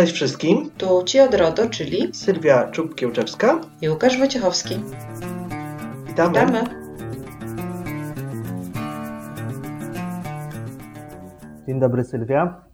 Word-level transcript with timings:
Cześć 0.00 0.12
wszystkim. 0.12 0.70
Tu 0.78 1.02
Ci 1.04 1.20
od 1.20 1.34
RODO, 1.34 1.68
czyli 1.68 2.14
Sylwia 2.14 2.70
Czub-Kiełczewska 2.70 3.60
i 3.82 3.88
Łukasz 3.88 4.18
Wojciechowski. 4.18 4.74
Witamy. 6.06 6.40
Witamy. 6.40 6.64
Dzień 11.66 11.80
dobry 11.80 12.04
Sylwia. 12.04 12.64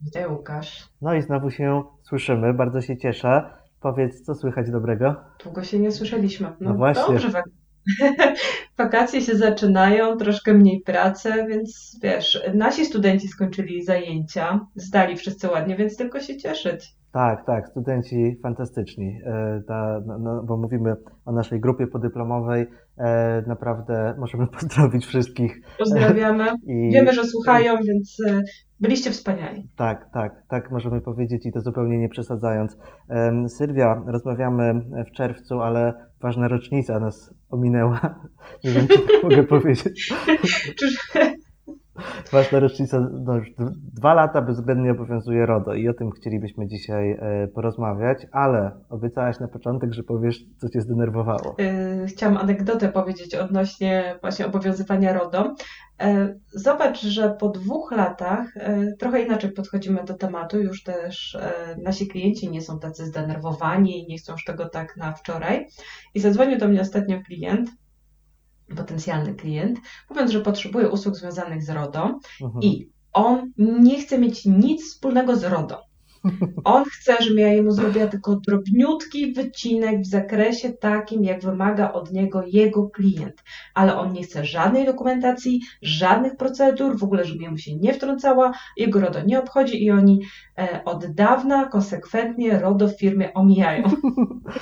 Witaj 0.00 0.26
Łukasz. 0.26 0.88
No 1.02 1.14
i 1.14 1.22
znowu 1.22 1.50
się 1.50 1.82
słyszymy, 2.02 2.54
bardzo 2.54 2.80
się 2.80 2.96
cieszę. 2.96 3.50
Powiedz, 3.80 4.22
co 4.22 4.34
słychać 4.34 4.70
dobrego? 4.70 5.14
Długo 5.44 5.64
się 5.64 5.78
nie 5.78 5.92
słyszeliśmy. 5.92 6.52
No 6.60 6.74
właśnie. 6.74 7.14
Dobrze, 7.14 7.42
wakacje 8.78 9.20
się 9.20 9.36
zaczynają, 9.36 10.16
troszkę 10.16 10.54
mniej 10.54 10.80
pracy, 10.80 11.32
więc 11.48 11.98
wiesz, 12.02 12.42
nasi 12.54 12.84
studenci 12.86 13.28
skończyli 13.28 13.82
zajęcia, 13.84 14.60
zdali 14.74 15.16
wszyscy 15.16 15.48
ładnie, 15.48 15.76
więc 15.76 15.96
tylko 15.96 16.20
się 16.20 16.36
cieszyć. 16.36 16.98
Tak, 17.12 17.46
tak, 17.46 17.68
studenci 17.68 18.36
fantastyczni, 18.42 19.20
e, 19.26 19.62
ta, 19.68 20.00
no, 20.06 20.18
no, 20.18 20.42
bo 20.42 20.56
mówimy 20.56 20.94
o 21.24 21.32
naszej 21.32 21.60
grupie 21.60 21.86
podyplomowej. 21.86 22.66
E, 22.98 23.42
naprawdę 23.46 24.14
możemy 24.18 24.46
pozdrowić 24.60 25.06
wszystkich. 25.06 25.60
Pozdrawiamy. 25.78 26.44
I, 26.66 26.90
Wiemy, 26.92 27.12
że 27.12 27.24
słuchają, 27.24 27.74
więc 27.88 28.16
e, 28.26 28.42
byliście 28.80 29.10
wspaniali. 29.10 29.68
Tak, 29.76 30.10
tak, 30.12 30.42
tak 30.48 30.70
możemy 30.70 31.00
powiedzieć 31.00 31.46
i 31.46 31.52
to 31.52 31.60
zupełnie 31.60 31.98
nie 31.98 32.08
przesadzając. 32.08 32.76
Sylwia, 33.48 34.02
rozmawiamy 34.06 34.74
w 35.10 35.16
czerwcu, 35.16 35.60
ale 35.60 35.94
ważna 36.20 36.48
rocznica 36.48 37.00
nas 37.00 37.34
ominęła. 37.50 38.00
Nie 38.64 38.70
wiem, 38.70 38.88
czy 38.88 38.98
tak 38.98 39.22
mogę 39.22 39.42
powiedzieć. 39.54 40.08
Ważna 42.32 42.60
rocznica, 42.60 43.08
no 43.24 43.36
już 43.36 43.50
dwa 43.94 44.14
lata 44.14 44.42
bezwzględnie 44.42 44.90
obowiązuje 44.90 45.46
RODO 45.46 45.74
i 45.74 45.88
o 45.88 45.94
tym 45.94 46.10
chcielibyśmy 46.10 46.66
dzisiaj 46.66 47.10
e, 47.10 47.48
porozmawiać, 47.48 48.26
ale 48.32 48.70
obiecałaś 48.90 49.40
na 49.40 49.48
początek, 49.48 49.94
że 49.94 50.02
powiesz, 50.02 50.44
co 50.56 50.68
cię 50.68 50.80
zdenerwowało. 50.80 51.56
Y, 51.60 52.06
Chciałam 52.06 52.36
anegdotę 52.36 52.88
powiedzieć 52.88 53.34
odnośnie 53.34 54.18
właśnie 54.20 54.46
obowiązywania 54.46 55.12
RODO. 55.12 55.54
Y, 56.02 56.40
Zobacz, 56.52 57.00
że 57.00 57.30
po 57.30 57.48
dwóch 57.48 57.92
latach 57.92 58.56
y, 58.56 58.96
trochę 58.98 59.22
inaczej 59.22 59.52
podchodzimy 59.52 60.04
do 60.04 60.14
tematu. 60.14 60.60
Już 60.60 60.82
też 60.82 61.34
y, 61.34 61.82
nasi 61.82 62.08
klienci 62.08 62.50
nie 62.50 62.62
są 62.62 62.78
tacy 62.78 63.06
zdenerwowani 63.06 63.98
i 64.02 64.06
nie 64.06 64.18
chcą 64.18 64.32
już 64.32 64.44
tego 64.44 64.68
tak 64.68 64.96
na 64.96 65.12
wczoraj. 65.12 65.66
I 66.14 66.20
zadzwonił 66.20 66.58
do 66.58 66.68
mnie 66.68 66.80
ostatnio 66.80 67.22
klient, 67.22 67.70
potencjalny 68.76 69.34
klient, 69.34 69.78
mówiąc, 70.10 70.30
że 70.30 70.40
potrzebuje 70.40 70.88
usług 70.90 71.16
związanych 71.16 71.62
z 71.62 71.70
RODO 71.70 72.18
Mhm. 72.42 72.62
i 72.62 72.90
on 73.12 73.52
nie 73.58 74.02
chce 74.02 74.18
mieć 74.18 74.44
nic 74.46 74.84
wspólnego 74.84 75.36
z 75.36 75.44
RODO. 75.44 75.87
On 76.64 76.84
chce, 76.84 77.16
żebym 77.20 77.38
ja 77.38 77.52
jemu 77.52 77.70
zrobiła 77.70 78.06
tylko 78.06 78.36
drobniutki 78.36 79.32
wycinek 79.32 80.00
w 80.00 80.06
zakresie 80.06 80.72
takim, 80.72 81.24
jak 81.24 81.42
wymaga 81.42 81.92
od 81.92 82.12
niego 82.12 82.42
jego 82.46 82.88
klient. 82.88 83.42
Ale 83.74 83.96
on 83.96 84.12
nie 84.12 84.22
chce 84.22 84.44
żadnej 84.44 84.86
dokumentacji, 84.86 85.60
żadnych 85.82 86.36
procedur, 86.36 86.98
w 86.98 87.04
ogóle, 87.04 87.24
żeby 87.24 87.42
jemu 87.42 87.58
się 87.58 87.76
nie 87.76 87.94
wtrącała, 87.94 88.52
jego 88.76 89.00
RODO 89.00 89.18
nie 89.26 89.38
obchodzi 89.38 89.84
i 89.84 89.90
oni 89.90 90.20
od 90.84 91.06
dawna 91.06 91.66
konsekwentnie 91.66 92.58
RODO 92.58 92.88
w 92.88 92.98
firmie 92.98 93.34
omijają. 93.34 93.82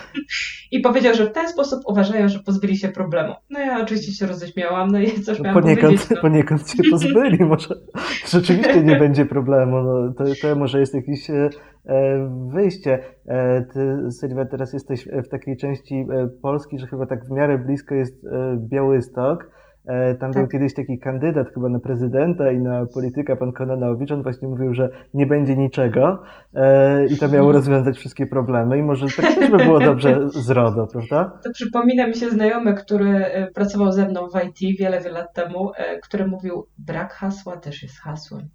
I 0.73 0.81
powiedział, 0.81 1.15
że 1.15 1.27
w 1.27 1.33
ten 1.33 1.49
sposób 1.49 1.81
uważają, 1.87 2.29
że 2.29 2.39
pozbyli 2.39 2.77
się 2.77 2.89
problemu. 2.89 3.35
No 3.51 3.61
ja 3.61 3.81
oczywiście 3.83 4.13
się 4.13 4.27
roześmiałam, 4.27 4.91
no 4.91 5.01
i 5.01 5.11
coś 5.23 5.39
No 5.39 5.45
miałam 5.45 5.63
poniekąd, 5.63 5.85
powiedzieć. 5.87 6.11
No. 6.11 6.21
poniekąd 6.21 6.71
się 6.71 6.83
pozbyli, 6.91 7.45
może 7.45 7.75
rzeczywiście 8.33 8.83
nie 8.83 8.97
będzie 8.97 9.27
problemu. 9.27 9.83
No, 9.83 10.13
to, 10.13 10.25
to 10.43 10.57
może 10.57 10.81
jest 10.81 10.95
jakieś 10.95 11.31
e, 11.31 11.51
e, 11.87 12.31
wyjście. 12.55 12.99
E, 13.27 13.65
ty, 13.73 14.11
Sylwia, 14.11 14.45
teraz 14.45 14.73
jesteś 14.73 15.09
w 15.25 15.29
takiej 15.29 15.57
części 15.57 15.95
e, 15.95 16.29
Polski, 16.43 16.79
że 16.79 16.87
chyba 16.87 17.07
tak 17.07 17.25
w 17.25 17.31
miarę 17.31 17.59
blisko 17.59 17.95
jest 17.95 18.25
e, 18.25 18.57
Białystok. 18.69 19.56
E, 19.87 20.15
Tam 20.15 20.33
był 20.33 20.43
Tak. 20.43 20.51
kiedyś 20.51 20.75
taki 20.75 20.99
kandydat 20.99 21.49
chyba 21.55 21.69
na 21.69 21.79
prezydenta 21.81 22.53
i 22.53 22.59
na 22.59 22.87
polityka, 22.87 23.37
pan 23.37 23.53
Kononowicz. 23.53 24.11
On 24.13 24.23
właśnie 24.23 24.49
mówił, 24.49 24.75
że 24.75 24.89
nie 25.15 25.27
będzie 25.27 25.57
niczego 25.57 26.23
e, 26.55 27.07
i 27.07 27.17
to 27.17 27.29
miało 27.29 27.53
rozwiązać 27.59 27.97
wszystkie 27.97 28.27
problemy. 28.27 28.79
I 28.79 28.83
może 28.83 29.07
tak 29.07 29.35
też 29.35 29.51
by 29.51 29.57
było 29.57 29.81
dobrze 29.81 30.31
z 30.31 30.51
RODO, 30.51 30.87
prawda? 30.87 31.39
To 31.45 31.51
przypomina 31.51 32.07
mi 32.07 32.15
się 32.15 32.31
znajomy, 32.31 32.75
który 32.75 33.11
e, 33.25 33.47
pracował 33.51 33.93
ze 33.93 34.09
mną 34.09 34.29
w 34.29 34.45
IT 34.45 34.79
wiele, 34.79 35.01
wiele 35.01 35.19
lat 35.19 35.35
temu, 35.35 35.71
który 36.03 36.27
mówił, 36.27 36.67
brak 36.79 37.13
hasła 37.13 37.57
też 37.57 37.83
jest 37.83 38.01
hasłem. 38.01 38.49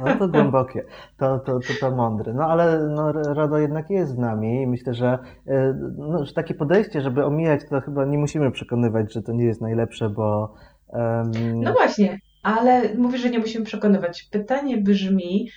No 0.00 0.16
to 0.18 0.28
głębokie, 0.28 0.84
to, 1.18 1.38
to, 1.38 1.60
to, 1.60 1.74
to 1.80 1.90
mądre. 1.90 2.32
No 2.32 2.44
ale 2.44 2.88
no, 2.88 3.12
RODO 3.12 3.58
jednak 3.58 3.90
jest 3.90 4.12
z 4.12 4.18
nami 4.18 4.62
i 4.62 4.66
myślę, 4.66 4.94
że, 4.94 5.18
e, 5.46 5.74
no, 5.96 6.24
że 6.24 6.34
takie 6.34 6.54
podejście, 6.54 7.00
żeby 7.00 7.24
omijać, 7.24 7.60
to 7.70 7.80
chyba 7.80 8.04
nie 8.04 8.18
musimy 8.18 8.50
przekonywać, 8.50 9.12
że 9.12 9.22
to 9.22 9.32
nie 9.32 9.44
jest 9.44 9.60
najlepsze, 9.60 10.10
bo 10.10 10.54
em, 10.92 11.30
No 11.62 11.72
właśnie, 11.72 12.18
ale 12.42 12.94
mówisz, 12.94 13.20
że 13.20 13.30
nie 13.30 13.38
musimy 13.38 13.64
przekonywać. 13.64 14.22
Pytanie 14.22 14.76
brzmi, 14.76 15.48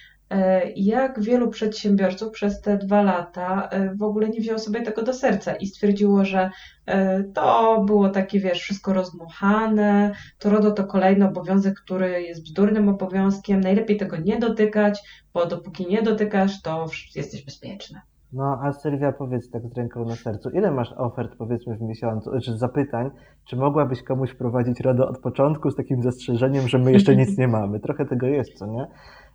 jak 0.75 1.21
wielu 1.21 1.49
przedsiębiorców 1.49 2.31
przez 2.31 2.61
te 2.61 2.77
dwa 2.77 3.01
lata 3.01 3.69
e, 3.69 3.95
w 3.95 4.03
ogóle 4.03 4.29
nie 4.29 4.39
wzięło 4.39 4.59
sobie 4.59 4.81
tego 4.81 5.03
do 5.03 5.13
serca 5.13 5.55
i 5.55 5.67
stwierdziło, 5.67 6.25
że 6.25 6.49
e, 6.85 7.23
to 7.23 7.83
było 7.87 8.09
takie, 8.09 8.39
wiesz, 8.39 8.59
wszystko 8.59 8.93
rozmuchane, 8.93 10.11
to 10.39 10.49
RODO 10.49 10.71
to 10.71 10.83
kolejny 10.83 11.27
obowiązek, 11.27 11.79
który 11.79 12.21
jest 12.21 12.43
bzdurnym 12.43 12.89
obowiązkiem, 12.89 13.61
najlepiej 13.61 13.97
tego 13.97 14.17
nie 14.17 14.39
dotykać, 14.39 14.99
bo 15.33 15.45
dopóki 15.45 15.87
nie 15.87 16.01
dotykasz, 16.01 16.61
to 16.61 16.85
jesteś 17.15 17.45
bezpieczny. 17.45 17.99
no 18.33 18.59
a 18.63 18.73
Sylwia, 18.73 19.11
powiedz 19.11 19.49
tak 19.49 19.67
z 19.67 19.77
ręką 19.77 20.05
na 20.05 20.15
sercu, 20.15 20.49
ile 20.49 20.71
masz 20.71 20.93
ofert 20.97 21.35
powiedzmy 21.37 21.77
w 21.77 21.81
miesiącu, 21.81 22.31
czy 22.43 22.57
zapytań, 22.57 23.11
czy 23.45 23.55
mogłabyś 23.55 24.03
komuś 24.03 24.33
prowadzić 24.33 24.79
RODO 24.79 25.07
od 25.07 25.19
początku 25.19 25.71
z 25.71 25.75
takim 25.75 26.01
zastrzeżeniem, 26.01 26.67
że 26.67 26.77
my 26.77 26.91
jeszcze 26.91 27.15
nic 27.21 27.37
nie 27.37 27.47
mamy? 27.47 27.79
Trochę 27.79 28.05
tego 28.05 28.27
jest, 28.27 28.53
co 28.53 28.65
nie? 28.65 28.87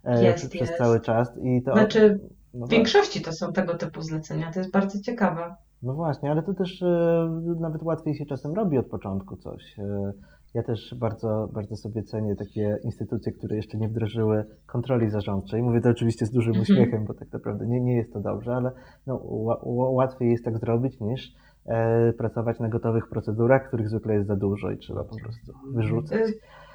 E, 0.05 0.25
Jest, 0.25 0.49
przez 0.49 0.61
jest. 0.69 0.79
cały 0.79 1.01
czas 1.01 1.39
i 1.43 1.63
to... 1.63 1.73
Znaczy, 1.73 2.21
no 2.55 2.67
W 2.67 2.71
większości 2.71 3.23
to 3.23 3.33
są 3.33 3.53
tego 3.53 3.75
typu 3.75 4.03
zlecenia, 4.03 4.53
to 4.53 4.59
jest 4.61 4.73
bardzo 4.73 5.01
ciekawe. 5.01 5.55
No 5.83 5.95
właśnie, 5.95 6.31
ale 6.31 6.43
to 6.43 6.55
też 6.55 6.83
e, 6.83 7.31
nawet 7.61 7.83
łatwiej 7.83 8.15
się 8.15 8.27
czasem 8.27 8.55
robi 8.55 8.79
od 8.79 8.87
początku 8.87 9.37
coś. 9.37 9.79
E, 9.79 10.13
ja 10.55 10.63
też 10.63 10.95
bardzo, 10.99 11.49
bardzo 11.53 11.77
sobie 11.77 12.03
cenię 12.03 12.37
takie 12.37 12.79
instytucje, 12.85 13.33
które 13.33 13.57
jeszcze 13.57 13.79
nie 13.79 13.89
wdrożyły 13.89 14.45
kontroli 14.67 15.11
zarządczej. 15.11 15.63
Mówię 15.63 15.81
to 15.81 15.89
oczywiście 15.89 16.27
z 16.27 16.31
dużym 16.31 16.55
Mhm. 16.55 16.63
uśmiechem, 16.63 17.05
bo 17.05 17.15
tak 17.15 17.33
naprawdę 17.33 17.67
nie, 17.67 17.81
nie 17.81 17.97
jest 17.97 18.13
to 18.13 18.21
dobrze, 18.21 18.55
ale 18.55 18.71
no, 19.07 19.17
ła- 19.17 19.61
ła- 19.63 19.93
łatwiej 19.93 20.31
jest 20.31 20.45
tak 20.45 20.59
zrobić 20.59 21.01
niż 21.01 21.33
pracować 22.19 22.59
na 22.61 22.69
gotowych 22.69 23.09
procedurach, 23.09 23.69
których 23.69 23.89
zwykle 23.89 24.15
jest 24.15 24.27
za 24.29 24.37
dużo 24.37 24.71
i 24.71 24.79
trzeba 24.79 25.05
po 25.05 25.17
prostu 25.23 25.53
wyrzucać. 25.75 26.21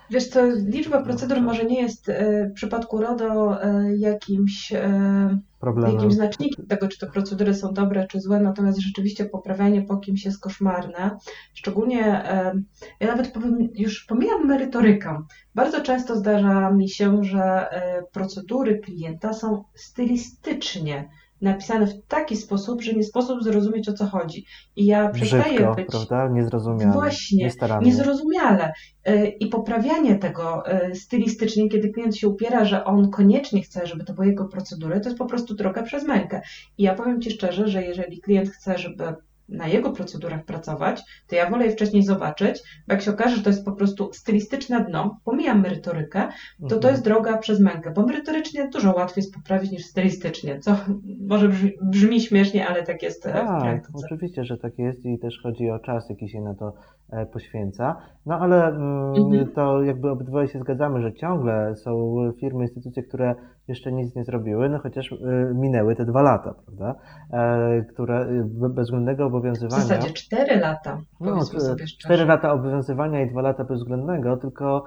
Wiesz 0.09 0.27
co, 0.27 0.45
liczba 0.45 1.03
procedur 1.03 1.41
może 1.41 1.65
nie 1.65 1.81
jest 1.81 2.09
y, 2.09 2.49
w 2.51 2.53
przypadku 2.53 3.01
RODO 3.01 3.63
y, 3.63 3.97
jakimś, 3.97 4.73
Problemem. 5.59 5.95
jakimś 5.95 6.13
znacznikiem 6.13 6.67
tego, 6.67 6.87
czy 6.87 6.99
te 6.99 7.07
procedury 7.07 7.53
są 7.53 7.73
dobre, 7.73 8.07
czy 8.07 8.19
złe, 8.19 8.39
natomiast 8.39 8.79
rzeczywiście 8.79 9.25
poprawianie 9.25 9.81
po 9.81 9.97
kimś 9.97 10.25
jest 10.25 10.39
koszmarne. 10.39 11.17
Szczególnie, 11.53 12.23
ja 12.99 13.07
nawet 13.07 13.31
powiem, 13.31 13.57
już 13.75 14.05
pomijam 14.05 14.47
merytorykę. 14.47 15.23
Bardzo 15.55 15.81
często 15.81 16.15
zdarza 16.15 16.71
mi 16.71 16.89
się, 16.89 17.23
że 17.23 17.65
procedury 18.11 18.79
klienta 18.79 19.33
są 19.33 19.63
stylistycznie 19.75 21.09
napisane 21.41 21.87
w 21.87 22.05
taki 22.07 22.37
sposób, 22.37 22.81
że 22.81 22.93
nie 22.93 23.03
sposób 23.03 23.43
zrozumieć 23.43 23.89
o 23.89 23.93
co 23.93 24.05
chodzi. 24.05 24.45
I 24.75 24.85
ja 24.85 25.09
przestaję 25.09 25.43
Brzydko, 25.43 25.75
być 25.75 25.87
prawda? 25.87 26.29
Niezrozumiale. 26.29 26.93
Właśnie, 26.93 27.43
Niestarannie. 27.43 27.85
niezrozumiale. 27.87 28.73
Y, 29.09 29.27
I 29.39 29.47
poprawianie 29.47 30.15
tego 30.15 30.63
y, 30.91 30.95
stylistycznie, 30.95 31.69
kiedy 31.69 31.89
klient 31.89 32.17
się 32.17 32.27
upiera, 32.27 32.65
że 32.65 32.85
on 32.85 33.11
koniecznie 33.11 33.61
chce, 33.61 33.87
żeby 33.87 34.03
to 34.03 34.13
były 34.13 34.27
jego 34.27 34.45
procedury, 34.45 34.99
to 34.99 35.09
jest 35.09 35.17
po 35.17 35.25
prostu 35.25 35.55
droga 35.55 35.83
przez 35.83 36.03
mękę. 36.03 36.41
I 36.77 36.83
ja 36.83 36.95
powiem 36.95 37.21
Ci 37.21 37.31
szczerze, 37.31 37.67
że 37.67 37.83
jeżeli 37.83 38.21
klient 38.21 38.49
chce, 38.49 38.77
żeby 38.77 39.03
na 39.49 39.67
jego 39.67 39.91
procedurach 39.91 40.45
pracować, 40.45 41.01
to 41.27 41.35
ja 41.35 41.49
wolę 41.49 41.65
je 41.65 41.71
wcześniej 41.71 42.03
zobaczyć, 42.03 42.63
bo 42.87 42.93
jak 42.93 43.01
się 43.01 43.11
okaże, 43.11 43.35
że 43.35 43.43
to 43.43 43.49
jest 43.49 43.65
po 43.65 43.71
prostu 43.71 44.13
stylistyczne 44.13 44.85
dno, 44.85 45.19
pomijam 45.25 45.61
merytorykę, 45.61 46.27
to 46.61 46.67
to 46.67 46.75
Mhm. 46.75 46.93
jest 46.93 47.03
droga 47.03 47.37
przez 47.37 47.59
mękę, 47.59 47.91
bo 47.95 48.05
merytorycznie 48.05 48.69
dużo 48.73 48.95
łatwiej 48.95 49.21
jest 49.23 49.33
poprawić 49.35 49.71
niż 49.71 49.85
stylistycznie, 49.85 50.59
co 50.59 50.75
może 51.29 51.49
brzmi, 51.49 51.71
brzmi 51.81 52.21
śmiesznie, 52.21 52.67
ale 52.67 52.83
tak 52.83 53.03
jest 53.03 53.25
e, 53.25 53.29
w 53.29 53.33
Tak, 53.33 53.87
oczywiście, 54.05 54.43
że 54.45 54.57
tak 54.57 54.79
jest 54.79 55.05
i 55.05 55.19
też 55.19 55.39
chodzi 55.43 55.69
o 55.69 55.79
czas, 55.79 56.09
jaki 56.09 56.29
się 56.29 56.41
na 56.41 56.53
to 56.55 56.73
e, 57.11 57.25
poświęca. 57.25 57.95
No 58.25 58.39
ale 58.39 58.67
mm, 58.67 59.15
Mhm. 59.15 59.47
to 59.51 59.83
jakby 59.83 60.09
obydwoje 60.09 60.47
się 60.47 60.59
zgadzamy, 60.59 61.01
że 61.01 61.13
ciągle 61.13 61.75
są 61.75 62.15
firmy, 62.39 62.63
instytucje, 62.63 63.03
które 63.03 63.35
jeszcze 63.67 63.91
nic 63.91 64.15
nie 64.15 64.23
zrobiły, 64.23 64.69
no 64.69 64.79
chociaż 64.79 65.11
y, 65.11 65.15
minęły 65.55 65.95
te 65.95 66.05
dwa 66.05 66.21
lata, 66.21 66.53
prawda? 66.65 66.95
E, 67.33 67.81
które 67.93 68.27
bezwzględnego 68.69 69.25
obowiązywania. 69.25 69.83
W 69.83 69.87
zasadzie 69.87 70.13
cztery 70.13 70.59
lata. 70.59 71.01
No, 71.19 71.39
cztery 71.99 72.25
lata 72.25 72.53
obowiązywania 72.53 73.21
i 73.21 73.29
dwa 73.29 73.41
lata 73.41 73.63
bezwzględnego, 73.63 74.37
tylko 74.37 74.85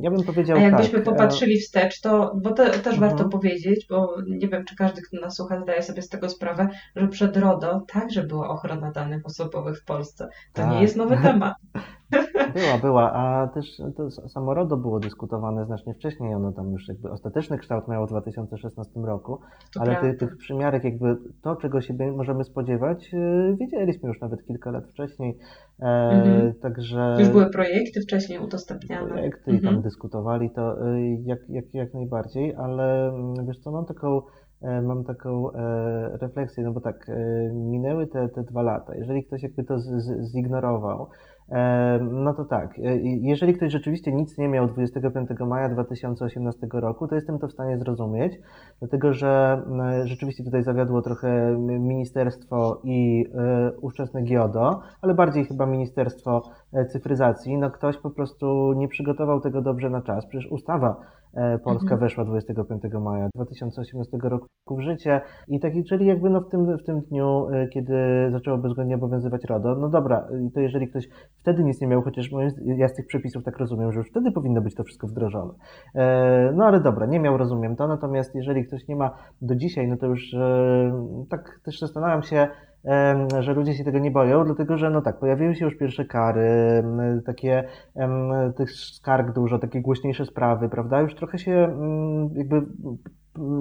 ja 0.00 0.10
bym 0.10 0.22
powiedział. 0.22 0.56
A 0.56 0.60
jakbyśmy 0.60 0.98
tak, 1.00 1.04
popatrzyli 1.04 1.60
wstecz, 1.60 2.00
to 2.00 2.34
bo 2.42 2.52
to 2.52 2.70
też 2.70 3.00
warto 3.00 3.24
mhm. 3.24 3.30
powiedzieć, 3.30 3.86
bo 3.90 4.16
nie 4.26 4.48
wiem, 4.48 4.64
czy 4.64 4.76
każdy, 4.76 5.02
kto 5.02 5.20
nas 5.20 5.36
słucha, 5.36 5.60
zdaje 5.60 5.82
sobie 5.82 6.02
z 6.02 6.08
tego 6.08 6.28
sprawę, 6.28 6.68
że 6.96 7.08
przed 7.08 7.36
RODO 7.36 7.82
także 7.92 8.22
była 8.22 8.48
ochrona 8.48 8.90
danych 8.90 9.26
osobowych 9.26 9.78
w 9.80 9.84
Polsce. 9.84 10.28
To 10.52 10.62
tak. 10.62 10.70
nie 10.70 10.82
jest 10.82 10.96
nowy 10.96 11.16
temat. 11.22 11.54
Była, 12.54 12.78
była, 12.80 13.12
a 13.12 13.48
też 13.48 13.82
to 13.96 14.10
samo 14.10 14.54
RODO 14.54 14.76
było 14.76 15.00
dyskutowane 15.00 15.66
znacznie 15.66 15.94
wcześniej. 15.94 16.34
Ono 16.34 16.52
tam 16.52 16.72
już 16.72 16.88
jakby 16.88 17.10
ostateczny 17.10 17.58
kształt 17.58 17.88
miało 17.88 18.06
w 18.06 18.10
2016 18.10 19.00
roku, 19.00 19.40
to 19.74 19.80
ale 19.80 19.96
tych, 19.96 20.18
tych 20.18 20.36
przymiarek, 20.36 20.84
jakby 20.84 21.16
to, 21.42 21.56
czego 21.56 21.80
się 21.80 21.94
możemy 22.16 22.44
spodziewać, 22.44 23.14
y, 23.14 23.56
wiedzieliśmy 23.60 24.08
już 24.08 24.20
nawet 24.20 24.46
kilka 24.46 24.70
lat 24.70 24.84
wcześniej. 24.86 25.38
E, 25.80 25.84
mhm. 25.84 26.54
Także. 26.54 27.16
Już 27.18 27.28
były 27.28 27.50
projekty 27.50 28.00
wcześniej 28.00 28.38
udostępniane. 28.38 29.08
Projekty 29.08 29.50
mhm. 29.50 29.58
i 29.58 29.60
tam 29.60 29.68
mhm. 29.68 29.82
dyskutowali 29.82 30.50
to 30.50 30.88
y, 30.88 31.00
jak, 31.24 31.38
jak, 31.48 31.74
jak 31.74 31.94
najbardziej, 31.94 32.54
ale 32.54 33.08
mm, 33.08 33.46
wiesz 33.46 33.58
co, 33.58 33.70
mam 33.70 33.86
taką 33.86 34.22
e, 34.62 34.82
mam 34.82 35.04
taką 35.04 35.52
e, 35.52 36.18
refleksję, 36.20 36.64
no 36.64 36.72
bo 36.72 36.80
tak, 36.80 37.06
minęły 37.54 38.06
te, 38.06 38.28
te 38.28 38.42
dwa 38.42 38.62
lata. 38.62 38.94
Jeżeli 38.94 39.24
ktoś 39.24 39.42
jakby 39.42 39.64
to 39.64 39.78
z, 39.78 39.84
z, 39.84 40.32
zignorował, 40.32 41.08
no 42.00 42.34
to 42.34 42.44
tak, 42.44 42.78
e, 42.78 42.96
jeżeli 43.02 43.54
ktoś 43.54 43.72
rzeczywiście 43.72 44.12
nic 44.12 44.38
nie 44.38 44.48
miał 44.48 44.66
25 44.66 45.28
maja 45.46 45.68
2018 45.68 46.66
roku, 46.72 47.08
to 47.08 47.14
jestem 47.14 47.38
to 47.38 47.48
w 47.48 47.52
stanie 47.52 47.78
zrozumieć, 47.78 48.38
dlatego 48.78 49.12
że 49.12 49.62
rzeczywiście 50.04 50.44
tutaj 50.44 50.62
zawiodło 50.62 51.02
trochę 51.02 51.56
ministerstwo 51.78 52.80
i 52.84 53.26
e, 53.34 53.72
ówczesne 53.80 54.22
GIODO, 54.22 54.80
ale 55.02 55.14
bardziej 55.14 55.44
chyba 55.44 55.66
Ministerstwo 55.66 56.42
e, 56.72 56.84
Cyfryzacji. 56.84 57.58
No 57.58 57.70
ktoś 57.70 57.98
po 57.98 58.10
prostu 58.10 58.72
nie 58.72 58.88
przygotował 58.88 59.40
tego 59.40 59.62
dobrze 59.62 59.90
na 59.90 60.02
czas. 60.02 60.26
Przecież 60.26 60.52
ustawa 60.52 60.96
E, 60.96 61.23
Polska 61.64 61.94
mhm. 61.94 62.00
weszła 62.00 62.24
25 62.24 62.82
maja 63.00 63.28
2018 63.34 64.18
roku 64.22 64.46
w 64.70 64.80
życie 64.80 65.20
i 65.48 65.60
tak, 65.60 65.72
czyli 65.88 66.06
jakby 66.06 66.30
no 66.30 66.40
w 66.40 66.48
tym, 66.48 66.78
w 66.78 66.84
tym 66.84 67.00
dniu, 67.00 67.48
e, 67.48 67.68
kiedy 67.68 67.94
zaczęło 68.32 68.58
bezwzględnie 68.58 68.94
obowiązywać 68.94 69.44
RODO, 69.44 69.74
no 69.74 69.88
dobra, 69.88 70.28
to 70.54 70.60
jeżeli 70.60 70.88
ktoś 70.88 71.08
wtedy 71.38 71.64
nic 71.64 71.80
nie 71.80 71.86
miał, 71.86 72.02
chociaż 72.02 72.30
ja 72.76 72.88
z 72.88 72.94
tych 72.94 73.06
przepisów 73.06 73.44
tak 73.44 73.58
rozumiem, 73.58 73.92
że 73.92 73.98
już 73.98 74.10
wtedy 74.10 74.32
powinno 74.32 74.60
być 74.60 74.74
to 74.74 74.84
wszystko 74.84 75.06
wdrożone. 75.06 75.52
E, 75.94 76.52
no 76.54 76.64
ale 76.64 76.80
dobra, 76.80 77.06
nie 77.06 77.20
miał, 77.20 77.36
rozumiem 77.36 77.76
to, 77.76 77.88
natomiast 77.88 78.34
jeżeli 78.34 78.66
ktoś 78.66 78.88
nie 78.88 78.96
ma 78.96 79.10
do 79.42 79.54
dzisiaj, 79.54 79.88
no 79.88 79.96
to 79.96 80.06
już 80.06 80.34
tak 81.30 81.60
też 81.64 81.80
zastanawiam 81.80 82.22
się, 82.22 82.48
że 83.40 83.52
ludzie 83.52 83.74
się 83.74 83.84
tego 83.84 83.98
nie 83.98 84.10
boją, 84.10 84.44
dlatego 84.44 84.78
że 84.78 84.90
no 84.90 85.02
tak, 85.02 85.18
pojawiły 85.18 85.54
się 85.54 85.64
już 85.64 85.76
pierwsze 85.76 86.04
kary, 86.04 86.84
takie 87.26 87.64
tych 88.56 88.72
skarg 88.72 89.34
dużo, 89.34 89.58
takie 89.58 89.80
głośniejsze 89.80 90.24
sprawy, 90.24 90.68
prawda? 90.68 91.00
Już 91.00 91.14
trochę 91.14 91.38
się 91.38 91.76
jakby 92.34 92.62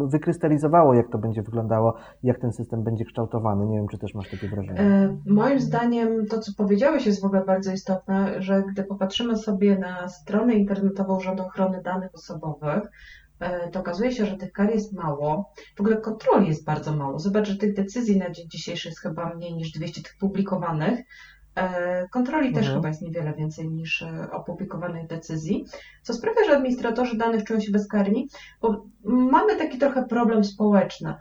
wykrystalizowało, 0.08 0.94
jak 0.94 1.10
to 1.12 1.18
będzie 1.18 1.42
wyglądało, 1.42 1.96
jak 2.24 2.40
ten 2.40 2.52
system 2.52 2.84
będzie 2.84 3.06
kształtowany. 3.06 3.66
Nie 3.66 3.78
wiem, 3.78 3.88
czy 3.88 3.98
też 3.98 4.14
masz 4.14 4.30
takie 4.30 4.48
wrażenie. 4.48 4.80
E, 4.80 5.18
moim 5.26 5.60
zdaniem 5.60 6.26
to, 6.26 6.40
co 6.40 6.52
powiedziałeś, 6.58 7.06
jest 7.06 7.22
w 7.22 7.26
ogóle 7.26 7.46
bardzo 7.46 7.72
istotne, 7.72 8.42
że 8.42 8.64
gdy 8.72 8.84
popatrzymy 8.84 9.36
sobie 9.36 9.78
na 9.78 10.08
stronę 10.08 10.54
internetową 10.54 11.18
Urzędu 11.18 11.44
Ochrony 11.44 11.81
Danych 11.81 12.16
Osobowych, 12.16 12.84
to 13.71 13.80
okazuje 13.80 14.12
się, 14.12 14.25
że 14.25 14.38
tych 14.38 14.51
kar 14.51 14.69
jest 14.69 14.94
mało. 14.94 15.53
W 15.75 15.80
ogóle 15.80 15.97
kontroli 15.97 16.47
jest 16.47 16.65
bardzo 16.65 16.95
mało. 16.95 17.19
Zobacz, 17.19 17.47
że 17.47 17.57
tych 17.57 17.74
decyzji 17.74 18.18
na 18.18 18.30
dzień 18.30 18.50
dzisiejszy 18.50 18.88
jest 18.88 19.00
chyba 19.00 19.35
mniej 19.35 19.53
niż 19.53 19.71
200 19.71 20.01
tych 20.01 20.18
publikowanych. 20.18 21.00
E, 21.56 22.07
kontroli 22.09 22.47
mhm. 22.47 22.65
też 22.65 22.74
chyba 22.74 22.88
jest 22.88 23.01
niewiele 23.01 23.33
więcej 23.33 23.69
niż 23.69 24.01
e, 24.01 24.31
opublikowanych 24.31 25.07
decyzji, 25.07 25.65
co 26.01 26.13
sprawia, 26.13 26.45
że 26.45 26.56
administratorzy 26.56 27.18
danych 27.18 27.44
czują 27.44 27.59
się 27.59 27.71
bezkarni, 27.71 28.30
bo 28.62 28.85
mamy 29.03 29.56
taki 29.56 29.77
trochę 29.77 30.06
problem 30.06 30.44
społeczny, 30.44 31.13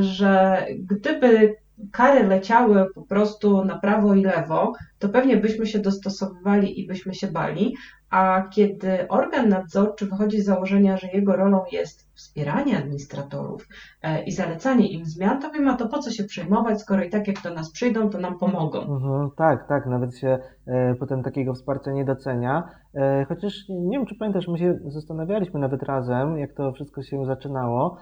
że 0.00 0.66
gdyby 0.78 1.56
kary 1.92 2.26
leciały 2.26 2.86
po 2.94 3.02
prostu 3.02 3.64
na 3.64 3.78
prawo 3.78 4.14
i 4.14 4.22
lewo, 4.22 4.72
to 4.98 5.08
pewnie 5.08 5.36
byśmy 5.36 5.66
się 5.66 5.78
dostosowywali 5.78 6.80
i 6.80 6.86
byśmy 6.86 7.14
się 7.14 7.26
bali, 7.26 7.76
a 8.10 8.48
kiedy 8.54 9.08
organ 9.08 9.48
nadzorczy 9.48 10.06
wychodzi 10.06 10.40
z 10.40 10.44
założenia, 10.44 10.96
że 10.96 11.08
jego 11.12 11.36
rolą 11.36 11.64
jest 11.72 12.05
wspieranie 12.16 12.78
administratorów 12.78 13.68
e, 14.02 14.24
i 14.24 14.32
zalecanie 14.32 14.88
im 14.88 15.04
zmian, 15.04 15.40
to 15.40 15.50
wiem, 15.50 15.68
a 15.68 15.76
to 15.76 15.88
po 15.88 15.98
co 15.98 16.10
się 16.10 16.24
przejmować, 16.24 16.80
skoro 16.80 17.04
i 17.04 17.10
tak 17.10 17.28
jak 17.28 17.42
do 17.42 17.54
nas 17.54 17.70
przyjdą, 17.70 18.10
to 18.10 18.18
nam 18.18 18.38
pomogą. 18.38 18.80
Mhm, 18.80 19.30
tak, 19.36 19.68
tak, 19.68 19.86
nawet 19.86 20.18
się 20.18 20.38
e, 20.66 20.94
potem 20.94 21.22
takiego 21.22 21.54
wsparcia 21.54 21.92
nie 21.92 22.04
docenia. 22.04 22.68
E, 22.94 23.24
chociaż 23.28 23.52
nie 23.68 23.98
wiem, 23.98 24.06
czy 24.06 24.14
pamiętasz, 24.18 24.48
my 24.48 24.58
się 24.58 24.78
zastanawialiśmy 24.86 25.60
nawet 25.60 25.82
razem, 25.82 26.38
jak 26.38 26.52
to 26.52 26.72
wszystko 26.72 27.02
się 27.02 27.26
zaczynało, 27.26 27.98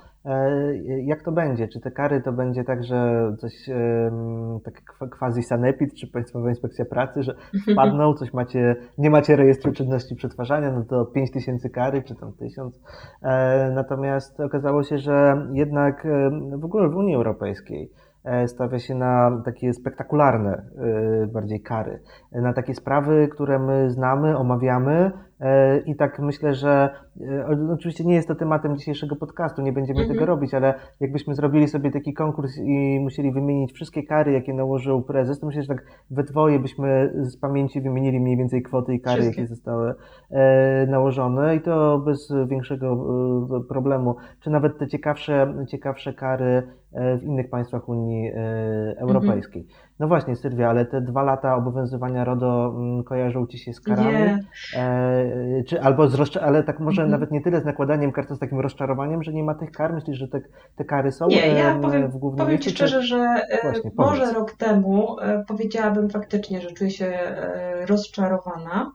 jak 1.05 1.23
to 1.23 1.33
będzie, 1.33 1.69
czy 1.69 1.81
te 1.81 1.91
kary 1.91 2.23
to 2.23 2.33
będzie 2.33 2.65
tak, 2.65 2.85
że 2.85 3.31
coś 3.39 3.53
tak 4.65 5.09
quasi 5.19 5.43
sanepid, 5.43 5.95
czy 5.95 6.07
Państwowa 6.07 6.49
Inspekcja 6.49 6.85
Pracy, 6.85 7.23
że 7.23 7.35
wpadną, 7.73 8.15
coś 8.15 8.33
macie, 8.33 8.77
nie 8.99 9.11
macie 9.11 9.37
rejestru 9.37 9.73
czynności 9.73 10.17
przetwarzania, 10.17 10.73
no 10.73 10.85
to 10.85 11.05
5 11.05 11.31
tysięcy 11.31 11.71
kary, 11.71 12.03
czy 12.03 12.15
tam 12.15 12.33
1000. 12.33 12.81
E, 13.23 13.73
natomiast 14.05 14.41
okazało 14.41 14.83
się, 14.83 14.99
że 14.99 15.47
jednak 15.53 16.07
e, 16.07 16.31
w 16.59 16.65
ogóle 16.65 16.89
w 16.89 16.97
Unii 16.97 17.15
Europejskiej 17.15 17.91
E, 18.25 18.49
stawia 18.49 18.79
się 18.79 18.95
na 18.95 19.43
takie 19.45 19.73
spektakularne 19.73 20.53
e, 20.53 21.27
bardziej 21.27 21.61
kary, 21.61 22.01
na 22.33 22.53
takie 22.53 22.75
sprawy, 22.75 23.29
które 23.29 23.59
my 23.59 23.91
znamy, 23.91 24.39
omawiamy 24.39 25.13
i 25.87 25.97
tak 25.97 26.19
myślę, 26.19 26.55
że 26.55 26.91
oczywiście 27.73 28.05
nie 28.05 28.15
jest 28.15 28.29
to 28.29 28.35
tematem 28.35 28.77
dzisiejszego 28.77 29.17
podcastu, 29.17 29.63
nie 29.63 29.73
będziemy 29.73 30.01
mhm. 30.01 30.15
tego 30.15 30.27
robić, 30.27 30.55
ale 30.55 30.75
jakbyśmy 31.01 31.35
zrobili 31.35 31.69
sobie 31.69 31.91
taki 31.91 32.15
konkurs 32.15 32.59
i 32.59 33.01
musieli 33.01 33.33
wymienić 33.33 33.73
wszystkie 33.73 34.03
kary, 34.03 34.33
jakie 34.33 34.55
nałożył 34.55 35.03
prezes, 35.03 35.41
to 35.41 35.47
myślę, 35.47 35.63
że 35.63 35.69
tak 35.69 35.85
we 36.11 36.23
dwoje 36.23 36.59
byśmy 36.59 37.13
z 37.23 37.37
pamięci 37.37 37.81
wymienili 37.81 38.21
mniej 38.21 38.37
więcej 38.37 38.63
kwoty 38.63 38.95
i 38.95 39.01
kary, 39.01 39.23
wszystkie. 39.23 39.41
jakie 39.41 39.55
zostały 39.55 39.95
nałożone 40.89 41.57
i 41.57 41.61
to 41.61 41.99
bez 41.99 42.33
większego 42.47 43.07
problemu. 43.69 44.17
Czy 44.41 44.51
nawet 44.51 44.79
te 44.79 44.87
ciekawsze, 44.87 45.55
ciekawsze 45.69 46.15
kary 46.15 46.63
w 46.95 47.23
innych 47.23 47.51
państwach 47.51 47.89
Unii 47.89 48.29
e, 48.29 48.95
Europejskiej. 48.99 49.63
Mhm. 49.63 49.81
No 49.99 50.09
właśnie, 50.09 50.37
Sylwia, 50.37 50.71
ale 50.71 50.87
te 50.87 51.01
dwa 51.01 51.23
lata 51.23 51.57
obowiązywania 51.57 52.25
RODO 52.25 52.75
mm, 52.77 53.05
kojarzą 53.05 53.47
Ci 53.47 53.59
się 53.59 53.73
z 53.73 53.81
karami? 53.81 54.13
Nie. 54.13 54.45
E, 54.77 55.65
czy, 55.67 55.83
albo 55.83 56.09
z 56.09 56.37
ale 56.37 56.63
tak 56.63 56.81
może 56.81 57.04
nawet 57.11 57.31
nie 57.31 57.41
tyle 57.41 57.61
z 57.61 57.65
nakładaniem 57.65 58.13
kar, 58.13 58.29
co 58.29 58.37
z 58.37 58.39
takim 58.39 58.61
rozczarowaniem, 58.61 59.23
że 59.23 59.33
nie 59.33 59.45
ma 59.45 59.55
tych 59.55 59.71
kar? 59.71 59.95
Myślisz, 59.95 60.19
że 60.19 60.29
te, 60.29 60.41
te 60.77 60.85
kary 60.85 61.13
są 61.13 61.27
nie, 61.27 61.47
ja 61.47 61.79
powiem, 61.83 62.11
w 62.11 62.17
głównym 62.17 62.47
powiem 62.47 62.61
Ci 62.61 62.71
szczerze, 62.71 63.03
że 63.03 63.17
e, 63.49 63.63
właśnie, 63.63 63.91
może 63.97 64.33
rok 64.33 64.53
temu 64.53 65.17
powiedziałabym 65.49 66.11
faktycznie, 66.11 66.61
że 66.61 66.73
czuję 66.73 66.91
się 66.91 67.19
rozczarowana. 67.87 68.93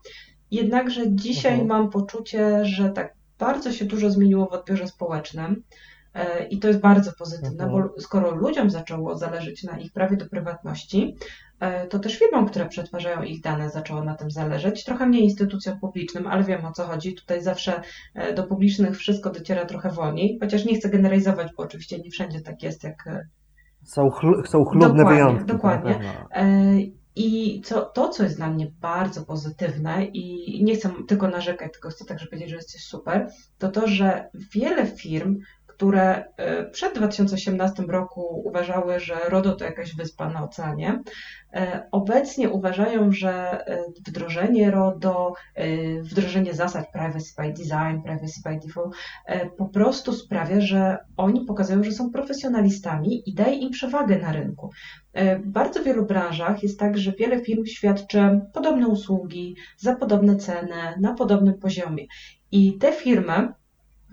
Jednakże 0.51 1.01
dzisiaj 1.07 1.51
mhm. 1.51 1.69
mam 1.69 1.89
poczucie, 1.89 2.65
że 2.65 2.89
tak 2.89 3.13
bardzo 3.39 3.71
się 3.71 3.85
dużo 3.85 4.09
zmieniło 4.09 4.45
w 4.45 4.53
odbiorze 4.53 4.87
społecznym. 4.87 5.63
E, 6.13 6.47
I 6.47 6.59
to 6.59 6.67
jest 6.67 6.79
bardzo 6.79 7.11
pozytywne, 7.13 7.63
mhm. 7.63 7.71
bo 7.71 8.01
skoro 8.01 8.31
ludziom 8.31 8.69
zaczęło 8.69 9.17
zależeć 9.17 9.63
na 9.63 9.79
ich 9.79 9.91
prawie 9.91 10.17
do 10.17 10.25
prywatności, 10.25 11.15
e, 11.59 11.87
to 11.87 11.99
też 11.99 12.19
firmom, 12.19 12.45
które 12.45 12.65
przetwarzają 12.65 13.23
ich 13.23 13.41
dane, 13.41 13.69
zaczęło 13.69 14.03
na 14.03 14.15
tym 14.15 14.31
zależeć. 14.31 14.83
Trochę 14.83 15.05
mniej 15.05 15.23
instytucjom 15.23 15.79
publicznym, 15.79 16.27
ale 16.27 16.43
wiem 16.43 16.65
o 16.65 16.71
co 16.71 16.83
chodzi. 16.83 17.15
Tutaj 17.15 17.41
zawsze 17.41 17.81
e, 18.15 18.33
do 18.33 18.43
publicznych 18.43 18.97
wszystko 18.97 19.29
dociera 19.29 19.65
trochę 19.65 19.91
wolniej, 19.91 20.37
chociaż 20.41 20.65
nie 20.65 20.75
chcę 20.75 20.89
generalizować, 20.89 21.47
bo 21.57 21.63
oczywiście 21.63 21.99
nie 21.99 22.11
wszędzie 22.11 22.41
tak 22.41 22.63
jest, 22.63 22.83
jak. 22.83 23.03
Są, 23.83 24.09
chlu, 24.09 24.45
są 24.45 24.65
chlubne 24.65 24.87
dokładnie, 24.87 25.13
wyjątki. 25.13 25.45
Dokładnie. 25.45 25.99
I 27.15 27.61
co, 27.61 27.81
to, 27.81 28.09
co 28.09 28.23
jest 28.23 28.35
dla 28.35 28.49
mnie 28.49 28.71
bardzo 28.81 29.25
pozytywne 29.25 30.05
i 30.05 30.63
nie 30.63 30.75
chcę 30.75 30.91
tylko 31.07 31.27
narzekać, 31.27 31.71
tylko 31.73 31.89
chcę 31.89 32.05
także 32.05 32.27
powiedzieć, 32.27 32.49
że 32.49 32.55
jest 32.55 32.71
coś 32.71 32.81
super, 32.81 33.29
to 33.57 33.69
to, 33.69 33.87
że 33.87 34.29
wiele 34.53 34.85
firm 34.85 35.39
które 35.79 36.25
e, 36.37 36.65
przed 36.65 36.95
2018 36.95 37.83
roku 37.83 38.41
uważały, 38.45 38.99
że 38.99 39.15
RODO 39.29 39.55
to 39.55 39.65
jakaś 39.65 39.95
wyspa 39.95 40.29
na 40.29 40.43
oceanie, 40.43 40.99
e, 41.53 41.87
obecnie 41.91 42.49
uważają, 42.49 43.11
że 43.11 43.31
e, 43.67 43.83
wdrożenie 44.07 44.71
RODO, 44.71 45.33
wdrożenie 46.01 46.53
zasad 46.53 46.91
privacy 46.91 47.33
by 47.37 47.53
design, 47.53 48.01
privacy 48.03 48.41
by 48.45 48.59
default 48.67 48.95
po 49.57 49.65
prostu 49.65 50.13
sprawia, 50.13 50.61
że 50.61 50.97
oni 51.17 51.45
pokazują, 51.45 51.83
że 51.83 51.91
są 51.91 52.11
profesjonalistami 52.11 53.29
i 53.29 53.33
daje 53.33 53.55
im 53.55 53.71
przewagę 53.71 54.19
na 54.19 54.31
rynku. 54.31 54.69
W 55.43 55.47
bardzo 55.47 55.83
wielu 55.83 56.05
branżach 56.05 56.63
jest 56.63 56.79
tak, 56.79 56.97
że 56.97 57.11
wiele 57.11 57.41
firm 57.41 57.65
świadczy 57.65 58.41
podobne 58.53 58.87
usługi 58.87 59.55
za 59.77 59.95
podobne 59.95 60.35
ceny, 60.35 60.95
na 61.01 61.13
podobnym 61.13 61.53
poziomie. 61.53 62.05
I 62.51 62.77
te 62.77 62.91
firmy 62.91 63.53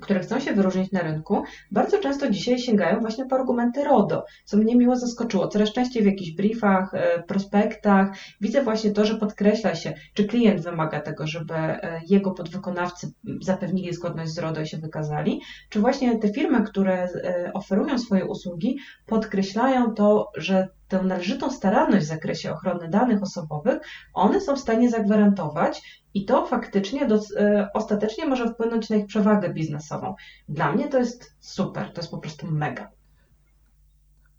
które 0.01 0.21
chcą 0.21 0.41
się 0.41 0.53
wyróżnić 0.53 0.93
na 0.93 1.01
rynku, 1.01 1.43
bardzo 1.71 1.99
często 1.99 2.31
dzisiaj 2.31 2.59
sięgają 2.59 3.01
właśnie 3.01 3.27
po 3.27 3.37
argumenty 3.37 3.85
RODO, 3.85 4.25
co 4.45 4.57
mnie 4.57 4.77
miło 4.77 4.97
zaskoczyło. 4.97 5.49
Coraz 5.49 5.73
częściej 5.73 6.03
w 6.03 6.07
jakichś 6.07 6.31
briefach, 6.31 6.95
e, 6.95 7.23
prospektach 7.23 8.09
widzę 8.41 8.63
właśnie 8.63 8.91
to, 8.91 9.05
że 9.05 9.15
podkreśla 9.15 9.75
się, 9.75 9.95
czy 10.15 10.25
klient 10.25 10.61
wymaga 10.61 11.01
tego, 11.01 11.27
żeby 11.27 11.55
e, 11.55 12.01
jego 12.09 12.31
podwykonawcy 12.31 13.13
zapewnili 13.43 13.95
zgodność 13.95 14.33
z 14.33 14.39
RODO 14.39 14.61
i 14.61 14.67
się 14.67 14.79
wykazali, 14.79 15.41
czy 15.69 15.81
właśnie 15.81 16.19
te 16.19 16.29
firmy, 16.29 16.63
które 16.63 16.95
e, 17.05 17.51
oferują 17.55 17.99
swoje 17.99 18.25
usługi, 18.25 18.79
podkreślają 19.07 19.95
to, 19.95 20.31
że 20.37 20.69
tę 20.89 21.03
należytą 21.03 21.51
staranność 21.51 22.07
w 22.07 22.09
zakresie 22.09 22.53
ochrony 22.53 22.89
danych 22.89 23.23
osobowych, 23.23 23.79
one 24.15 24.41
są 24.41 24.57
w 24.57 24.61
stanie 24.61 24.91
zagwarantować 24.91 26.06
i 26.17 26.25
to 26.25 26.47
faktycznie 26.47 27.07
do, 27.07 27.21
e, 27.37 27.69
ostatecznie 27.75 28.27
może 28.27 28.49
wpłynąć 28.49 28.91
na 28.91 28.97
ich 28.97 29.07
przewagę 29.07 29.49
biznesową. 29.49 30.15
Dla 30.49 30.73
mnie 30.73 30.89
to 30.89 30.99
jest 30.99 31.37
super, 31.41 31.93
to 31.93 32.01
jest 32.01 32.11
po 32.11 32.19
prostu 32.19 32.47
mega. 32.47 32.91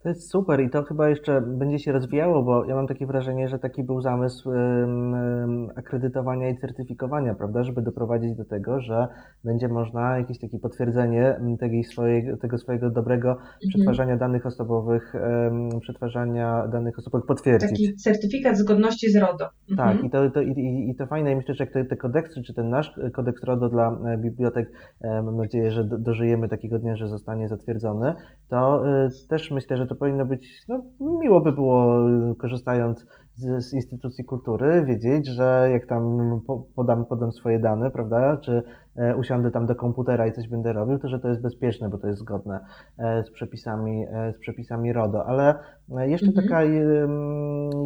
To 0.07 0.11
jest 0.11 0.31
super 0.31 0.59
i 0.61 0.69
to 0.69 0.83
chyba 0.83 1.09
jeszcze 1.09 1.41
będzie 1.41 1.79
się 1.79 1.91
rozwijało, 1.91 2.43
bo 2.43 2.65
ja 2.65 2.75
mam 2.75 2.87
takie 2.87 3.07
wrażenie, 3.07 3.47
że 3.47 3.59
taki 3.59 3.83
był 3.83 4.01
zamysł 4.01 4.51
akredytowania 5.75 6.49
i 6.49 6.57
certyfikowania, 6.57 7.35
prawda, 7.35 7.63
żeby 7.63 7.81
doprowadzić 7.81 8.35
do 8.35 8.45
tego, 8.45 8.81
że 8.81 9.07
będzie 9.43 9.67
można 9.67 10.17
jakieś 10.17 10.39
takie 10.39 10.59
potwierdzenie 10.59 11.39
tego 11.59 11.75
swojego, 11.91 12.37
tego 12.37 12.57
swojego 12.57 12.89
dobrego 12.89 13.29
mhm. 13.31 13.49
przetwarzania 13.69 14.17
danych 14.17 14.45
osobowych, 14.45 15.13
przetwarzania 15.81 16.67
danych 16.67 16.99
osobowych 16.99 17.27
potwierdzić. 17.27 17.69
Taki 17.69 17.95
certyfikat 17.95 18.57
zgodności 18.57 19.11
z 19.11 19.15
RODO. 19.15 19.49
Mhm. 19.71 19.97
Tak, 19.97 20.05
i 20.05 20.09
to, 20.09 20.29
to, 20.29 20.41
i, 20.41 20.89
i 20.89 20.95
to 20.95 21.07
fajne 21.07 21.31
i 21.31 21.35
myślę, 21.35 21.53
że 21.53 21.63
jak 21.63 21.73
te, 21.73 21.85
te 21.85 21.97
kodeksy, 21.97 22.43
czy 22.43 22.53
ten 22.53 22.69
nasz 22.69 22.99
kodeks 23.13 23.43
RODO 23.43 23.69
dla 23.69 23.99
e, 24.05 24.17
bibliotek, 24.17 24.71
e, 25.01 25.21
mam 25.21 25.37
nadzieję, 25.37 25.71
że 25.71 25.83
dożyjemy 25.83 26.49
takiego 26.49 26.79
dnia, 26.79 26.95
że 26.95 27.07
zostanie 27.07 27.47
zatwierdzony, 27.47 28.13
to 28.49 28.89
e, 28.89 29.09
też 29.29 29.51
myślę, 29.51 29.77
że 29.77 29.87
to 29.87 29.96
powinno 29.97 30.25
być, 30.25 30.65
no 30.67 30.83
miło 30.99 31.41
by 31.41 31.51
było 31.51 32.05
korzystając 32.37 33.05
z, 33.35 33.65
z, 33.65 33.73
instytucji 33.73 34.23
kultury 34.23 34.85
wiedzieć, 34.85 35.27
że 35.27 35.69
jak 35.71 35.85
tam 35.85 36.17
podam, 36.75 37.05
podam 37.05 37.31
swoje 37.31 37.59
dane, 37.59 37.91
prawda, 37.91 38.37
czy 38.37 38.63
e, 38.95 39.15
usiądę 39.15 39.51
tam 39.51 39.65
do 39.65 39.75
komputera 39.75 40.27
i 40.27 40.31
coś 40.31 40.47
będę 40.47 40.73
robił, 40.73 40.99
to 40.99 41.07
że 41.07 41.19
to 41.19 41.27
jest 41.29 41.41
bezpieczne, 41.41 41.89
bo 41.89 41.97
to 41.97 42.07
jest 42.07 42.19
zgodne 42.19 42.59
e, 42.97 43.23
z 43.23 43.31
przepisami, 43.31 44.05
e, 44.11 44.33
z 44.33 44.39
przepisami 44.39 44.93
RODO. 44.93 45.25
Ale 45.25 45.55
jeszcze 46.05 46.27
mhm. 46.27 46.47
taka 46.47 46.63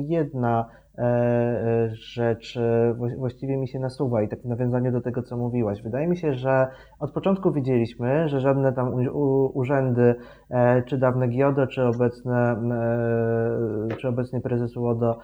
jedna 0.07 0.65
rzecz 1.93 2.57
e, 2.57 2.93
właściwie 3.17 3.57
mi 3.57 3.67
się 3.67 3.79
nasuwa 3.79 4.21
i 4.21 4.27
tak 4.27 4.41
w 4.41 4.45
nawiązaniu 4.45 4.91
do 4.91 5.01
tego, 5.01 5.23
co 5.23 5.37
mówiłaś. 5.37 5.81
Wydaje 5.81 6.07
mi 6.07 6.17
się, 6.17 6.33
że 6.33 6.67
od 6.99 7.11
początku 7.11 7.51
widzieliśmy, 7.51 8.29
że 8.29 8.39
żadne 8.39 8.73
tam 8.73 8.93
urzędy, 9.53 10.15
czy 10.85 10.97
dawne 10.97 11.27
GIODO, 11.27 11.67
czy 11.67 11.83
obecne, 11.83 12.55
czy 13.97 14.07
obecny 14.07 14.41
prezes 14.41 14.77
UODO, 14.77 15.19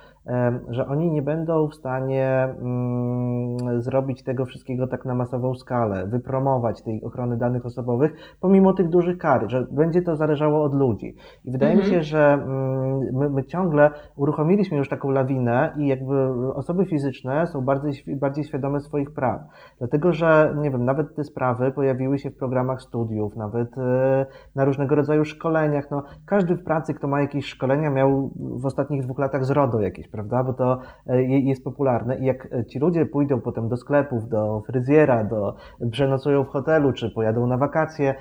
że 0.70 0.88
oni 0.88 1.12
nie 1.12 1.22
będą 1.22 1.68
w 1.68 1.76
stanie 1.76 2.48
mm, 2.62 3.82
zrobić 3.82 4.24
tego 4.24 4.46
wszystkiego 4.46 4.88
tak 4.88 5.06
na 5.06 5.16
masową 5.16 5.56
skalę, 5.56 6.08
wypromować 6.08 6.82
tej 6.82 7.04
ochrony 7.04 7.38
danych 7.38 7.66
osobowych, 7.66 8.14
pomimo 8.42 8.74
tych 8.74 8.90
dużych 8.90 9.18
kar, 9.18 9.52
że 9.52 9.68
będzie 9.72 10.02
to 10.02 10.16
zależało 10.16 10.64
od 10.64 10.76
ludzi. 10.76 11.16
I 11.46 11.52
wydaje 11.52 11.74
mhm. 11.74 11.90
mi 11.90 11.96
się, 11.96 12.04
że 12.04 12.34
mm, 12.34 13.00
my, 13.14 13.30
my 13.30 13.44
ciągle 13.44 13.92
uruchomiliśmy 14.16 14.78
już 14.78 14.90
taką 14.90 15.10
lawinę, 15.10 15.67
i 15.78 15.88
jakby 15.88 16.34
osoby 16.54 16.86
fizyczne 16.86 17.48
są 17.48 17.62
bardziej, 17.62 18.16
bardziej 18.16 18.44
świadome 18.44 18.80
swoich 18.80 19.12
praw. 19.12 19.42
Dlatego, 19.80 20.14
że 20.14 20.56
nie 20.62 20.72
wiem, 20.72 20.86
nawet 20.86 21.16
te 21.16 21.24
sprawy 21.24 21.72
pojawiły 21.72 22.20
się 22.20 22.30
w 22.30 22.38
programach 22.38 22.82
studiów, 22.82 23.36
nawet 23.36 23.78
e, 23.78 24.26
na 24.56 24.66
różnego 24.66 24.96
rodzaju 24.96 25.26
szkoleniach. 25.26 25.92
No, 25.92 26.04
każdy 26.26 26.56
w 26.56 26.64
pracy, 26.64 26.94
kto 26.94 27.08
ma 27.08 27.22
jakieś 27.22 27.46
szkolenia, 27.46 27.90
miał 27.90 28.32
w 28.36 28.66
ostatnich 28.66 29.04
dwóch 29.04 29.20
latach 29.20 29.46
z 29.46 29.50
RODO 29.52 29.80
jakieś, 29.80 30.08
prawda? 30.08 30.44
Bo 30.44 30.54
to 30.54 30.80
e, 31.08 31.24
jest 31.24 31.64
popularne 31.64 32.18
i 32.18 32.26
jak 32.26 32.48
ci 32.68 32.80
ludzie 32.80 33.06
pójdą 33.06 33.42
potem 33.42 33.70
do 33.70 33.78
sklepów, 33.78 34.30
do 34.30 34.62
fryzjera, 34.68 35.24
do, 35.24 35.56
przenocują 35.92 36.44
w 36.44 36.48
hotelu, 36.48 36.94
czy 36.94 37.10
pojadą 37.10 37.48
na 37.48 37.58
wakacje, 37.58 38.16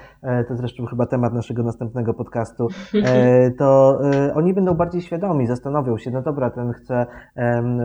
to 0.48 0.56
zresztą 0.56 0.86
chyba 0.86 1.06
temat 1.06 1.32
naszego 1.32 1.62
następnego 1.62 2.14
podcastu, 2.14 2.68
to 3.58 4.00
oni 4.34 4.54
będą 4.54 4.74
bardziej 4.74 5.00
świadomi, 5.02 5.46
zastanowią 5.46 5.98
się, 5.98 6.10
no 6.10 6.22
dobra, 6.22 6.50
ten 6.50 6.72
chce 6.72 7.06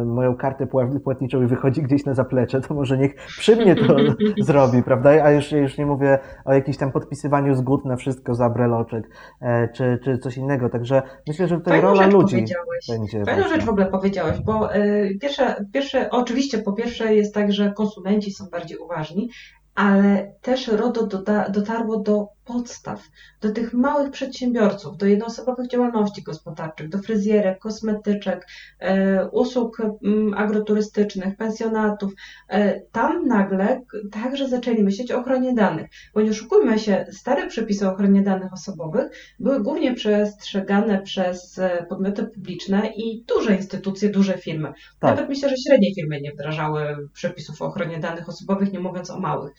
moją 0.06 0.36
kartę 0.36 0.68
płatniczą 1.04 1.42
i 1.42 1.48
wychodzi 1.48 1.84
gdzieś 1.84 2.06
na 2.06 2.14
zaplecze, 2.14 2.62
to 2.62 2.74
może 2.74 2.98
niech 2.98 3.16
przy 3.16 3.56
mnie 3.56 3.76
to 3.76 3.96
zrobi, 4.44 4.84
prawda? 4.84 5.10
A 5.10 5.32
już, 5.32 5.52
już 5.52 5.78
nie 5.78 5.86
mówię 5.86 6.20
o 6.46 6.54
jakimś 6.54 6.78
tam 6.78 6.92
podpisywaniu 6.92 7.56
zgód 7.56 7.86
na 7.86 7.96
wszystko 7.96 8.36
za 8.36 8.50
breloczek, 8.50 9.10
e, 9.42 9.68
czy, 9.68 10.00
czy 10.04 10.18
coś 10.18 10.38
innego. 10.38 10.70
Także 10.70 11.02
myślę, 11.28 11.48
że 11.48 11.58
tutaj 11.58 11.82
rola 11.82 12.08
ludzi 12.08 12.46
będzie. 12.90 13.26
Fajną 13.26 13.48
rzecz 13.48 13.66
w 13.66 13.70
ogóle 13.70 13.86
powiedziałeś, 13.86 14.40
bo 14.40 14.74
e, 14.74 15.10
pierwsze, 15.22 15.66
pierwsze, 15.74 16.10
oczywiście 16.10 16.58
po 16.58 16.74
pierwsze 16.74 17.16
jest 17.16 17.34
tak, 17.34 17.52
że 17.52 17.74
konsumenci 17.74 18.32
są 18.32 18.46
bardziej 18.52 18.78
uważni, 18.78 19.30
ale 19.76 20.34
też 20.42 20.68
RODO 20.68 21.08
dotarło 21.50 22.00
do 22.00 22.28
podstaw, 22.46 23.10
do 23.42 23.52
tych 23.52 23.74
małych 23.74 24.12
przedsiębiorców, 24.12 24.98
do 24.98 25.06
jednoosobowych 25.06 25.68
działalności 25.68 26.24
gospodarczych, 26.24 26.90
do 26.90 26.98
fryzjerek, 26.98 27.60
kosmetyczek, 27.60 28.48
e, 28.80 29.30
usług 29.30 29.78
mm, 29.80 30.34
agroturystycznych, 30.34 31.38
pensjonatów. 31.38 32.14
E, 32.50 32.80
tam 32.80 33.28
nagle 33.28 33.82
także 34.12 34.50
zaczęli 34.50 34.84
myśleć 34.84 35.12
o 35.12 35.20
ochronie 35.20 35.54
danych. 35.54 35.90
Bo 36.14 36.22
nie 36.22 36.30
oszukujmy 36.30 36.80
się, 36.80 37.06
stare 37.12 37.48
przepisy 37.48 37.88
o 37.88 37.94
ochronie 37.94 38.22
danych 38.22 38.54
osobowych 38.54 39.12
były 39.40 39.64
głównie 39.64 39.94
przestrzegane 39.94 41.02
przez 41.02 41.60
e, 41.60 41.86
podmioty 41.90 42.24
publiczne 42.24 42.92
i 42.96 43.24
duże 43.28 43.56
instytucje, 43.56 44.10
duże 44.10 44.38
firmy. 44.38 44.74
Tak. 45.00 45.12
Nawet 45.16 45.30
myślę, 45.30 45.50
że 45.50 45.56
średnie 45.58 45.96
firmy 45.96 46.22
nie 46.22 46.32
wdrażały 46.32 47.10
przepisów 47.14 47.62
o 47.62 47.66
ochronie 47.66 48.00
danych 48.00 48.30
osobowych, 48.30 48.74
nie 48.74 48.80
mówiąc 48.80 49.10
o 49.10 49.20
małych. 49.20 49.54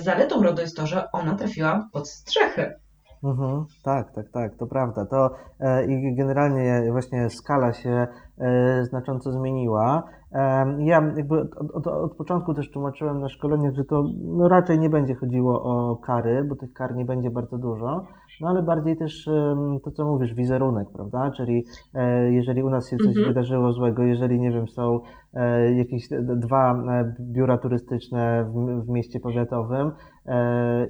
Zaletą 0.00 0.42
RODO 0.42 0.62
jest 0.62 0.76
to, 0.76 0.86
że 0.86 1.04
ona 1.12 1.34
trafiła 1.34 1.88
pod 1.92 2.11
strzechy. 2.12 2.74
Mhm, 3.24 3.66
tak, 3.84 4.12
tak, 4.12 4.30
tak, 4.30 4.56
to 4.56 4.66
prawda. 4.66 5.06
To 5.06 5.30
e, 5.60 5.86
i 5.86 6.14
generalnie 6.16 6.92
właśnie 6.92 7.30
skala 7.30 7.72
się 7.72 8.06
e, 8.38 8.84
znacząco 8.84 9.32
zmieniła. 9.32 10.02
E, 10.32 10.38
ja 10.84 11.12
jakby 11.16 11.40
od, 11.40 11.70
od, 11.74 11.86
od, 11.86 12.16
początku 12.16 12.54
też 12.54 12.70
tłumaczyłem 12.70 13.20
na 13.20 13.28
szkoleniach, 13.28 13.74
że 13.74 13.84
to 13.84 14.04
no, 14.24 14.48
raczej 14.48 14.78
nie 14.78 14.90
będzie 14.90 15.14
chodziło 15.14 15.62
o 15.62 15.96
kary, 15.96 16.44
bo 16.48 16.56
tych 16.56 16.72
kar 16.72 16.96
nie 16.96 17.04
będzie 17.04 17.30
bardzo 17.30 17.58
dużo, 17.58 18.06
no 18.40 18.48
ale 18.48 18.62
bardziej 18.62 18.96
też 18.96 19.28
to, 19.84 19.90
co 19.90 20.04
mówisz, 20.04 20.34
wizerunek, 20.34 20.88
prawda? 20.92 21.30
Czyli 21.36 21.64
e, 21.94 22.32
jeżeli 22.32 22.62
u 22.62 22.70
nas 22.70 22.90
się 22.90 22.96
coś 22.96 23.16
mhm. 23.16 23.26
wydarzyło 23.26 23.72
złego, 23.72 24.02
jeżeli, 24.02 24.40
nie 24.40 24.50
wiem, 24.50 24.68
są 24.68 25.00
e, 25.34 25.72
jakieś 25.72 26.08
dwa 26.36 26.82
biura 27.20 27.58
turystyczne 27.58 28.44
w, 28.44 28.84
w 28.86 28.88
mieście 28.88 29.20
powiatowym, 29.20 29.92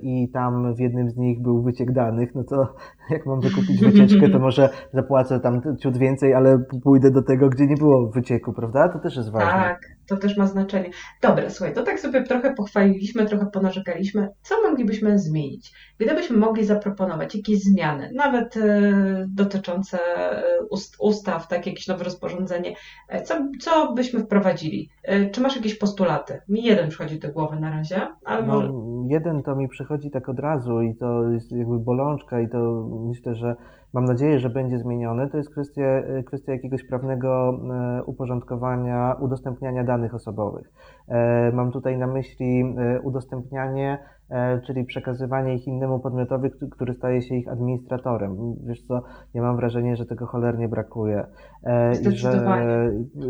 i 0.03 0.29
tam 0.33 0.75
w 0.75 0.81
jednym 0.81 1.11
z 1.11 1.17
nich 1.17 1.43
był 1.43 1.63
wyciek 1.63 1.93
danych, 1.93 2.35
no 2.35 2.45
to 2.45 2.75
jak 3.11 3.27
mam 3.27 3.41
wykupić 3.41 3.81
wycieczkę, 3.81 4.29
to 4.29 4.39
może 4.39 4.69
zapłacę 4.93 5.41
tam 5.41 5.61
ciut 5.81 5.99
więcej, 5.99 6.35
ale 6.35 6.59
pójdę 6.85 7.11
do 7.11 7.23
tego, 7.23 7.49
gdzie 7.49 7.67
nie 7.67 7.77
było 7.77 8.11
wycieku, 8.11 8.53
prawda? 8.53 8.89
To 8.89 8.99
też 8.99 9.17
jest 9.17 9.33
ważne. 9.33 9.51
Tak, 9.51 9.81
to 10.09 10.17
też 10.17 10.37
ma 10.37 10.47
znaczenie. 10.47 10.91
Dobra, 11.23 11.51
słuchaj, 11.51 11.75
to 11.75 11.83
tak 11.83 12.01
sobie 12.01 12.23
trochę 12.23 12.55
pochwaliliśmy, 12.55 13.27
trochę 13.27 13.47
ponarzekaliśmy. 13.47 14.29
Co 14.43 14.63
moglibyśmy 14.63 15.19
zmienić? 15.19 15.73
Gdybyśmy 15.99 16.37
mogli 16.37 16.65
zaproponować 16.65 17.35
jakieś 17.35 17.63
zmiany, 17.63 18.11
nawet 18.15 18.57
e, 18.57 18.81
dotyczące 19.29 19.99
e, 20.17 20.43
ust, 20.71 20.97
ustaw, 21.01 21.49
tak, 21.49 21.67
jakieś 21.67 21.89
nowe 21.89 22.05
rozporządzenie, 22.05 22.75
e, 23.09 23.23
co, 23.23 23.35
co 23.61 23.93
byśmy 23.93 24.21
wprowadzili? 24.21 24.91
E, 25.03 25.31
czy 25.31 25.41
masz 25.41 25.57
jakieś 25.57 25.75
postulaty? 25.75 26.41
Mi 26.49 26.65
jeden 26.65 26.89
przychodzi 26.89 27.19
do 27.19 27.33
głowy 27.33 27.61
na 27.61 27.71
razie, 27.71 28.09
ale 28.25 28.47
no, 28.47 28.55
może... 28.55 28.73
Jeden 29.13 29.43
to 29.43 29.57
mi 29.57 29.69
przychodzi 29.69 30.11
tak 30.11 30.29
od 30.29 30.39
razu 30.39 30.83
i 30.83 30.95
to 30.95 31.29
jest 31.29 31.53
jakby 31.53 31.79
bolączka 31.79 32.41
i 32.41 32.49
to 32.49 32.89
myślę, 33.09 33.35
że 33.35 33.57
mam 33.93 34.05
nadzieję, 34.05 34.39
że 34.39 34.51
będzie 34.51 34.79
zmienione, 34.79 35.31
to 35.31 35.37
jest 35.37 35.51
kwestia, 35.51 35.83
e, 35.83 36.23
kwestia 36.23 36.53
jakiegoś 36.53 36.85
prawnego 36.85 37.61
e, 37.99 38.05
uporządkowania, 38.05 39.17
udostępniania 39.21 39.85
danych 39.85 40.15
osobowych. 40.15 40.73
E, 41.09 41.53
mam 41.53 41.73
tutaj 41.73 41.99
na 41.99 42.07
myśli 42.07 42.75
udostępnianie, 43.03 43.99
czyli 44.67 44.85
przekazywanie 44.85 45.55
ich 45.55 45.67
innemu 45.67 46.01
podmiotowi, 46.01 46.51
który 46.71 46.95
staje 46.95 47.23
się 47.23 47.35
ich 47.35 47.49
administratorem. 47.49 48.37
Wiesz 48.67 48.83
co, 48.83 49.03
ja 49.35 49.43
mam 49.43 49.57
wrażenie, 49.57 49.97
że 49.97 50.07
tego 50.07 50.27
cholernie 50.27 50.69
brakuje. 50.69 51.27
Zdecydowanie. 51.93 52.65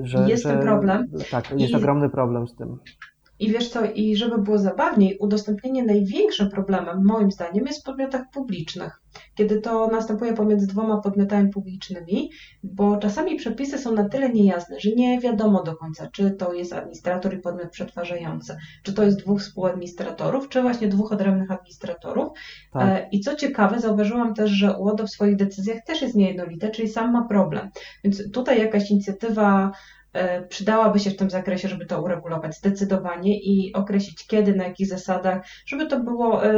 Że, 0.03 0.19
że, 0.19 0.31
jest 0.31 0.43
że, 0.43 0.49
ten 0.49 0.61
problem. 0.63 1.07
Tak, 1.31 1.51
jest 1.51 1.73
I... 1.73 1.77
ogromny 1.77 2.09
problem 2.09 2.49
z 2.49 2.57
tym. 2.57 2.79
I 3.43 3.51
wiesz 3.51 3.69
co, 3.69 3.85
i 3.85 4.17
żeby 4.17 4.39
było 4.39 4.59
zabawniej, 4.59 5.19
udostępnienie 5.19 5.85
największym 5.85 6.51
problemem, 6.51 7.05
moim 7.05 7.31
zdaniem, 7.31 7.67
jest 7.67 7.81
w 7.81 7.85
podmiotach 7.85 8.23
publicznych. 8.33 9.03
Kiedy 9.35 9.61
to 9.61 9.87
następuje 9.87 10.33
pomiędzy 10.33 10.67
dwoma 10.67 11.01
podmiotami 11.01 11.51
publicznymi, 11.51 12.31
bo 12.63 12.97
czasami 12.97 13.37
przepisy 13.37 13.79
są 13.79 13.95
na 13.95 14.09
tyle 14.09 14.31
niejasne, 14.31 14.81
że 14.81 14.91
nie 14.91 15.21
wiadomo 15.21 15.63
do 15.63 15.77
końca, 15.77 16.09
czy 16.13 16.31
to 16.31 16.53
jest 16.53 16.73
administrator 16.73 17.35
i 17.35 17.39
podmiot 17.39 17.71
przetwarzający, 17.71 18.57
czy 18.83 18.93
to 18.93 19.03
jest 19.03 19.19
dwóch 19.19 19.41
współadministratorów, 19.41 20.49
czy 20.49 20.63
właśnie 20.63 20.89
dwóch 20.89 21.13
odrębnych 21.13 21.51
administratorów. 21.51 22.29
Tak. 22.73 22.83
E, 22.83 23.09
I 23.13 23.21
co 23.21 23.35
ciekawe, 23.35 23.81
zauważyłam 23.81 24.35
też, 24.35 24.51
że 24.51 24.79
UODO 24.79 25.07
w 25.07 25.11
swoich 25.11 25.37
decyzjach 25.37 25.85
też 25.87 26.03
jest 26.03 26.15
niejednolite, 26.15 26.71
czyli 26.71 26.89
sam 26.89 27.13
ma 27.13 27.29
problem. 27.29 27.71
Więc 28.05 28.31
tutaj 28.33 28.59
jakaś 28.59 28.91
inicjatywa 28.91 29.73
przydałaby 30.49 30.99
się 30.99 31.11
w 31.11 31.17
tym 31.17 31.31
zakresie, 31.31 31.69
żeby 31.69 31.87
to 31.87 32.03
uregulować 32.03 32.57
zdecydowanie 32.57 33.39
i 33.39 33.73
określić 33.73 34.27
kiedy, 34.27 34.55
na 34.55 34.65
jakich 34.65 34.89
zasadach, 34.89 35.47
żeby 35.67 35.87
to 35.87 36.01
było 36.01 36.47
e, 36.47 36.53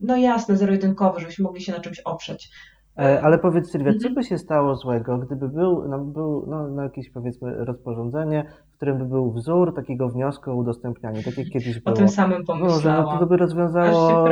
no 0.00 0.16
jasne, 0.16 0.56
zero-jedynkowe, 0.56 1.20
żebyśmy 1.20 1.42
mogli 1.42 1.62
się 1.62 1.72
na 1.72 1.80
czymś 1.80 2.00
oprzeć. 2.00 2.50
E, 2.98 3.22
ale 3.22 3.38
powiedz 3.38 3.70
Sylwia, 3.70 3.90
co 3.90 3.96
mhm. 3.96 4.14
by 4.14 4.24
się 4.24 4.38
stało 4.38 4.74
złego, 4.74 5.18
gdyby 5.18 5.48
był, 5.48 5.88
no, 5.88 5.98
był 5.98 6.44
no, 6.46 6.68
no 6.68 6.82
jakieś 6.82 7.10
powiedzmy 7.10 7.64
rozporządzenie, 7.64 8.44
w 8.72 8.76
którym 8.76 8.98
by 8.98 9.04
był 9.04 9.32
wzór 9.32 9.74
takiego 9.74 10.08
wniosku 10.08 10.50
o 10.50 10.54
udostępnianie, 10.54 11.22
tak 11.22 11.38
jak 11.38 11.48
kiedyś 11.48 11.80
było. 11.80 11.94
O 11.94 11.98
tym 11.98 12.08
samym 12.08 12.44
pomyślałam. 12.44 13.14
No, 13.14 13.20
to 13.20 13.26
by 13.26 13.36
rozwiązało 13.36 14.24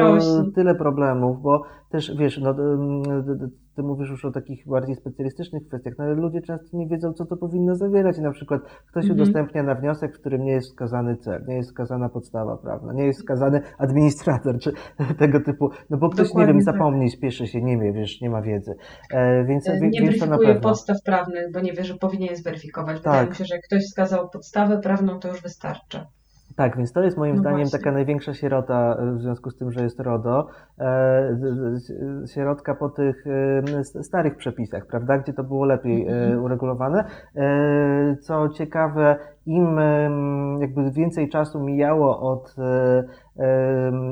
tyle 0.55 0.75
problemów, 0.75 1.43
bo 1.43 1.63
też 1.91 2.17
wiesz, 2.17 2.39
no, 2.39 2.55
ty 3.77 3.83
mówisz 3.83 4.11
już 4.11 4.25
o 4.25 4.31
takich 4.31 4.69
bardziej 4.69 4.97
specjalistycznych 4.97 5.67
kwestiach, 5.67 5.95
no 5.99 6.05
ale 6.05 6.15
ludzie 6.15 6.43
często 6.43 6.77
nie 6.77 6.89
wiedzą, 6.89 7.13
co 7.13 7.27
to 7.27 7.37
powinno 7.37 7.77
zawierać. 7.77 8.19
I 8.19 8.23
na 8.23 8.31
przykład 8.31 8.63
ktoś 8.91 9.05
-hmm. 9.05 9.13
udostępnia 9.13 9.63
na 9.63 9.75
wniosek, 9.75 10.17
w 10.17 10.21
którym 10.21 10.45
nie 10.45 10.53
jest 10.53 10.69
wskazany 10.69 11.17
cel, 11.17 11.45
nie 11.49 11.57
jest 11.57 11.69
wskazana 11.69 12.09
podstawa 12.09 12.57
prawna, 12.57 12.93
nie 12.93 13.07
jest 13.07 13.19
wskazany 13.21 13.61
administrator, 13.79 14.59
czy 14.59 14.73
tego 15.19 15.41
typu, 15.41 15.71
no 15.91 15.97
bo 15.97 16.09
ktoś, 16.09 16.29
Dokładnie 16.29 16.53
nie 16.53 16.59
wiem, 16.59 16.65
tak. 16.65 16.75
zapomni, 16.75 17.11
spieszy 17.11 17.47
się, 17.47 17.63
nie 17.63 17.79
wie, 17.79 17.93
wiesz, 17.93 18.21
nie 18.21 18.31
ma 18.31 18.43
wiedzy. 18.43 18.56
E, 19.11 19.45
więc, 19.45 19.69
e, 19.69 19.81
nie 19.81 20.01
więc 20.01 20.21
pewno. 20.21 20.61
podstaw 20.61 20.97
prawnych, 21.05 21.53
bo 21.53 21.61
nie 21.61 21.73
wie, 21.73 21.85
że 21.85 21.95
powinien 21.95 22.31
je 22.31 22.37
zweryfikować. 22.37 22.97
Wydaje 22.97 23.21
tak. 23.21 23.31
mi 23.31 23.37
się, 23.37 23.45
że 23.45 23.55
jak 23.55 23.65
ktoś 23.65 23.83
wskazał 23.83 24.29
podstawę 24.29 24.79
prawną, 24.79 25.21
to 25.21 25.29
już 25.29 25.43
wystarczy. 25.43 26.01
Tak, 26.57 26.77
więc 26.77 26.93
to 26.93 27.03
jest 27.03 27.17
moim 27.17 27.35
no 27.35 27.41
zdaniem 27.41 27.59
właśnie. 27.59 27.79
taka 27.79 27.93
największa 27.93 28.35
sierota 28.35 28.97
e, 28.99 29.13
w 29.13 29.23
związku 29.23 29.51
z 29.51 29.57
tym, 29.57 29.73
że 29.73 29.83
jest 29.83 30.01
RODO. 30.01 30.47
Sierotka 32.35 32.75
po 32.75 32.89
tych 32.89 33.25
starych 34.03 34.37
przepisach, 34.37 34.87
prawda, 34.87 35.19
gdzie 35.19 35.33
to 35.33 35.45
było 35.45 35.65
lepiej 35.65 36.07
-hmm. 36.07 36.43
uregulowane. 36.43 37.05
Co 38.21 38.49
ciekawe, 38.49 39.17
im 39.47 39.79
jakby 40.61 40.91
więcej 40.91 41.29
czasu 41.29 41.61
mijało 41.61 42.33
od 42.33 42.55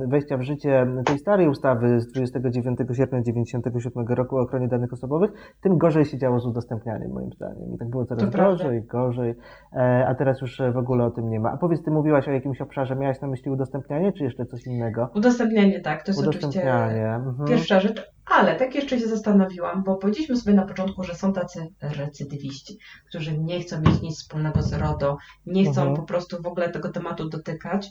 wejścia 0.09 0.37
w 0.37 0.43
życie 0.43 0.87
tej 1.05 1.19
starej 1.19 1.49
ustawy 1.49 2.01
z 2.01 2.13
29 2.13 2.79
sierpnia 2.79 3.23
1997 3.23 4.07
roku 4.07 4.37
o 4.37 4.41
ochronie 4.41 4.69
danych 4.69 4.93
osobowych, 4.93 5.31
tym 5.61 5.79
gorzej 5.79 6.05
się 6.05 6.19
działo 6.19 6.41
z 6.41 6.47
udostępnianiem, 6.47 7.13
moim 7.13 7.33
zdaniem. 7.33 7.75
I 7.75 7.79
tak 7.79 7.89
było 7.89 8.05
coraz 8.05 8.25
to 8.25 8.39
gorzej, 8.39 8.83
prawda. 8.83 8.99
gorzej, 8.99 9.35
e, 9.73 10.07
a 10.09 10.15
teraz 10.15 10.41
już 10.41 10.63
w 10.75 10.77
ogóle 10.77 11.05
o 11.05 11.11
tym 11.11 11.31
nie 11.31 11.41
ma. 11.41 11.51
A 11.51 11.57
powiedz, 11.57 11.83
ty 11.83 11.91
mówiłaś 11.91 12.29
o 12.29 12.33
jakimś 12.33 12.61
obszarze, 12.61 12.97
miałaś 12.97 13.21
na 13.21 13.29
myśli 13.29 13.51
udostępnianie, 13.51 14.13
czy 14.13 14.25
jeszcze 14.25 14.47
coś 14.47 14.67
innego? 14.67 15.11
Udostępnianie, 15.15 15.81
tak, 15.81 16.03
to 16.03 16.13
jest 16.13 16.29
oczywiście 16.29 16.73
mhm. 16.73 17.49
pierwsza 17.49 17.81
rzecz. 17.81 18.14
Ale 18.27 18.57
tak 18.57 18.75
jeszcze 18.75 19.01
się 19.01 19.09
zastanowiłam, 19.09 19.83
bo 19.85 19.97
powiedzieliśmy 19.97 20.37
sobie 20.37 20.55
na 20.55 20.67
początku, 20.67 21.05
że 21.05 21.15
są 21.15 21.33
tacy 21.33 21.69
recydywiści, 21.81 22.79
którzy 23.09 23.39
nie 23.39 23.61
chcą 23.61 23.81
mieć 23.81 24.01
nic 24.03 24.19
wspólnego 24.19 24.63
z 24.63 24.73
RODO, 24.73 25.17
nie 25.47 25.65
chcą 25.65 25.81
mhm. 25.81 25.97
po 25.97 26.03
prostu 26.03 26.43
w 26.43 26.47
ogóle 26.47 26.71
tego 26.71 26.89
tematu 26.89 27.29
dotykać. 27.29 27.91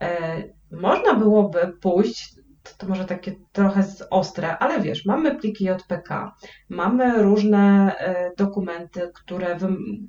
E, 0.00 0.42
można 0.70 1.14
byłoby 1.14 1.72
pójść, 1.80 2.34
to, 2.62 2.70
to 2.78 2.86
może 2.86 3.04
takie 3.04 3.32
trochę 3.52 3.84
ostre, 4.10 4.58
ale 4.58 4.80
wiesz, 4.80 5.04
mamy 5.06 5.34
pliki 5.34 5.64
JPK, 5.64 6.34
mamy 6.68 7.22
różne 7.22 7.94
e, 7.98 8.30
dokumenty, 8.36 9.10
które, 9.14 9.58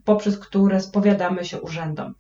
poprzez 0.05 0.39
które 0.39 0.79
spowiadamy 0.79 1.45
się 1.45 1.62
urzędom. 1.62 2.13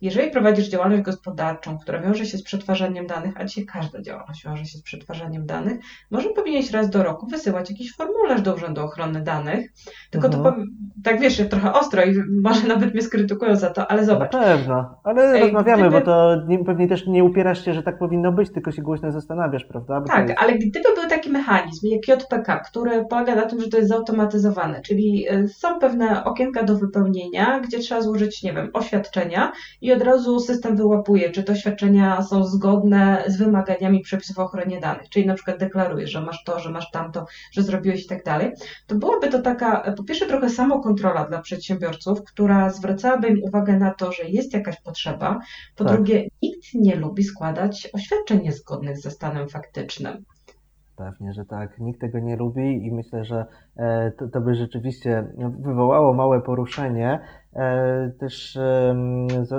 Jeżeli 0.00 0.30
prowadzisz 0.30 0.68
działalność 0.68 1.02
gospodarczą, 1.02 1.78
która 1.78 2.00
wiąże 2.00 2.26
się 2.26 2.38
z 2.38 2.42
przetwarzaniem 2.42 3.06
danych, 3.06 3.40
a 3.40 3.44
dzisiaj 3.44 3.66
każda 3.66 4.02
działalność 4.02 4.44
wiąże 4.44 4.64
się 4.64 4.78
z 4.78 4.82
przetwarzaniem 4.82 5.46
danych, 5.46 5.78
może 6.10 6.28
powinieneś 6.28 6.70
raz 6.70 6.90
do 6.90 7.02
roku 7.02 7.26
wysyłać 7.26 7.70
jakiś 7.70 7.96
formularz 7.96 8.42
do 8.42 8.54
Urzędu 8.54 8.84
Ochrony 8.84 9.22
Danych. 9.22 9.72
Tylko 10.10 10.26
mhm. 10.26 10.44
to 10.44 10.62
tak 11.04 11.20
wiesz, 11.20 11.42
trochę 11.50 11.72
ostro 11.72 12.04
i 12.04 12.14
może 12.42 12.68
nawet 12.74 12.94
mnie 12.94 13.02
skrytykują 13.02 13.56
za 13.56 13.70
to, 13.70 13.90
ale 13.90 14.04
zobacz. 14.04 14.32
Na 14.32 14.40
pewno, 14.40 15.00
ale 15.04 15.32
Ej, 15.32 15.42
rozmawiamy, 15.42 15.82
gdyby... 15.82 16.00
bo 16.00 16.06
to 16.06 16.36
nie, 16.48 16.64
pewnie 16.64 16.88
też 16.88 17.06
nie 17.06 17.24
upierasz 17.24 17.64
się, 17.64 17.74
że 17.74 17.82
tak 17.82 17.98
powinno 17.98 18.32
być, 18.32 18.52
tylko 18.52 18.72
się 18.72 18.82
głośno 18.82 19.12
zastanawiasz, 19.12 19.64
prawda? 19.64 20.00
Bo 20.00 20.06
tak, 20.06 20.28
jest... 20.28 20.40
ale 20.42 20.52
gdyby 20.52 20.88
był 20.94 21.08
taki 21.08 21.30
mechanizm 21.30 21.86
jak 21.86 22.08
JPK, 22.08 22.60
który 22.60 23.04
polega 23.04 23.34
na 23.34 23.46
tym, 23.46 23.60
że 23.60 23.68
to 23.68 23.76
jest 23.76 23.88
zautomatyzowane, 23.88 24.80
czyli 24.82 25.26
y, 25.32 25.48
są 25.48 25.78
pewne 25.78 26.24
okienka 26.24 26.62
do 26.62 26.78
wypełnienia, 26.78 27.60
gdzie 27.60 27.78
trzeba 27.78 28.00
złożyć, 28.00 28.42
nie 28.42 28.52
wiem, 28.52 28.70
oświadczenia 28.72 29.52
i 29.80 29.85
od 29.92 30.02
razu 30.02 30.40
system 30.40 30.76
wyłapuje, 30.76 31.30
czy 31.30 31.42
te 31.42 31.56
świadczenia 31.56 32.22
są 32.22 32.44
zgodne 32.44 33.24
z 33.26 33.36
wymaganiami 33.36 34.00
przepisów 34.00 34.38
o 34.38 34.44
ochronie 34.44 34.80
danych, 34.80 35.08
czyli 35.08 35.26
na 35.26 35.34
przykład 35.34 35.58
deklarujesz, 35.58 36.10
że 36.10 36.20
masz 36.20 36.44
to, 36.44 36.58
że 36.58 36.70
masz 36.70 36.90
tamto, 36.90 37.26
że 37.52 37.62
zrobiłeś 37.62 38.04
i 38.04 38.08
tak 38.08 38.24
dalej, 38.24 38.52
to 38.86 38.94
byłaby 38.94 39.28
to 39.28 39.42
taka, 39.42 39.94
po 39.96 40.04
pierwsze 40.04 40.26
trochę 40.26 40.50
samokontrola 40.50 41.24
dla 41.24 41.40
przedsiębiorców, 41.40 42.24
która 42.24 42.70
zwracałaby 42.70 43.28
im 43.28 43.42
uwagę 43.42 43.78
na 43.78 43.94
to, 43.94 44.12
że 44.12 44.24
jest 44.28 44.54
jakaś 44.54 44.80
potrzeba, 44.80 45.38
po 45.76 45.84
tak. 45.84 45.94
drugie 45.94 46.28
nikt 46.42 46.74
nie 46.74 46.96
lubi 46.96 47.24
składać 47.24 47.88
oświadczeń 47.92 48.42
niezgodnych 48.42 48.98
ze 48.98 49.10
stanem 49.10 49.48
faktycznym. 49.48 50.24
Pewnie, 50.96 51.32
że 51.32 51.44
tak. 51.44 51.78
Nikt 51.78 52.00
tego 52.00 52.18
nie 52.18 52.36
lubi 52.36 52.86
i 52.86 52.92
myślę, 52.92 53.24
że 53.24 53.46
e, 53.76 54.12
to, 54.18 54.28
to 54.28 54.40
by 54.40 54.54
rzeczywiście 54.54 55.28
wywołało 55.58 56.14
małe 56.14 56.40
poruszenie. 56.40 57.20
E, 57.56 58.10
też 58.20 58.58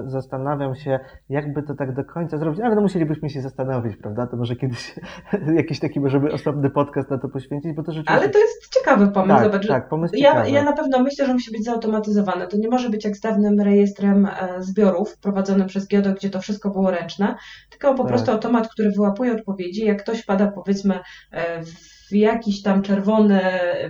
zastanawiam 0.05 0.75
się, 0.75 0.99
jakby 1.29 1.63
to 1.63 1.75
tak 1.75 1.95
do 1.95 2.03
końca 2.03 2.37
zrobić, 2.37 2.61
ale 2.61 2.75
no 2.75 2.81
musielibyśmy 2.81 3.29
się 3.29 3.41
zastanowić, 3.41 3.95
prawda? 3.95 4.27
To 4.27 4.37
może 4.37 4.55
kiedyś 4.55 4.95
jakiś 5.55 5.79
taki 5.79 5.99
możemy 5.99 6.31
osobny 6.31 6.69
podcast 6.69 7.09
na 7.09 7.17
to 7.17 7.29
poświęcić, 7.29 7.73
bo 7.73 7.83
to 7.83 7.91
rzeczywiście... 7.91 8.21
Ale 8.21 8.29
to 8.29 8.39
jest 8.39 8.73
ciekawy 8.73 9.07
pomysł, 9.07 9.35
tak, 9.35 9.43
zobacz. 9.43 9.67
Tak, 9.67 9.89
pomysł 9.89 10.15
ja, 10.17 10.47
ja 10.47 10.63
na 10.63 10.73
pewno 10.73 10.99
myślę, 10.99 11.25
że 11.25 11.33
musi 11.33 11.51
być 11.51 11.63
zautomatyzowane. 11.63 12.47
To 12.47 12.57
nie 12.57 12.69
może 12.69 12.89
być 12.89 13.05
jak 13.05 13.15
z 13.15 13.21
dawnym 13.21 13.61
rejestrem 13.61 14.25
e, 14.25 14.63
zbiorów 14.63 15.17
prowadzonym 15.17 15.67
przez 15.67 15.87
GIODO, 15.87 16.13
gdzie 16.13 16.29
to 16.29 16.41
wszystko 16.41 16.69
było 16.69 16.91
ręczne, 16.91 17.35
tylko 17.69 17.93
po 17.93 18.03
tak. 18.03 18.07
prostu 18.07 18.31
automat, 18.31 18.67
który 18.67 18.91
wyłapuje 18.91 19.33
odpowiedzi. 19.33 19.85
Jak 19.85 20.03
ktoś 20.03 20.21
wpada 20.21 20.51
powiedzmy 20.51 20.99
e, 21.31 21.63
w 21.63 21.96
w 22.09 22.15
jakiś 22.15 22.61
tam 22.61 22.81
czerwony 22.81 23.41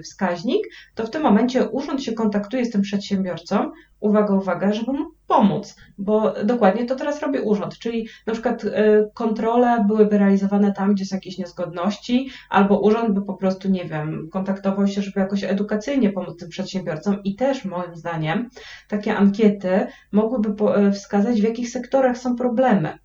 wskaźnik, 0.03 0.67
to 0.95 1.06
w 1.06 1.10
tym 1.10 1.21
momencie 1.21 1.69
urząd 1.69 2.03
się 2.03 2.13
kontaktuje 2.13 2.65
z 2.65 2.69
tym 2.69 2.82
przedsiębiorcą, 2.82 3.71
uwaga, 3.99 4.34
uwaga, 4.34 4.73
żeby 4.73 4.93
mu 4.93 5.06
pomóc, 5.27 5.75
bo 5.97 6.34
dokładnie 6.43 6.86
to 6.86 6.95
teraz 6.95 7.21
robi 7.21 7.39
urząd, 7.39 7.80
czyli 7.80 8.08
na 8.25 8.34
przykład 8.34 8.63
y, 8.63 8.69
kontrole 9.13 9.86
byłyby 9.88 10.17
realizowane 10.17 10.73
tam, 10.73 10.93
gdzie 10.93 11.06
są 11.06 11.15
jakieś 11.15 11.38
niezgodności, 11.38 12.30
albo 12.49 12.80
urząd 12.80 13.13
by 13.13 13.21
po 13.21 13.34
prostu, 13.34 13.69
nie 13.69 13.86
wiem, 13.86 14.30
kontaktował 14.32 14.88
się, 14.88 15.01
żeby 15.01 15.19
jakoś 15.19 15.43
edukacyjnie 15.43 16.10
pomóc 16.10 16.39
tym 16.39 16.49
przedsiębiorcom. 16.49 17.23
I 17.23 17.36
też 17.36 17.65
moim 17.65 17.95
zdaniem 17.95 18.49
takie 18.88 19.15
ankiety 19.15 19.88
mogłyby 20.12 20.49
y, 20.88 20.91
wskazać, 20.91 21.41
w 21.41 21.43
jakich 21.43 21.69
sektorach 21.69 22.17
są 22.17 22.36
problemy. 22.36 22.97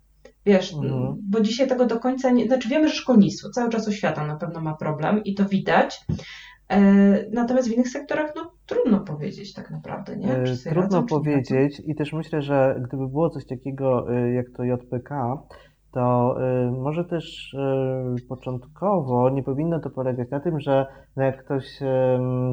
Wiesz, 0.45 0.73
mhm. 0.73 1.15
bo 1.29 1.41
dzisiaj 1.41 1.67
tego 1.67 1.85
do 1.85 1.99
końca 1.99 2.31
nie. 2.31 2.45
Znaczy, 2.47 2.69
wiemy, 2.69 2.87
że 2.87 2.95
szkolnictwo, 2.95 3.49
cały 3.49 3.69
czas 3.69 3.87
oświata 3.87 4.27
na 4.27 4.35
pewno 4.35 4.61
ma 4.61 4.73
problem 4.73 5.23
i 5.23 5.35
to 5.35 5.45
widać. 5.45 6.01
E, 6.69 6.79
natomiast 7.31 7.69
w 7.69 7.71
innych 7.71 7.89
sektorach, 7.89 8.33
no 8.35 8.53
trudno 8.65 8.99
powiedzieć 8.99 9.53
tak 9.53 9.71
naprawdę, 9.71 10.17
nie? 10.17 10.33
E, 10.33 10.43
trudno 10.43 10.81
radzą, 10.81 11.05
powiedzieć 11.05 11.81
i 11.85 11.95
też 11.95 12.13
myślę, 12.13 12.41
że 12.41 12.81
gdyby 12.87 13.07
było 13.07 13.29
coś 13.29 13.45
takiego 13.45 14.15
e, 14.15 14.33
jak 14.33 14.45
to 14.57 14.63
JPK, 14.63 15.37
to 15.93 16.35
y, 16.67 16.71
może 16.71 17.05
też 17.05 17.53
y, 17.53 18.27
początkowo 18.29 19.29
nie 19.29 19.43
powinno 19.43 19.79
to 19.79 19.89
polegać 19.89 20.29
na 20.29 20.39
tym, 20.39 20.59
że 20.59 20.85
no 21.15 21.23
jak 21.23 21.45
ktoś 21.45 21.79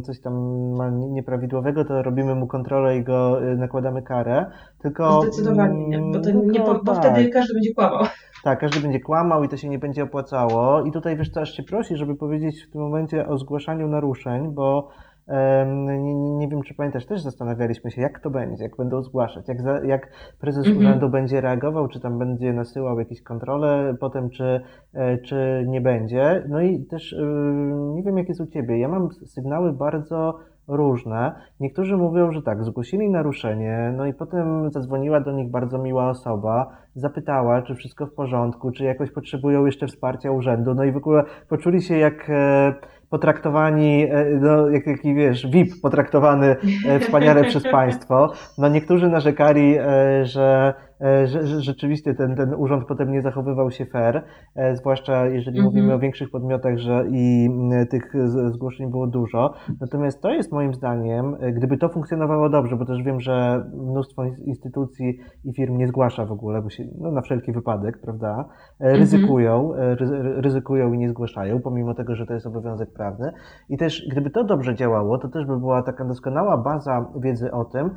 coś 0.02 0.20
tam 0.20 0.34
ma 0.76 0.90
nieprawidłowego, 0.90 1.84
to 1.84 2.02
robimy 2.02 2.34
mu 2.34 2.46
kontrolę 2.46 2.96
i 2.96 3.04
go 3.04 3.44
y, 3.44 3.56
nakładamy 3.56 4.02
karę, 4.02 4.46
tylko... 4.78 5.22
Zdecydowanie 5.22 5.88
nie, 5.88 5.98
bo, 5.98 6.20
to 6.20 6.30
nie, 6.30 6.60
bo, 6.60 6.74
bo 6.84 6.94
tak. 6.94 7.04
wtedy 7.04 7.28
każdy 7.28 7.54
będzie 7.54 7.74
kłamał. 7.74 8.04
Tak, 8.44 8.58
każdy 8.58 8.80
będzie 8.80 9.00
kłamał 9.00 9.44
i 9.44 9.48
to 9.48 9.56
się 9.56 9.68
nie 9.68 9.78
będzie 9.78 10.02
opłacało. 10.02 10.82
I 10.82 10.92
tutaj 10.92 11.16
wiesz 11.16 11.30
co, 11.30 11.40
aż 11.40 11.56
się 11.56 11.62
prosi, 11.62 11.96
żeby 11.96 12.16
powiedzieć 12.16 12.62
w 12.62 12.70
tym 12.70 12.80
momencie 12.80 13.28
o 13.28 13.38
zgłaszaniu 13.38 13.88
naruszeń, 13.88 14.54
bo 14.54 14.88
nie, 15.66 16.14
nie, 16.14 16.48
wiem, 16.48 16.62
czy 16.62 16.74
pamiętasz, 16.74 17.06
też 17.06 17.20
zastanawialiśmy 17.20 17.90
się, 17.90 18.02
jak 18.02 18.20
to 18.20 18.30
będzie, 18.30 18.62
jak 18.62 18.76
będą 18.76 19.02
zgłaszać, 19.02 19.48
jak, 19.48 19.62
za, 19.62 19.84
jak 19.84 20.08
prezes 20.40 20.66
mhm. 20.66 20.86
urzędu 20.86 21.08
będzie 21.08 21.40
reagował, 21.40 21.88
czy 21.88 22.00
tam 22.00 22.18
będzie 22.18 22.52
nasyłał 22.52 22.98
jakieś 22.98 23.22
kontrole 23.22 23.94
potem, 24.00 24.30
czy, 24.30 24.60
e, 24.94 25.18
czy 25.18 25.64
nie 25.66 25.80
będzie. 25.80 26.44
No 26.48 26.60
i 26.60 26.84
też 26.84 27.12
e, 27.12 27.24
nie 27.94 28.02
wiem, 28.02 28.18
jak 28.18 28.28
jest 28.28 28.40
u 28.40 28.46
Ciebie. 28.46 28.78
Ja 28.78 28.88
mam 28.88 29.10
sygnały 29.10 29.72
bardzo 29.72 30.38
różne. 30.68 31.32
Niektórzy 31.60 31.96
mówią, 31.96 32.32
że 32.32 32.42
tak, 32.42 32.64
zgłosili 32.64 33.10
naruszenie, 33.10 33.94
no 33.96 34.06
i 34.06 34.14
potem 34.14 34.70
zadzwoniła 34.70 35.20
do 35.20 35.32
nich 35.32 35.50
bardzo 35.50 35.78
miła 35.78 36.10
osoba, 36.10 36.76
zapytała, 36.94 37.62
czy 37.62 37.74
wszystko 37.74 38.06
w 38.06 38.14
porządku, 38.14 38.70
czy 38.70 38.84
jakoś 38.84 39.10
potrzebują 39.10 39.66
jeszcze 39.66 39.86
wsparcia 39.86 40.30
urzędu, 40.30 40.74
no 40.74 40.84
i 40.84 40.92
w 40.92 40.96
ogóle 40.96 41.22
poczuli 41.48 41.82
się 41.82 41.96
jak 41.96 42.30
e, 42.30 42.74
potraktowani, 43.10 44.02
e, 44.10 44.24
no, 44.40 44.68
jak 44.68 44.84
taki, 44.84 45.14
wiesz, 45.14 45.46
VIP 45.46 45.80
potraktowany 45.82 46.56
e, 46.88 47.00
wspaniale 47.00 47.44
przez 47.44 47.62
państwo. 47.62 48.32
No 48.58 48.68
niektórzy 48.68 49.08
narzekali, 49.08 49.78
E, 49.78 50.26
że 50.26 50.74
rzeczywiście 51.58 52.14
ten, 52.14 52.36
ten 52.36 52.54
urząd 52.54 52.84
potem 52.88 53.12
nie 53.12 53.22
zachowywał 53.22 53.70
się 53.70 53.86
fair, 53.86 54.22
e, 54.54 54.76
zwłaszcza 54.76 55.26
jeżeli 55.26 55.58
mm 55.58 55.70
-hmm. 55.70 55.74
mówimy 55.74 55.94
o 55.94 55.98
większych 55.98 56.30
podmiotach, 56.30 56.78
że 56.78 57.04
i 57.10 57.50
tych 57.90 58.12
zgłoszeń 58.50 58.90
było 58.90 59.06
dużo. 59.06 59.54
Natomiast 59.80 60.22
to 60.22 60.30
jest 60.30 60.52
moim 60.52 60.74
zdaniem, 60.74 61.36
e, 61.40 61.52
gdyby 61.52 61.76
to 61.76 61.88
funkcjonowało 61.88 62.48
dobrze, 62.48 62.76
bo 62.76 62.84
też 62.84 63.02
wiem, 63.02 63.20
że 63.20 63.64
mnóstwo 63.74 64.24
instytucji 64.24 65.18
i 65.44 65.52
firm 65.52 65.76
nie 65.76 65.88
zgłasza 65.88 66.26
w 66.26 66.32
ogóle, 66.32 66.62
bo 66.62 66.70
się, 66.70 66.84
no, 66.98 67.10
na 67.10 67.22
wszelki 67.22 67.52
wypadek, 67.52 68.00
prawda, 68.00 68.44
ryzykują, 68.80 69.72
mm 69.74 69.96
-hmm. 69.96 70.40
ryzykują 70.40 70.92
i 70.92 70.98
nie 70.98 71.08
zgłaszają, 71.08 71.60
pomimo 71.60 71.94
tego, 71.94 72.14
że 72.14 72.26
to 72.26 72.34
jest 72.34 72.46
obowiązek 72.46 72.92
prawny. 72.92 73.32
I 73.68 73.76
też 73.76 74.08
gdyby 74.10 74.30
to 74.30 74.44
dobrze 74.44 74.74
działało, 74.74 75.18
to 75.18 75.28
też 75.28 75.46
by 75.46 75.58
była 75.58 75.82
taka 75.82 76.04
doskonała 76.04 76.56
baza 76.56 77.06
wiedzy 77.20 77.52
o 77.52 77.64
tym, 77.64 77.90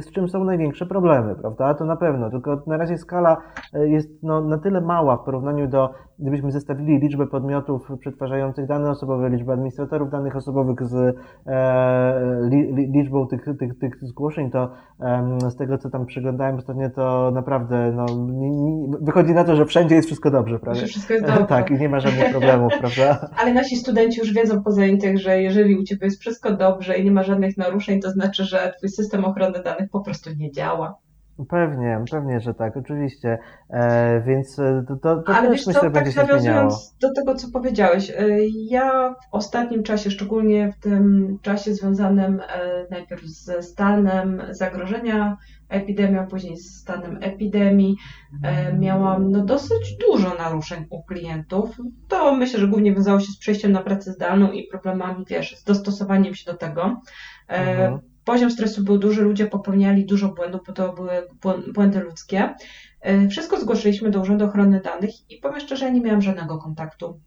z 0.00 0.12
czym 0.12 0.28
są 0.28 0.44
największe 0.44 0.86
problemy, 0.86 1.34
prawda? 1.34 1.74
To 1.74 1.84
na 1.84 1.96
pewno 1.96 2.07
pewno, 2.08 2.30
tylko 2.30 2.62
na 2.66 2.76
razie 2.76 2.98
skala 2.98 3.36
e, 3.74 3.88
jest 3.88 4.08
no, 4.22 4.40
na 4.40 4.58
tyle 4.58 4.80
mała 4.80 5.16
w 5.16 5.24
porównaniu 5.24 5.68
do, 5.68 5.90
gdybyśmy 6.18 6.52
zestawili 6.52 6.98
liczbę 6.98 7.26
podmiotów 7.26 7.88
przetwarzających 8.00 8.66
dane 8.66 8.90
osobowe, 8.90 9.30
liczbę 9.30 9.52
administratorów 9.52 10.10
danych 10.10 10.36
osobowych 10.36 10.84
z 10.86 11.16
e, 11.46 12.48
li, 12.50 12.92
liczbą 12.92 13.26
tych, 13.26 13.44
tych, 13.58 13.78
tych 13.78 13.92
zgłoszeń, 14.02 14.50
to 14.50 14.72
e, 15.00 15.50
z 15.50 15.56
tego, 15.56 15.78
co 15.78 15.90
tam 15.90 16.06
przeglądałem 16.06 16.56
ostatnio, 16.56 16.90
to 16.90 17.30
naprawdę 17.34 17.92
no, 17.92 18.06
nie, 18.32 18.50
nie, 18.50 18.96
wychodzi 19.00 19.32
na 19.32 19.44
to, 19.44 19.56
że 19.56 19.66
wszędzie 19.66 19.94
jest 19.94 20.06
wszystko 20.06 20.30
dobrze, 20.30 20.58
prawda? 20.58 20.86
Wszystko 20.86 21.14
jest 21.14 21.26
dobrze. 21.26 21.46
tak, 21.56 21.70
i 21.70 21.74
nie 21.74 21.88
ma 21.88 22.00
żadnych 22.00 22.30
problemów, 22.30 22.72
prawda? 22.80 23.28
Ale 23.42 23.54
nasi 23.54 23.76
studenci 23.76 24.20
już 24.20 24.32
wiedzą 24.32 24.62
po 24.62 24.70
zajęciach, 24.70 25.16
że 25.16 25.42
jeżeli 25.42 25.78
u 25.78 25.82
Ciebie 25.82 26.06
jest 26.06 26.20
wszystko 26.20 26.56
dobrze 26.56 26.98
i 26.98 27.04
nie 27.04 27.10
ma 27.10 27.22
żadnych 27.22 27.56
naruszeń, 27.56 28.00
to 28.00 28.10
znaczy, 28.10 28.44
że 28.44 28.72
Twój 28.78 28.88
system 28.88 29.24
ochrony 29.24 29.62
danych 29.62 29.90
po 29.90 30.00
prostu 30.00 30.30
nie 30.38 30.52
działa. 30.52 30.94
Pewnie, 31.44 32.04
pewnie, 32.10 32.40
że 32.40 32.54
tak, 32.54 32.76
oczywiście. 32.76 33.38
E, 33.70 34.22
więc 34.26 34.58
e, 34.58 34.84
to, 34.88 34.96
to, 34.96 35.22
to 35.22 35.34
Ale 35.34 35.48
też 35.48 35.56
wiesz 35.58 35.66
myślę, 35.66 35.80
co, 35.80 35.90
będzie 35.90 36.12
tak 36.12 36.30
się 36.30 36.40
zmieniało. 36.40 36.78
do 37.00 37.12
tego, 37.12 37.34
co 37.34 37.48
powiedziałeś. 37.52 38.10
E, 38.10 38.26
ja 38.70 39.14
w 39.14 39.34
ostatnim 39.34 39.82
czasie, 39.82 40.10
szczególnie 40.10 40.72
w 40.72 40.82
tym 40.82 41.38
czasie 41.42 41.74
związanym 41.74 42.40
e, 42.40 42.86
najpierw 42.90 43.22
ze 43.22 43.62
stanem 43.62 44.42
zagrożenia 44.50 45.36
epidemią, 45.68 46.26
później 46.26 46.56
z 46.56 46.80
stanem 46.80 47.18
epidemii, 47.20 47.96
miałam 48.78 49.30
no, 49.30 49.44
dosyć 49.44 49.96
dużo 49.96 50.34
naruszeń 50.34 50.84
u 50.90 51.02
klientów. 51.02 51.76
To 52.08 52.34
myślę, 52.34 52.60
że 52.60 52.68
głównie 52.68 52.94
wiązało 52.94 53.20
się 53.20 53.32
z 53.32 53.38
przejściem 53.38 53.72
na 53.72 53.82
pracę 53.82 54.12
zdalną 54.12 54.52
i 54.52 54.66
problemami, 54.66 55.24
wiesz, 55.28 55.56
z 55.56 55.64
dostosowaniem 55.64 56.34
się 56.34 56.52
do 56.52 56.58
tego. 56.58 57.00
Mhm 57.48 58.00
Poziom 58.28 58.50
stresu 58.50 58.84
był 58.84 58.98
duży, 58.98 59.22
ludzie 59.22 59.46
popełniali 59.46 60.06
dużo 60.06 60.28
błędów, 60.28 60.60
bo 60.66 60.72
to 60.72 60.92
były 60.92 61.12
błędy 61.74 62.00
ludzkie. 62.00 62.54
E, 63.00 63.28
wszystko 63.28 63.60
zgłosiliśmy 63.60 64.10
do 64.10 64.20
Urzędu 64.20 64.44
Ochrony 64.44 64.80
Danych 64.80 65.30
i 65.30 65.36
powiem 65.36 65.60
szczerze, 65.60 65.84
ja 65.84 65.90
nie 65.90 66.00
miałam 66.00 66.22
żadnego 66.22 66.58
kontaktu. 66.58 67.20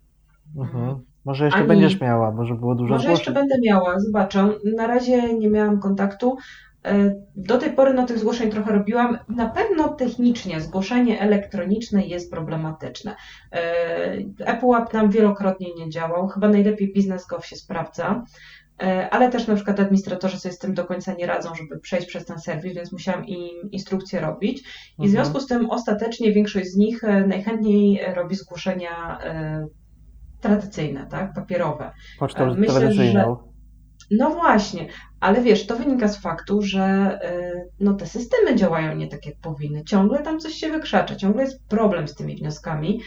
Mhm. 0.57 0.99
Może 1.25 1.45
jeszcze 1.45 1.59
Ani... 1.59 1.67
będziesz 1.67 2.01
miała, 2.01 2.31
może 2.31 2.55
było 2.55 2.75
dużo 2.75 2.93
Może 2.93 3.11
jeszcze 3.11 3.31
będę 3.31 3.55
miała, 3.65 3.99
zobaczę. 3.99 4.49
Na 4.77 4.87
razie 4.87 5.33
nie 5.33 5.49
miałam 5.49 5.79
kontaktu. 5.79 6.37
E, 6.85 7.15
do 7.35 7.57
tej 7.57 7.71
pory 7.71 7.93
no, 7.93 8.05
tych 8.05 8.19
zgłoszeń 8.19 8.51
trochę 8.51 8.73
robiłam. 8.73 9.17
Na 9.29 9.49
pewno 9.49 9.89
technicznie 9.89 10.61
zgłoszenie 10.61 11.19
elektroniczne 11.19 12.05
jest 12.05 12.31
problematyczne. 12.31 13.15
ePUAP 14.45 14.93
nam 14.93 15.09
wielokrotnie 15.09 15.67
nie 15.75 15.89
działał, 15.89 16.27
chyba 16.27 16.47
najlepiej 16.47 16.93
Biznes.gov 16.93 17.45
się 17.45 17.55
sprawdza. 17.55 18.23
E, 18.81 19.09
ale 19.09 19.29
też 19.29 19.47
na 19.47 19.55
przykład 19.55 19.79
administratorzy 19.79 20.39
sobie 20.39 20.53
z 20.53 20.57
tym 20.57 20.73
do 20.73 20.85
końca 20.85 21.13
nie 21.13 21.25
radzą, 21.25 21.55
żeby 21.55 21.79
przejść 21.79 22.07
przez 22.07 22.25
ten 22.25 22.39
serwis, 22.39 22.75
więc 22.75 22.91
musiałam 22.91 23.25
im 23.25 23.71
instrukcje 23.71 24.19
robić. 24.19 24.59
I 24.59 24.63
w 24.63 25.05
mhm. 25.05 25.09
związku 25.09 25.39
z 25.39 25.47
tym 25.47 25.69
ostatecznie 25.69 26.33
większość 26.33 26.67
z 26.67 26.75
nich 26.75 27.03
e, 27.03 27.27
najchętniej 27.27 28.01
robi 28.15 28.35
zgłoszenia 28.35 29.19
e, 29.23 29.67
tradycyjne, 30.39 31.07
tak, 31.09 31.33
papierowe. 31.33 31.91
Pocztą 32.19 32.55
Myślę, 32.55 32.79
tradycyjną. 32.79 33.35
Że... 33.35 33.51
No 34.17 34.29
właśnie, 34.29 34.87
ale 35.19 35.41
wiesz, 35.41 35.67
to 35.67 35.75
wynika 35.75 36.07
z 36.07 36.17
faktu, 36.17 36.61
że 36.61 37.19
no, 37.79 37.93
te 37.93 38.05
systemy 38.05 38.55
działają 38.55 38.95
nie 38.95 39.07
tak, 39.07 39.25
jak 39.25 39.35
powinny. 39.41 39.83
Ciągle 39.83 40.23
tam 40.23 40.39
coś 40.39 40.53
się 40.53 40.69
wykrzacza, 40.69 41.15
ciągle 41.15 41.43
jest 41.43 41.67
problem 41.67 42.07
z 42.07 42.15
tymi 42.15 42.35
wnioskami. 42.35 43.01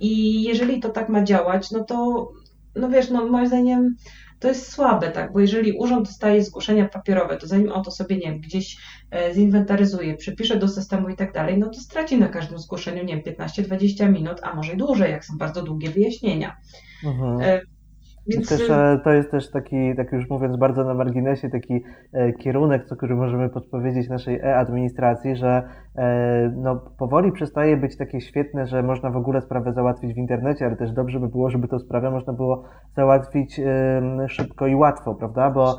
I 0.00 0.42
jeżeli 0.42 0.80
to 0.80 0.88
tak 0.88 1.08
ma 1.08 1.22
działać, 1.22 1.70
no 1.70 1.84
to, 1.84 2.28
no 2.76 2.88
wiesz, 2.88 3.10
no 3.10 3.26
moim 3.26 3.46
zdaniem 3.46 3.96
to 4.38 4.48
jest 4.48 4.72
słabe, 4.72 5.10
tak, 5.10 5.32
bo 5.32 5.40
jeżeli 5.40 5.72
urząd 5.72 6.06
dostaje 6.06 6.44
zgłoszenia 6.44 6.88
papierowe, 6.88 7.36
to 7.36 7.46
zanim 7.46 7.72
on 7.72 7.84
to 7.84 7.90
sobie, 7.90 8.16
nie 8.16 8.22
wiem, 8.22 8.40
gdzieś 8.40 8.76
e, 9.10 9.34
zinwentaryzuje, 9.34 10.16
przypisze 10.16 10.56
do 10.56 10.68
systemu 10.68 11.08
i 11.08 11.16
tak 11.16 11.32
dalej, 11.32 11.58
no 11.58 11.68
to 11.68 11.80
straci 11.80 12.18
na 12.18 12.28
każdym 12.28 12.58
zgłoszeniu, 12.58 13.04
nie 13.04 13.22
wiem, 13.22 13.36
15-20 13.36 14.12
minut, 14.12 14.40
a 14.42 14.54
może 14.54 14.72
i 14.72 14.76
dłużej, 14.76 15.10
jak 15.10 15.24
są 15.24 15.38
bardzo 15.38 15.62
długie 15.62 15.90
wyjaśnienia. 15.90 16.56
Mhm. 17.04 17.60
Więc... 18.28 18.48
Też, 18.48 18.70
e, 18.70 19.00
to 19.04 19.10
jest 19.10 19.30
też 19.30 19.50
taki, 19.50 19.96
tak 19.96 20.12
już 20.12 20.30
mówiąc 20.30 20.56
bardzo 20.56 20.84
na 20.84 20.94
marginesie, 20.94 21.50
taki 21.50 21.84
e, 22.12 22.32
kierunek, 22.32 22.84
co, 22.84 22.96
który 22.96 23.14
możemy 23.14 23.48
podpowiedzieć 23.48 24.08
naszej 24.08 24.40
e-administracji, 24.40 25.36
że 25.36 25.62
e, 25.96 26.52
no, 26.56 26.76
powoli 26.98 27.32
przestaje 27.32 27.76
być 27.76 27.96
takie 27.96 28.20
świetne, 28.20 28.66
że 28.66 28.82
można 28.82 29.10
w 29.10 29.16
ogóle 29.16 29.40
sprawę 29.40 29.72
załatwić 29.72 30.14
w 30.14 30.18
internecie, 30.18 30.66
ale 30.66 30.76
też 30.76 30.92
dobrze 30.92 31.20
by 31.20 31.28
było, 31.28 31.50
żeby 31.50 31.68
tę 31.68 31.78
sprawę 31.78 32.10
można 32.10 32.32
było 32.32 32.64
załatwić 32.96 33.60
szybko 34.28 34.66
i 34.66 34.74
łatwo, 34.74 35.14
prawda? 35.14 35.50
Bo 35.50 35.78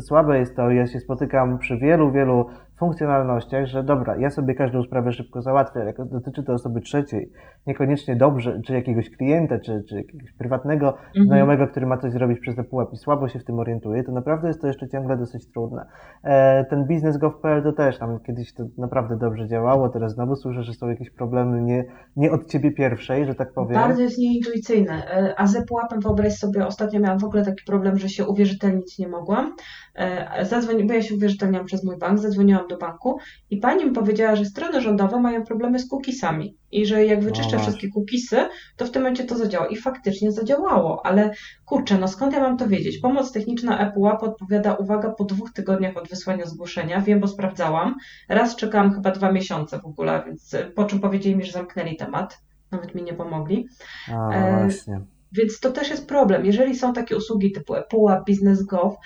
słabe 0.00 0.38
jest 0.38 0.56
to, 0.56 0.70
ja 0.70 0.86
się 0.86 1.00
spotykam 1.00 1.58
przy 1.58 1.76
wielu, 1.78 2.12
wielu 2.12 2.46
funkcjonalnościach, 2.78 3.66
że 3.66 3.82
dobra, 3.82 4.16
ja 4.16 4.30
sobie 4.30 4.54
każdą 4.54 4.82
sprawę 4.82 5.12
szybko 5.12 5.42
załatwię, 5.42 5.80
ale 5.80 5.86
jak 5.86 6.08
dotyczy 6.08 6.42
to 6.42 6.52
osoby 6.52 6.80
trzeciej, 6.80 7.32
niekoniecznie 7.66 8.16
dobrze, 8.16 8.60
czy 8.66 8.72
jakiegoś 8.72 9.10
klienta, 9.10 9.58
czy, 9.58 9.84
czy 9.88 9.96
jakiegoś 9.96 10.32
prywatnego 10.32 10.88
mhm. 10.88 11.26
znajomego, 11.26 11.68
który 11.68 11.86
ma 11.86 11.98
coś 11.98 12.12
zrobić 12.12 12.40
przez 12.40 12.58
ePUAP 12.58 12.92
i 12.92 12.96
słabo 12.96 13.28
się 13.28 13.38
w 13.38 13.44
tym 13.44 13.58
orientuje, 13.58 14.04
to 14.04 14.12
naprawdę 14.12 14.48
jest 14.48 14.60
to 14.60 14.66
jeszcze 14.66 14.88
ciągle 14.88 15.16
dosyć 15.16 15.52
trudne. 15.52 15.86
E, 16.24 16.64
ten 16.64 16.86
biznes 16.86 17.18
gov.pl 17.18 17.62
to 17.62 17.72
też 17.72 17.98
tam 17.98 18.20
kiedyś 18.20 18.54
to 18.54 18.64
naprawdę 18.78 19.16
dobrze 19.16 19.48
działało, 19.48 19.88
teraz 19.88 20.14
znowu 20.14 20.36
słyszę, 20.36 20.62
że 20.62 20.74
są 20.74 20.88
jakieś 20.88 21.10
problemy 21.10 21.62
nie, 21.62 21.84
nie 22.16 22.32
od 22.32 22.46
ciebie 22.46 22.72
pierwszej, 22.72 23.26
że 23.26 23.34
tak 23.34 23.52
powiem. 23.52 23.74
Bardzo 23.74 24.02
jest 24.02 24.18
nieintuicyjne. 24.18 24.92
E, 24.92 25.34
a 25.40 25.46
z 25.46 25.56
ePUAPem 25.56 26.00
wyobraź 26.00 26.32
sobie, 26.32 26.66
ostatnio 26.66 27.00
miałam 27.00 27.18
w 27.18 27.24
ogóle 27.24 27.44
taki 27.44 27.64
problem, 27.66 27.98
że 27.98 28.08
się 28.08 28.26
uwierzytelnić 28.26 28.98
nie 28.98 29.08
mogłam. 29.08 29.54
E, 29.98 30.44
zadzwoni, 30.44 30.84
bo 30.84 30.94
ja 30.94 31.02
się 31.02 31.14
uwierzytelniam 31.14 31.64
przez 31.64 31.84
mój 31.84 31.98
bank, 31.98 32.18
zadzwoniłam 32.18 32.68
do 32.68 32.76
banku 32.76 33.18
i 33.50 33.56
pani 33.56 33.84
mi 33.84 33.92
powiedziała, 33.92 34.36
że 34.36 34.44
strony 34.44 34.80
rządowe 34.80 35.20
mają 35.20 35.44
problemy 35.44 35.78
z 35.78 35.88
cookiesami 35.88 36.56
i 36.72 36.86
że 36.86 37.06
jak 37.06 37.24
wyczyszczę 37.24 37.56
no 37.56 37.62
wszystkie 37.62 37.88
cookiesy, 37.94 38.36
to 38.76 38.86
w 38.86 38.90
tym 38.90 39.02
momencie 39.02 39.24
to 39.24 39.36
zadziała. 39.36 39.66
I 39.66 39.76
faktycznie 39.76 40.32
zadziałało, 40.32 41.06
ale 41.06 41.30
kurczę, 41.64 41.98
no 41.98 42.08
skąd 42.08 42.32
ja 42.32 42.40
mam 42.40 42.56
to 42.56 42.68
wiedzieć? 42.68 42.98
Pomoc 42.98 43.32
techniczna 43.32 43.88
ePUAP 43.88 44.22
odpowiada, 44.22 44.74
uwaga, 44.74 45.10
po 45.10 45.24
dwóch 45.24 45.52
tygodniach 45.52 45.96
od 45.96 46.08
wysłania 46.08 46.46
zgłoszenia. 46.46 47.00
Wiem, 47.00 47.20
bo 47.20 47.28
sprawdzałam. 47.28 47.94
Raz 48.28 48.56
czekałam 48.56 48.94
chyba 48.94 49.10
dwa 49.10 49.32
miesiące 49.32 49.78
w 49.78 49.86
ogóle, 49.86 50.22
więc 50.26 50.56
po 50.74 50.84
czym 50.84 51.00
powiedzieli 51.00 51.36
mi, 51.36 51.44
że 51.44 51.52
zamknęli 51.52 51.96
temat. 51.96 52.38
Nawet 52.70 52.94
mi 52.94 53.02
nie 53.02 53.14
pomogli. 53.14 53.68
A, 54.12 54.30
e, 54.30 54.64
właśnie. 54.64 55.00
Więc 55.32 55.60
to 55.60 55.70
też 55.70 55.90
jest 55.90 56.08
problem. 56.08 56.46
Jeżeli 56.46 56.76
są 56.76 56.92
takie 56.92 57.16
usługi 57.16 57.52
typu 57.52 57.74
ePUAP, 57.74 58.26
Business.gov, 58.26 58.96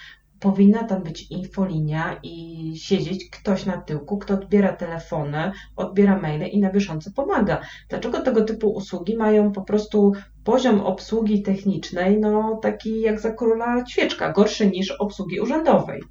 powinna 0.43 0.85
tam 0.85 1.03
być 1.03 1.31
infolinia 1.31 2.17
i 2.23 2.73
siedzieć 2.77 3.31
ktoś 3.31 3.67
na 3.67 3.77
tyłku, 3.77 4.19
kto 4.19 4.35
odbiera 4.35 4.73
telefony, 4.73 5.53
odbiera 5.77 6.19
maile 6.19 6.47
i 6.47 6.61
na 6.61 6.71
bieżąco 6.71 7.11
pomaga. 7.17 7.61
Dlaczego 7.89 8.21
tego 8.21 8.45
typu 8.45 8.71
usługi 8.71 9.17
mają 9.17 9.53
po 9.53 9.63
prostu 9.63 10.13
poziom 10.45 10.81
obsługi 10.81 11.43
technicznej, 11.43 12.21
no 12.21 12.57
taki 12.63 13.01
jak 13.01 13.21
za 13.21 13.33
króla 13.33 13.87
świeczka, 13.87 14.33
gorszy 14.33 14.71
niż 14.71 14.91
obsługi 14.91 15.41
urzędowej? 15.41 16.03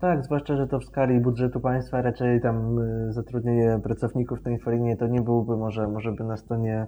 Tak, 0.00 0.24
zwłaszcza, 0.24 0.56
że 0.56 0.66
to 0.66 0.78
w 0.78 0.84
skali 0.84 1.20
budżetu 1.20 1.60
państwa 1.60 2.02
raczej 2.02 2.40
tam 2.40 2.78
y, 2.78 3.12
zatrudnienie 3.12 3.80
pracowników 3.82 4.42
tej 4.42 4.52
infolinie 4.52 4.96
to 4.96 5.06
nie 5.06 5.20
byłoby 5.20 5.56
może, 5.56 5.88
może 5.88 6.12
by 6.12 6.24
nas 6.24 6.44
to 6.44 6.56
nie 6.56 6.86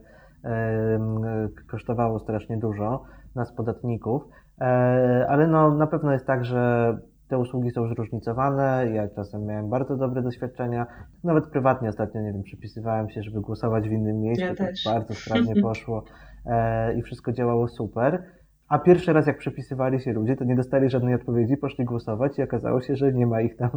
kosztowało 1.70 2.18
strasznie 2.18 2.58
dużo, 2.58 3.02
nas 3.34 3.52
podatników. 3.52 4.22
E, 4.60 5.26
ale 5.28 5.46
no, 5.46 5.74
na 5.74 5.86
pewno 5.86 6.12
jest 6.12 6.26
tak, 6.26 6.44
że 6.44 6.96
te 7.28 7.38
usługi 7.38 7.70
są 7.70 7.88
zróżnicowane. 7.88 8.86
Ja 8.92 9.08
czasem 9.08 9.46
miałem 9.46 9.68
bardzo 9.68 9.96
dobre 9.96 10.22
doświadczenia. 10.22 10.86
Nawet 11.24 11.46
prywatnie 11.46 11.88
ostatnio, 11.88 12.20
nie 12.20 12.32
wiem, 12.32 12.42
przypisywałem 12.42 13.10
się, 13.10 13.22
żeby 13.22 13.40
głosować 13.40 13.88
w 13.88 13.92
innym 13.92 14.20
miejscu. 14.20 14.44
Ja 14.44 14.54
to 14.54 14.64
bardzo 14.84 15.14
sprawnie 15.20 15.62
poszło 15.62 16.04
e, 16.46 16.94
i 16.94 17.02
wszystko 17.02 17.32
działało 17.32 17.68
super. 17.68 18.22
A 18.68 18.78
pierwszy 18.78 19.12
raz, 19.12 19.26
jak 19.26 19.38
przepisywali 19.38 20.00
się 20.00 20.12
ludzie, 20.12 20.36
to 20.36 20.44
nie 20.44 20.56
dostali 20.56 20.90
żadnej 20.90 21.14
odpowiedzi, 21.14 21.56
poszli 21.56 21.84
głosować 21.84 22.38
i 22.38 22.42
okazało 22.42 22.80
się, 22.80 22.96
że 22.96 23.12
nie 23.12 23.26
ma 23.26 23.40
ich 23.40 23.56
tam 23.56 23.70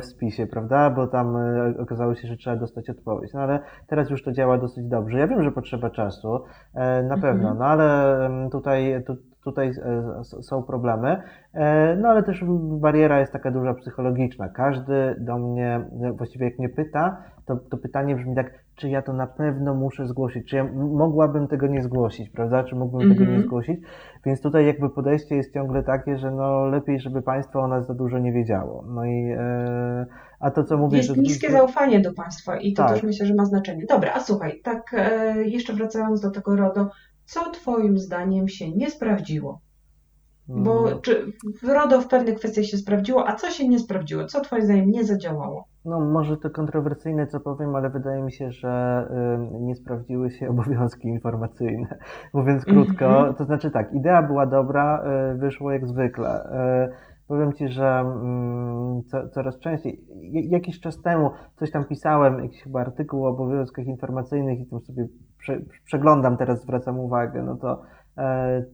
w 0.00 0.04
spisie, 0.04 0.46
prawda? 0.46 0.90
Bo 0.90 1.06
tam 1.06 1.36
okazało 1.78 2.14
się, 2.14 2.28
że 2.28 2.36
trzeba 2.36 2.56
dostać 2.56 2.90
odpowiedź. 2.90 3.32
No 3.34 3.40
ale 3.40 3.60
teraz 3.86 4.10
już 4.10 4.22
to 4.22 4.32
działa 4.32 4.58
dosyć 4.58 4.88
dobrze. 4.88 5.18
Ja 5.18 5.26
wiem, 5.26 5.42
że 5.42 5.52
potrzeba 5.52 5.90
czasu, 5.90 6.44
na 7.08 7.14
pewno, 7.14 7.50
mhm. 7.50 7.58
no 7.58 7.64
ale 7.64 8.50
tutaj, 8.50 9.04
tu, 9.06 9.16
tutaj 9.46 9.72
są 10.40 10.62
problemy. 10.62 11.22
No 11.96 12.08
ale 12.08 12.22
też 12.22 12.44
bariera 12.58 13.20
jest 13.20 13.32
taka 13.32 13.50
duża 13.50 13.74
psychologiczna. 13.74 14.48
Każdy 14.48 15.16
do 15.18 15.38
mnie, 15.38 15.80
właściwie 16.16 16.44
jak 16.46 16.58
mnie 16.58 16.68
pyta, 16.68 17.22
to, 17.46 17.56
to 17.56 17.76
pytanie 17.76 18.16
brzmi 18.16 18.34
tak, 18.34 18.50
czy 18.74 18.88
ja 18.88 19.02
to 19.02 19.12
na 19.12 19.26
pewno 19.26 19.74
muszę 19.74 20.06
zgłosić, 20.06 20.48
czy 20.48 20.56
ja 20.56 20.64
mogłabym 20.74 21.48
tego 21.48 21.66
nie 21.66 21.82
zgłosić, 21.82 22.30
prawda, 22.30 22.64
czy 22.64 22.74
mógłbym 22.74 23.00
mm 23.00 23.12
-hmm. 23.12 23.18
tego 23.18 23.30
nie 23.30 23.36
mhm. 23.36 23.48
zgłosić, 23.48 23.80
więc 24.26 24.40
tutaj 24.40 24.66
jakby 24.66 24.90
podejście 24.90 25.36
jest 25.36 25.54
ciągle 25.54 25.82
takie, 25.82 26.18
że 26.18 26.30
no 26.30 26.66
lepiej, 26.66 27.00
żeby 27.00 27.22
państwo 27.22 27.60
o 27.60 27.68
nas 27.68 27.86
za 27.86 27.94
dużo 27.94 28.18
nie 28.18 28.32
wiedziało, 28.32 28.84
no 28.88 29.04
i 29.04 29.32
e, 29.38 30.06
a 30.40 30.50
to 30.50 30.64
co 30.64 30.76
mówię... 30.76 30.96
Jest 30.96 31.14
to, 31.14 31.20
niskie 31.20 31.50
zaufanie 31.50 32.00
do 32.00 32.12
państwa 32.12 32.56
i 32.56 32.72
to 32.72 32.82
tak. 32.82 32.92
też 32.92 33.02
myślę, 33.02 33.26
że 33.26 33.34
ma 33.34 33.44
znaczenie. 33.44 33.84
Dobra, 33.88 34.12
a 34.14 34.20
słuchaj, 34.20 34.60
tak 34.64 34.94
e, 34.94 35.42
jeszcze 35.44 35.72
wracając 35.72 36.20
do 36.20 36.30
tego 36.30 36.56
RODO, 36.56 36.90
co 37.26 37.50
twoim 37.50 37.98
zdaniem 37.98 38.48
się 38.48 38.72
nie 38.72 38.90
sprawdziło? 38.90 39.60
Bo 40.48 40.88
mm. 40.88 41.00
czy 41.00 41.32
RODO 41.62 42.00
w 42.00 42.08
pewnych 42.08 42.38
kwestiach 42.38 42.64
się 42.64 42.76
sprawdziło, 42.76 43.28
a 43.28 43.34
co 43.34 43.50
się 43.50 43.68
nie 43.68 43.78
sprawdziło? 43.78 44.24
Co 44.24 44.40
Twoim 44.40 44.62
zdaniem 44.62 44.90
nie 44.90 45.04
zadziałało? 45.04 45.64
No, 45.84 46.00
może 46.00 46.36
to 46.36 46.50
kontrowersyjne, 46.50 47.26
co 47.26 47.40
powiem, 47.40 47.76
ale 47.76 47.90
wydaje 47.90 48.22
mi 48.22 48.32
się, 48.32 48.52
że 48.52 49.04
y, 49.54 49.60
nie 49.60 49.74
sprawdziły 49.74 50.30
się 50.30 50.48
obowiązki 50.50 51.08
informacyjne. 51.08 51.98
Mówiąc 52.34 52.64
krótko, 52.64 53.04
-hmm. 53.04 53.34
to 53.34 53.44
znaczy 53.44 53.70
tak, 53.70 53.92
idea 53.92 54.22
była 54.22 54.46
dobra, 54.46 55.04
y, 55.34 55.38
wyszło 55.38 55.72
jak 55.72 55.86
zwykle. 55.86 56.48
Y, 56.90 57.15
powiem 57.28 57.52
Ci, 57.52 57.68
że 57.68 57.86
mm, 57.86 59.02
co, 59.02 59.28
coraz 59.28 59.58
częściej, 59.58 60.04
jakiś 60.32 60.80
czas 60.80 61.02
temu 61.02 61.30
coś 61.56 61.70
tam 61.70 61.84
pisałem, 61.84 62.38
jakiś 62.38 62.62
chyba 62.62 62.80
artykuł 62.80 63.26
o 63.26 63.28
obowiązkach 63.28 63.86
informacyjnych 63.86 64.60
i 64.60 64.66
tam 64.66 64.80
sobie 64.80 65.06
prze, 65.38 65.60
przeglądam, 65.84 66.36
teraz 66.36 66.62
zwracam 66.62 66.98
uwagę, 66.98 67.42
no 67.42 67.56
to 67.56 67.82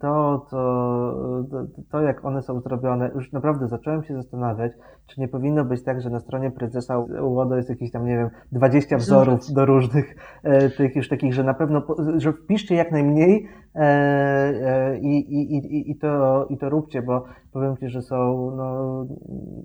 to, 0.00 0.46
to, 0.50 1.66
to, 1.90 2.00
jak 2.00 2.24
one 2.24 2.42
są 2.42 2.60
zrobione, 2.60 3.10
już 3.14 3.32
naprawdę 3.32 3.68
zacząłem 3.68 4.04
się 4.04 4.14
zastanawiać, 4.14 4.72
czy 5.06 5.20
nie 5.20 5.28
powinno 5.28 5.64
być 5.64 5.84
tak, 5.84 6.00
że 6.00 6.10
na 6.10 6.20
stronie 6.20 6.50
prezesa 6.50 6.98
UODO 6.98 7.56
jest 7.56 7.68
jakieś 7.68 7.90
tam, 7.90 8.06
nie 8.06 8.16
wiem, 8.16 8.30
20 8.52 8.96
wzorów 8.96 9.52
do 9.52 9.66
różnych 9.66 10.16
e, 10.42 10.70
tych 10.70 10.96
już 10.96 11.08
takich, 11.08 11.34
że 11.34 11.44
na 11.44 11.54
pewno, 11.54 11.82
że 12.16 12.32
wpiszcie 12.32 12.74
jak 12.74 12.92
najmniej 12.92 13.48
e, 13.74 14.98
i, 14.98 15.18
i, 15.18 15.56
i, 15.56 15.90
i, 15.90 15.96
to, 15.96 16.46
i 16.50 16.58
to 16.58 16.68
róbcie, 16.68 17.02
bo 17.02 17.24
powiem 17.52 17.76
Ci, 17.76 17.88
że 17.88 18.02
są 18.02 18.16
no, 18.56 19.06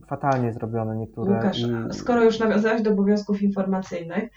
fatalnie 0.08 0.54
zrobione 0.54 0.96
niektóre. 0.96 1.36
Łukasz, 1.36 1.60
i... 1.60 1.94
skoro 1.94 2.24
już 2.24 2.40
nawiązałeś 2.40 2.82
do 2.82 2.92
obowiązków 2.92 3.42
informacyjnych, 3.42 4.30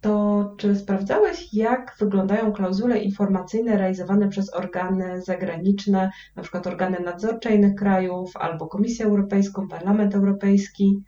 to 0.00 0.44
czy 0.56 0.76
sprawdzałeś, 0.76 1.54
jak 1.54 1.96
wyglądają 1.98 2.52
klauzule 2.52 2.98
informacyjne 2.98 3.76
realizowane 3.76 4.28
przez 4.28 4.54
organy 4.54 5.22
zagraniczne, 5.22 6.10
na 6.36 6.42
przykład 6.42 6.66
organy 6.66 7.00
nadzorcze 7.00 7.54
innych 7.54 7.74
krajów, 7.74 8.36
albo 8.36 8.66
Komisję 8.66 9.06
Europejską, 9.06 9.68
Parlament 9.68 10.14
Europejski? 10.14 11.02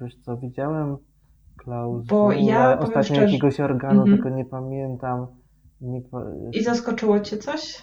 Wiesz 0.00 0.16
co, 0.16 0.36
widziałem 0.36 0.96
klauzulę 1.56 2.04
Bo 2.08 2.32
ja, 2.32 2.78
ostatnio 2.78 3.02
szczerze, 3.02 3.22
jakiegoś 3.22 3.60
organu, 3.60 4.02
mm 4.02 4.12
-hmm. 4.12 4.14
tylko 4.14 4.36
nie 4.36 4.44
pamiętam. 4.44 5.26
Nie... 5.80 6.02
I 6.52 6.62
zaskoczyło 6.62 7.20
Cię 7.20 7.36
coś? 7.36 7.82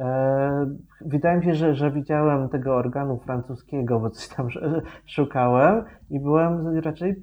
E, 0.00 0.66
wydaje 1.00 1.38
mi 1.38 1.44
się, 1.44 1.54
że, 1.54 1.74
że 1.74 1.90
widziałem 1.90 2.48
tego 2.48 2.76
organu 2.76 3.18
francuskiego, 3.18 4.00
bo 4.00 4.10
coś 4.10 4.28
tam 4.28 4.48
szukałem 5.06 5.84
i 6.10 6.20
byłem 6.20 6.78
raczej 6.78 7.16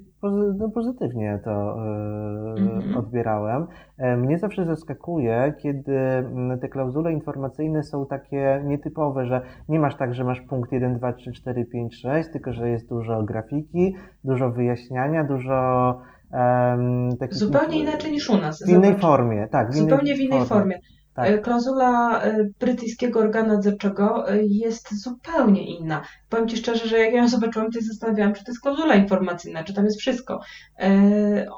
no, 0.58 0.68
pozytywnie 0.68 1.40
to 1.44 1.50
mm-hmm. 1.50 2.98
odbierałem. 2.98 3.66
E, 3.98 4.16
mnie 4.16 4.38
zawsze 4.38 4.64
zaskakuje, 4.64 5.54
kiedy 5.58 5.96
mm, 5.96 6.60
te 6.60 6.68
klauzule 6.68 7.12
informacyjne 7.12 7.82
są 7.82 8.06
takie 8.06 8.62
nietypowe, 8.64 9.26
że 9.26 9.40
nie 9.68 9.80
masz 9.80 9.96
tak, 9.96 10.14
że 10.14 10.24
masz 10.24 10.40
punkt 10.40 10.72
1, 10.72 10.98
2, 10.98 11.12
3, 11.12 11.32
4, 11.32 11.64
5, 11.64 12.00
6, 12.00 12.30
tylko 12.32 12.52
że 12.52 12.70
jest 12.70 12.88
dużo 12.88 13.22
grafiki, 13.22 13.94
dużo 14.24 14.50
wyjaśniania, 14.50 15.24
dużo 15.24 16.00
um, 16.32 17.16
takich... 17.20 17.34
Zupełnie 17.34 17.80
inaczej 17.80 18.12
niż 18.12 18.30
u 18.30 18.36
nas. 18.36 18.62
W 18.62 18.68
innej 18.68 18.90
Zobacz. 18.90 19.00
formie, 19.00 19.48
tak. 19.50 19.72
W 19.72 19.76
innej 19.76 19.90
Zupełnie 19.90 20.14
w 20.14 20.20
innej 20.20 20.38
formie. 20.38 20.48
formie. 20.48 20.97
Tak. 21.18 21.30
E, 21.30 21.38
klauzula 21.38 22.22
e, 22.22 22.48
brytyjskiego 22.60 23.20
organu 23.20 23.48
nadzorczego 23.48 24.30
e, 24.30 24.42
jest 24.42 25.02
zupełnie 25.02 25.78
inna. 25.78 26.02
Powiem 26.28 26.48
Ci 26.48 26.56
szczerze, 26.56 26.88
że 26.88 26.98
jak 26.98 27.12
ja 27.12 27.22
ją 27.22 27.28
zobaczyłam, 27.28 27.70
to 27.70 27.80
się 27.80 27.86
zastanawiałam, 27.86 28.34
czy 28.34 28.44
to 28.44 28.50
jest 28.50 28.62
klauzula 28.62 28.94
informacyjna, 28.94 29.64
czy 29.64 29.74
tam 29.74 29.84
jest 29.84 29.98
wszystko. 29.98 30.40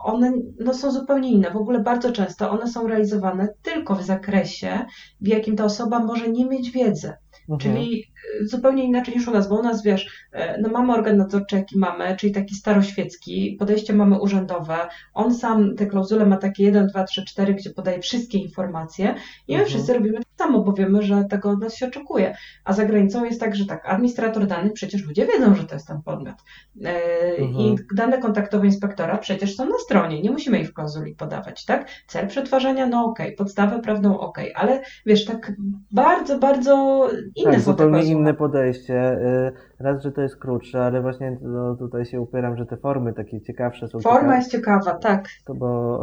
One 0.05 0.33
no, 0.61 0.75
są 0.75 0.90
zupełnie 0.90 1.33
inne. 1.33 1.51
W 1.51 1.57
ogóle 1.57 1.81
bardzo 1.81 2.12
często 2.12 2.51
one 2.51 2.68
są 2.68 2.87
realizowane 2.87 3.49
tylko 3.62 3.94
w 3.94 4.03
zakresie, 4.03 4.87
w 5.20 5.29
jakim 5.29 5.57
ta 5.57 5.64
osoba 5.64 5.99
może 5.99 6.29
nie 6.29 6.46
mieć 6.46 6.70
wiedzy. 6.70 7.12
Mhm. 7.54 7.74
Czyli 7.74 8.04
zupełnie 8.42 8.84
inaczej 8.84 9.14
niż 9.14 9.28
u 9.28 9.30
nas, 9.30 9.48
bo 9.48 9.58
u 9.58 9.62
nas 9.62 9.82
wiesz, 9.82 10.28
no 10.60 10.68
mamy 10.68 10.92
organ 10.92 11.16
nadzorczy, 11.16 11.56
jaki 11.56 11.78
mamy, 11.78 12.16
czyli 12.16 12.32
taki 12.32 12.54
staroświecki, 12.54 13.56
podejście 13.58 13.92
mamy 13.92 14.20
urzędowe, 14.20 14.76
on 15.14 15.34
sam 15.34 15.76
te 15.76 15.86
klauzule 15.86 16.26
ma 16.26 16.36
takie 16.36 16.64
1, 16.64 16.86
2, 16.86 17.04
3, 17.04 17.24
4, 17.24 17.54
gdzie 17.54 17.70
podaje 17.70 18.00
wszystkie 18.00 18.38
informacje 18.38 19.14
i 19.48 19.52
my 19.52 19.58
mhm. 19.58 19.68
wszyscy 19.68 19.94
robimy 19.94 20.18
tak 20.18 20.26
samo, 20.38 20.62
bo 20.62 20.72
wiemy, 20.72 21.02
że 21.02 21.24
tego 21.24 21.50
od 21.50 21.60
nas 21.60 21.76
się 21.76 21.86
oczekuje. 21.86 22.36
A 22.64 22.72
za 22.72 22.84
granicą 22.84 23.24
jest 23.24 23.40
tak, 23.40 23.56
że 23.56 23.66
tak, 23.66 23.86
administrator 23.86 24.46
danych, 24.46 24.72
przecież 24.72 25.06
ludzie 25.06 25.26
wiedzą, 25.26 25.54
że 25.54 25.64
to 25.64 25.74
jest 25.74 25.86
ten 25.86 26.02
podmiot. 26.02 26.36
E, 26.84 27.02
mhm. 27.38 27.60
I 27.60 27.76
dane 27.94 28.18
kontaktowe 28.18 28.66
inspektora 28.66 29.18
przecież 29.18 29.56
są 29.56 29.64
na 29.68 29.78
stronie, 29.78 30.22
nie 30.22 30.30
musimy 30.30 30.60
ich 30.60 30.68
w 30.68 30.74
klauzuli 30.74 31.14
podawać, 31.14 31.64
tak? 31.64 31.88
Cel 32.06 32.28
przetwarzania, 32.28 32.86
no 32.86 33.04
okej, 33.04 33.26
okay. 33.26 33.36
podstawę 33.36 33.80
prawną, 33.80 34.20
okej, 34.20 34.54
okay. 34.54 34.62
ale 34.62 34.82
wiesz, 35.06 35.24
tak 35.24 35.52
bardzo, 35.90 36.38
bardzo 36.38 37.08
inne 37.42 37.64
tak, 37.64 37.76
te 37.76 38.03
inne 38.03 38.35
podejście. 38.35 39.12
Y, 39.12 39.53
raz, 39.79 40.03
że 40.03 40.12
to 40.12 40.22
jest 40.22 40.37
krótsze, 40.37 40.85
ale 40.85 41.03
właśnie 41.03 41.38
no, 41.42 41.76
tutaj 41.76 42.05
się 42.05 42.20
upieram, 42.20 42.57
że 42.57 42.66
te 42.66 42.76
formy 42.76 43.12
takie 43.12 43.40
ciekawsze 43.40 43.88
są. 43.88 43.98
Forma 43.98 44.18
ciekawe, 44.18 44.37
jest 44.37 44.50
ciekawa, 44.50 44.94
tak. 44.94 45.24
To 45.44 45.55
bo 45.55 46.00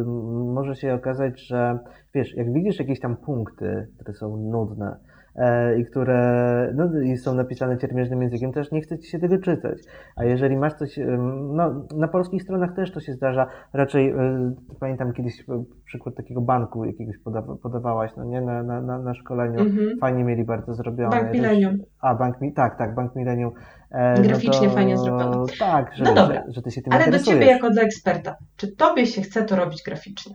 y, 0.00 0.04
może 0.54 0.76
się 0.76 0.94
okazać, 0.94 1.40
że 1.46 1.78
wiesz, 2.14 2.34
jak 2.36 2.52
widzisz 2.52 2.78
jakieś 2.78 3.00
tam 3.00 3.16
punkty, 3.16 3.88
które 4.00 4.14
są 4.14 4.36
nudne, 4.36 4.96
i 5.78 5.84
które 5.84 6.72
no, 6.74 7.00
i 7.00 7.16
są 7.16 7.34
napisane 7.34 7.78
ciermiężnym 7.78 8.22
językiem, 8.22 8.52
też 8.52 8.70
nie 8.70 8.80
chce 8.80 8.98
ci 8.98 9.10
się 9.10 9.18
tego 9.18 9.38
czytać. 9.38 9.78
A 10.16 10.24
jeżeli 10.24 10.56
masz 10.56 10.74
coś, 10.74 10.98
no, 11.52 11.86
na 11.96 12.08
polskich 12.08 12.42
stronach 12.42 12.74
też 12.76 12.92
to 12.92 13.00
się 13.00 13.12
zdarza, 13.12 13.46
raczej 13.72 14.10
e, 14.10 14.54
pamiętam 14.80 15.12
kiedyś 15.12 15.44
przykład 15.84 16.14
takiego 16.14 16.40
banku 16.40 16.84
jakiegoś 16.84 17.18
podawa, 17.18 17.56
podawałaś, 17.62 18.10
no 18.16 18.24
nie, 18.24 18.40
na, 18.40 18.62
na, 18.62 18.98
na 18.98 19.14
szkoleniu, 19.14 19.58
mm-hmm. 19.58 19.98
fajnie 20.00 20.24
mieli 20.24 20.44
bardzo 20.44 20.74
zrobione. 20.74 21.10
Bank 21.10 21.32
Millennium. 21.32 21.78
A, 22.00 22.14
bank, 22.14 22.36
tak, 22.56 22.78
tak, 22.78 22.94
Bank 22.94 23.16
Millennium. 23.16 23.52
E, 23.90 24.22
Graficznie 24.22 24.66
no 24.66 24.68
to, 24.68 24.74
fajnie 24.74 24.98
zrobione. 24.98 25.46
Tak, 25.58 25.94
że, 25.94 26.04
no 26.04 26.14
dobra. 26.14 26.42
Że, 26.46 26.52
że 26.52 26.62
ty 26.62 26.70
się 26.70 26.82
tym 26.82 26.92
Ale 26.92 27.10
do 27.10 27.18
ciebie 27.18 27.46
jako 27.46 27.70
dla 27.70 27.82
eksperta, 27.82 28.36
czy 28.56 28.76
tobie 28.76 29.06
się 29.06 29.22
chce 29.22 29.42
to 29.42 29.56
robić 29.56 29.82
graficznie? 29.86 30.34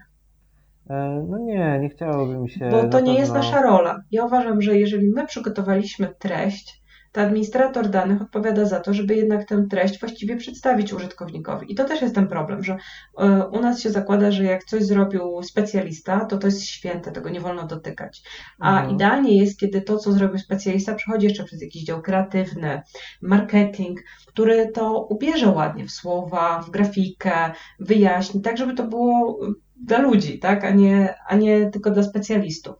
E, 0.90 1.26
no 1.30 1.38
nie, 1.38 1.80
nie 1.82 1.90
chciałoby 1.90 2.38
mi 2.38 2.50
się. 2.50 2.70
Bo 2.70 2.90
to 2.90 3.00
nie 3.00 3.20
jest 3.20 3.34
nasza 3.34 3.62
rola. 3.62 4.02
Ja 4.12 4.26
uważam, 4.26 4.62
że 4.62 4.78
jeżeli 4.78 5.12
my 5.12 5.26
przygotowaliśmy 5.26 6.14
treść, 6.20 6.86
to 7.16 7.22
administrator 7.22 7.90
danych 7.90 8.22
odpowiada 8.22 8.66
za 8.66 8.80
to, 8.80 8.94
żeby 8.94 9.16
jednak 9.16 9.48
tę 9.48 9.66
treść 9.70 10.00
właściwie 10.00 10.38
przedstawić 10.38 10.94
użytkownikowi. 10.94 11.72
I 11.72 11.76
to 11.76 11.84
też 11.84 12.02
jest 12.02 12.16
ten 12.16 12.28
problem, 12.28 12.64
że 12.64 12.78
e, 13.18 13.48
u 13.48 13.60
nas 13.60 13.80
się 13.80 13.90
zakłada, 13.90 14.32
że 14.32 14.44
jak 14.44 14.64
coś 14.64 14.84
zrobił 14.84 15.44
specjalista, 15.44 16.26
to 16.26 16.38
to 16.38 16.48
jest 16.48 16.64
święte, 16.64 17.12
tego 17.12 17.30
nie 17.30 17.42
wolno 17.42 17.68
dotykać. 17.68 18.22
A 18.60 18.72
mhm. 18.72 18.96
idealnie 18.96 19.38
jest, 19.38 19.60
kiedy 19.60 19.82
to, 19.82 19.98
co 19.98 20.12
zrobił 20.12 20.38
specjalista, 20.38 20.96
przechodzi 20.96 21.26
jeszcze 21.26 21.44
przez 21.44 21.62
jakiś 21.62 21.84
dział 21.84 22.02
kreatywny, 22.02 22.82
marketing, 23.22 24.00
który 24.28 24.72
to 24.72 25.08
ubierze 25.10 25.52
ładnie 25.52 25.86
w 25.86 25.92
słowa, 25.92 26.62
w 26.62 26.70
grafikę, 26.70 27.52
wyjaśni, 27.80 28.42
tak 28.42 28.58
żeby 28.58 28.74
to 28.74 28.88
było 28.88 29.40
dla 29.82 30.00
ludzi, 30.00 30.40
tak, 30.40 30.66
a 30.66 30.70
nie, 30.70 31.16
a 31.28 31.36
nie 31.36 31.70
tylko 31.70 31.92
dla 31.92 32.04
specjalistów. 32.04 32.76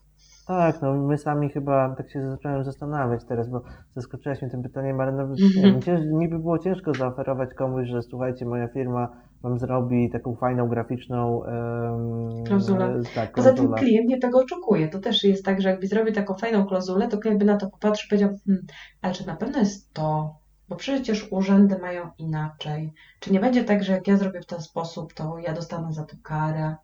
Tak, 0.48 0.82
no 0.82 0.94
my 0.94 1.18
sami 1.18 1.50
chyba 1.50 1.96
tak 1.96 2.12
się 2.12 2.30
zacząłem 2.30 2.64
zastanawiać 2.64 3.22
teraz, 3.26 3.50
bo 3.50 3.62
zaskoczyłaś 3.96 4.42
mnie 4.42 4.52
tym 4.52 4.64
pytaniem, 4.64 5.02
ale 5.02 5.12
nawet 5.12 5.38
mm 5.64 5.80
-hmm. 5.80 6.14
mi 6.14 6.30
by 6.30 6.40
było 6.40 6.60
ciężko 6.60 6.94
zaoferować 6.94 7.54
komuś, 7.54 7.88
że 7.88 8.02
słuchajcie, 8.02 8.46
moja 8.46 8.68
firma 8.68 9.10
wam 9.44 9.60
zrobi 9.60 10.10
taką 10.10 10.36
fajną 10.36 10.68
graficzną 10.68 11.38
um, 11.38 12.44
klauzulę. 12.44 13.02
Tak, 13.16 13.34
Poza 13.34 13.54
tym 13.54 13.74
klient 13.74 14.08
nie 14.08 14.20
tego 14.20 14.40
oczekuje. 14.40 14.88
To 14.88 15.00
też 15.00 15.24
jest 15.24 15.46
tak, 15.46 15.62
że 15.62 15.70
jakby 15.70 15.88
zrobił 15.88 16.14
taką 16.14 16.34
fajną 16.34 16.66
klauzulę, 16.66 17.08
to 17.08 17.18
klient 17.18 17.40
by 17.40 17.46
na 17.46 17.58
to 17.58 17.70
popatrzył 17.70 18.08
i 18.08 18.10
powiedział, 18.10 18.30
hmm, 18.46 18.66
ale 19.02 19.14
czy 19.14 19.28
na 19.28 19.36
pewno 19.36 19.60
jest 19.60 19.94
to, 19.94 20.36
bo 20.70 20.76
przecież 20.76 21.28
urzędy 21.32 21.78
mają 21.78 22.10
inaczej. 22.18 22.94
Czy 23.20 23.34
nie 23.34 23.40
będzie 23.40 23.64
tak, 23.64 23.84
że 23.84 23.94
jak 23.94 24.08
ja 24.08 24.18
zrobię 24.18 24.42
w 24.42 24.46
ten 24.46 24.62
sposób, 24.62 25.14
to 25.14 25.38
ja 25.40 25.54
dostanę 25.54 25.94
za 25.94 26.04
to 26.04 26.16
karę? 26.24 26.76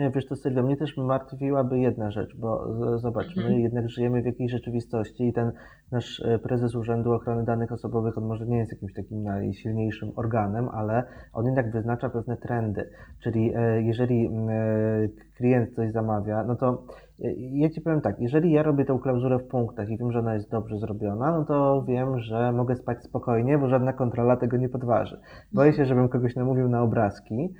Nie, 0.00 0.10
wiesz 0.10 0.26
to 0.26 0.36
Sylwia, 0.36 0.62
mnie 0.62 0.76
też 0.76 0.96
martwiłaby 0.96 1.78
jedna 1.78 2.10
rzecz, 2.10 2.36
bo 2.36 2.66
zobacz, 2.98 3.36
my 3.36 3.42
mhm. 3.42 3.60
jednak 3.60 3.88
żyjemy 3.88 4.22
w 4.22 4.26
jakiejś 4.26 4.50
rzeczywistości 4.52 5.28
i 5.28 5.32
ten 5.32 5.52
nasz 5.92 6.20
e, 6.20 6.38
prezes 6.38 6.74
Urzędu 6.74 7.12
Ochrony 7.12 7.44
Danych 7.44 7.72
Osobowych, 7.72 8.18
on 8.18 8.24
może 8.24 8.46
nie 8.46 8.58
jest 8.58 8.72
jakimś 8.72 8.94
takim 8.94 9.22
najsilniejszym 9.22 10.12
organem, 10.16 10.68
ale 10.68 11.04
on 11.32 11.46
jednak 11.46 11.72
wyznacza 11.72 12.10
pewne 12.10 12.36
trendy. 12.36 12.90
Czyli 13.22 13.52
e, 13.54 13.82
jeżeli 13.82 14.26
e, 14.26 15.29
klient 15.40 15.74
coś 15.74 15.92
zamawia, 15.92 16.44
no 16.44 16.56
to 16.56 16.84
ja 17.38 17.70
Ci 17.70 17.80
powiem 17.80 18.00
tak, 18.00 18.16
jeżeli 18.18 18.52
ja 18.52 18.62
robię 18.62 18.84
tą 18.84 18.98
klauzulę 18.98 19.38
w 19.38 19.46
punktach 19.46 19.88
i 19.88 19.98
wiem, 19.98 20.12
że 20.12 20.18
ona 20.18 20.34
jest 20.34 20.50
dobrze 20.50 20.78
zrobiona, 20.78 21.32
no 21.38 21.44
to 21.44 21.84
wiem, 21.88 22.18
że 22.20 22.52
mogę 22.52 22.76
spać 22.76 23.04
spokojnie, 23.04 23.58
bo 23.58 23.68
żadna 23.68 23.92
kontrola 23.92 24.36
tego 24.36 24.56
nie 24.56 24.68
podważy. 24.68 25.20
Boję 25.52 25.72
się, 25.72 25.84
żebym 25.84 26.08
kogoś 26.08 26.36
namówił 26.36 26.68
na 26.68 26.82
obrazki 26.82 27.54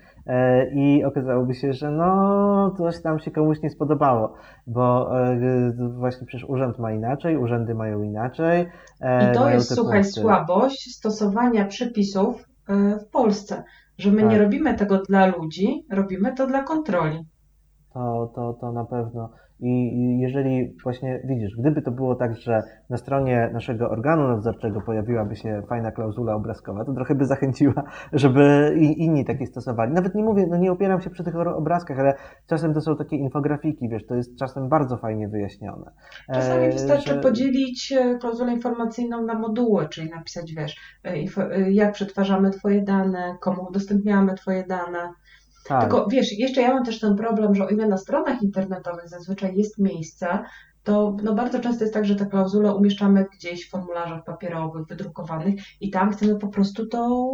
i 0.74 1.04
okazałoby 1.04 1.54
się, 1.54 1.72
że 1.72 1.90
no 1.90 2.74
coś 2.78 3.02
tam 3.02 3.18
się 3.18 3.30
komuś 3.30 3.62
nie 3.62 3.70
spodobało, 3.70 4.34
bo 4.66 5.10
właśnie 5.78 6.26
przecież 6.26 6.48
urząd 6.48 6.78
ma 6.78 6.92
inaczej, 6.92 7.36
urzędy 7.36 7.74
mają 7.74 8.02
inaczej. 8.02 8.66
E, 9.00 9.30
I 9.30 9.34
to 9.34 9.50
jest, 9.50 9.74
słuchaj, 9.74 10.02
punkty. 10.02 10.20
słabość 10.20 10.96
stosowania 10.96 11.64
przepisów 11.64 12.44
e, 12.68 12.98
w 12.98 13.10
Polsce, 13.10 13.64
że 13.98 14.10
my 14.10 14.22
tak. 14.22 14.30
nie 14.30 14.38
robimy 14.38 14.74
tego 14.74 14.98
dla 14.98 15.26
ludzi, 15.26 15.86
robimy 15.90 16.34
to 16.34 16.46
dla 16.46 16.62
kontroli. 16.62 17.18
To, 17.94 18.32
to, 18.34 18.52
to 18.60 18.72
na 18.72 18.84
pewno. 18.84 19.30
I 19.62 20.18
jeżeli 20.20 20.76
właśnie 20.82 21.20
widzisz, 21.24 21.56
gdyby 21.58 21.82
to 21.82 21.90
było 21.90 22.14
tak, 22.14 22.36
że 22.36 22.62
na 22.90 22.96
stronie 22.96 23.50
naszego 23.52 23.90
organu 23.90 24.28
nadzorczego 24.28 24.80
pojawiłaby 24.80 25.36
się 25.36 25.62
fajna 25.68 25.92
klauzula 25.92 26.34
obrazkowa, 26.34 26.84
to 26.84 26.94
trochę 26.94 27.14
by 27.14 27.26
zachęciła, 27.26 27.82
żeby 28.12 28.74
inni 28.78 29.24
takie 29.24 29.46
stosowali. 29.46 29.92
Nawet 29.92 30.14
nie 30.14 30.24
mówię, 30.24 30.46
no 30.50 30.56
nie 30.56 30.72
opieram 30.72 31.00
się 31.00 31.10
przy 31.10 31.24
tych 31.24 31.36
obrazkach, 31.36 31.98
ale 31.98 32.14
czasem 32.46 32.74
to 32.74 32.80
są 32.80 32.96
takie 32.96 33.16
infografiki, 33.16 33.88
wiesz, 33.88 34.06
to 34.06 34.14
jest 34.14 34.38
czasem 34.38 34.68
bardzo 34.68 34.96
fajnie 34.96 35.28
wyjaśnione. 35.28 35.90
Czasami 36.34 36.64
e, 36.64 36.70
wystarczy 36.70 37.14
że... 37.14 37.20
podzielić 37.20 37.92
e, 37.92 38.18
klauzulę 38.18 38.52
informacyjną 38.52 39.22
na 39.22 39.34
moduły, 39.34 39.88
czyli 39.88 40.10
napisać, 40.10 40.54
wiesz, 40.54 40.76
e, 41.04 41.70
jak 41.70 41.92
przetwarzamy 41.92 42.50
Twoje 42.50 42.82
dane, 42.82 43.36
komu 43.40 43.66
udostępniamy 43.68 44.34
Twoje 44.34 44.64
dane. 44.66 45.12
Tak. 45.66 45.80
Tylko 45.80 46.06
wiesz, 46.10 46.38
jeszcze 46.38 46.60
ja 46.60 46.74
mam 46.74 46.84
też 46.84 47.00
ten 47.00 47.16
problem, 47.16 47.54
że 47.54 47.66
o 47.66 47.68
ile 47.68 47.88
na 47.88 47.96
stronach 47.96 48.42
internetowych 48.42 49.08
zazwyczaj 49.08 49.56
jest 49.56 49.78
miejsce, 49.78 50.38
to 50.82 51.16
no 51.22 51.34
bardzo 51.34 51.60
często 51.60 51.84
jest 51.84 51.94
tak, 51.94 52.04
że 52.04 52.16
te 52.16 52.26
klauzule 52.26 52.74
umieszczamy 52.74 53.26
gdzieś 53.36 53.66
w 53.66 53.70
formularzach 53.70 54.24
papierowych, 54.24 54.86
wydrukowanych 54.86 55.54
i 55.80 55.90
tam 55.90 56.12
chcemy 56.12 56.38
po 56.38 56.48
prostu 56.48 56.86
to, 56.86 57.28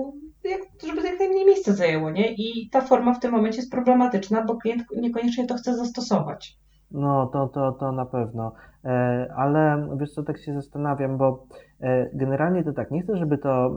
żeby 0.87 1.03
jak 1.03 1.19
najmniej 1.19 1.47
miejsca 1.47 1.73
zajęło, 1.73 2.11
nie? 2.11 2.35
I 2.35 2.69
ta 2.71 2.81
forma 2.81 3.15
w 3.15 3.21
tym 3.21 3.33
momencie 3.33 3.59
jest 3.59 3.71
problematyczna, 3.71 4.45
bo 4.45 4.57
klient 4.57 4.83
niekoniecznie 4.97 5.47
to 5.47 5.55
chce 5.55 5.77
zastosować. 5.77 6.59
No, 6.90 7.27
to, 7.27 7.49
to, 7.49 7.72
to 7.72 7.92
na 7.92 8.07
pewno. 8.07 8.53
E, 8.85 9.27
ale 9.37 9.88
wiesz 9.96 10.12
co, 10.12 10.22
tak 10.22 10.38
się 10.38 10.55
zastanawiam, 10.55 11.16
bo 11.16 11.44
e, 11.81 12.11
generalnie 12.14 12.64
to 12.64 12.72
tak, 12.72 12.90
nie 12.90 13.03
chcę, 13.03 13.16
żeby 13.16 13.38
to 13.38 13.70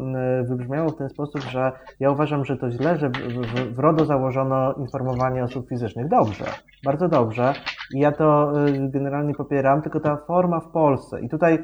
wybrzmiało 0.44 0.90
w 0.90 0.98
ten 0.98 1.10
sposób, 1.10 1.42
że 1.42 1.72
ja 2.00 2.12
uważam, 2.12 2.46
że 2.46 2.58
to 2.58 2.72
źle, 2.72 2.98
że 2.98 3.10
w, 3.10 3.76
w 3.76 3.80
RODO 3.80 4.06
założono 4.06 4.74
informowanie 4.74 5.44
osób 5.44 5.70
fizycznych. 5.70 6.08
Dobrze, 6.08 6.46
bardzo 6.86 7.08
dobrze. 7.08 7.54
I 7.96 8.00
ja 8.00 8.12
to 8.12 8.52
e, 8.68 8.90
generalnie 8.90 9.34
popieram, 9.34 9.82
tylko 9.82 10.00
ta 10.00 10.18
forma 10.18 10.60
w 10.60 10.72
Polsce. 10.72 11.22
I 11.22 11.30
tutaj 11.30 11.64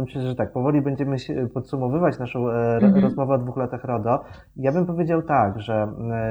myślę, 0.00 0.22
że 0.22 0.34
tak, 0.34 0.52
powoli 0.52 0.82
będziemy 0.82 1.16
podsumowywać 1.54 2.18
naszą 2.18 2.48
mhm. 2.48 3.02
rozmowę 3.02 3.34
o 3.34 3.38
dwóch 3.38 3.56
latach 3.56 3.84
RODO. 3.84 4.24
Ja 4.56 4.72
bym 4.72 4.86
powiedział 4.86 5.22
tak, 5.22 5.60
że 5.60 5.88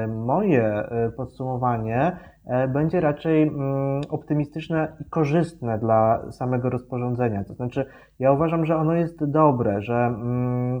moje 0.08 0.88
podsumowanie 1.16 1.96
E, 2.06 2.35
będzie 2.68 3.00
raczej 3.00 3.42
mm, 3.42 4.00
optymistyczne 4.10 4.96
i 5.00 5.04
korzystne 5.10 5.78
dla 5.78 6.32
samego 6.32 6.70
rozporządzenia. 6.70 7.44
To 7.44 7.54
znaczy, 7.54 7.86
ja 8.18 8.32
uważam, 8.32 8.64
że 8.64 8.76
ono 8.76 8.94
jest 8.94 9.24
dobre, 9.24 9.82
że 9.82 9.94
mm, 9.94 10.80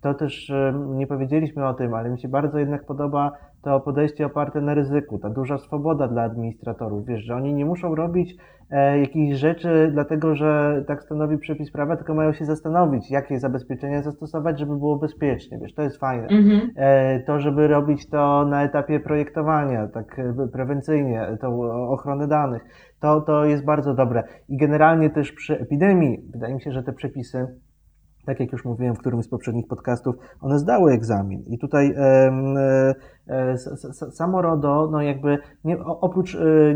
to 0.00 0.14
też 0.14 0.50
e, 0.50 0.74
nie 0.88 1.06
powiedzieliśmy 1.06 1.66
o 1.66 1.74
tym, 1.74 1.94
ale 1.94 2.10
mi 2.10 2.20
się 2.20 2.28
bardzo 2.28 2.58
jednak 2.58 2.86
podoba 2.86 3.32
to 3.66 3.80
podejście 3.80 4.26
oparte 4.26 4.60
na 4.60 4.74
ryzyku, 4.74 5.18
ta 5.18 5.30
duża 5.30 5.58
swoboda 5.58 6.08
dla 6.08 6.22
administratorów. 6.22 7.06
Wiesz, 7.06 7.24
że 7.24 7.34
oni 7.34 7.54
nie 7.54 7.64
muszą 7.64 7.94
robić 7.94 8.36
e, 8.70 8.98
jakichś 8.98 9.38
rzeczy, 9.38 9.90
dlatego 9.92 10.34
że 10.34 10.84
tak 10.86 11.02
stanowi 11.02 11.38
przepis 11.38 11.70
prawa, 11.70 11.96
tylko 11.96 12.14
mają 12.14 12.32
się 12.32 12.44
zastanowić, 12.44 13.10
jakie 13.10 13.40
zabezpieczenia 13.40 14.02
zastosować, 14.02 14.58
żeby 14.58 14.76
było 14.76 14.96
bezpiecznie. 14.96 15.58
Wiesz, 15.58 15.74
to 15.74 15.82
jest 15.82 16.00
fajne. 16.00 16.26
Mhm. 16.28 16.70
E, 16.76 17.20
to, 17.20 17.40
żeby 17.40 17.68
robić 17.68 18.08
to 18.10 18.44
na 18.44 18.64
etapie 18.64 19.00
projektowania, 19.00 19.88
tak 19.88 20.18
e, 20.18 20.48
prewencyjnie, 20.52 21.36
tą 21.40 21.62
ochronę 21.88 22.28
danych, 22.28 22.64
to, 23.00 23.20
to 23.20 23.44
jest 23.44 23.64
bardzo 23.64 23.94
dobre. 23.94 24.24
I 24.48 24.56
generalnie 24.56 25.10
też 25.10 25.32
przy 25.32 25.60
epidemii, 25.60 26.18
wydaje 26.32 26.54
mi 26.54 26.60
się, 26.60 26.72
że 26.72 26.82
te 26.82 26.92
przepisy 26.92 27.46
tak 28.26 28.40
jak 28.40 28.52
już 28.52 28.64
mówiłem 28.64 28.94
w 28.94 28.98
którymś 28.98 29.24
z 29.24 29.28
poprzednich 29.28 29.66
podcastów, 29.66 30.16
one 30.40 30.58
zdały 30.58 30.92
egzamin. 30.92 31.42
I 31.46 31.58
tutaj 31.58 31.94
e, 31.96 32.94
samo 34.10 34.42
RODO, 34.42 34.88
no 34.92 35.02
jakby 35.02 35.38
nie, 35.64 35.78
oprócz 35.84 36.34
e, 36.34 36.74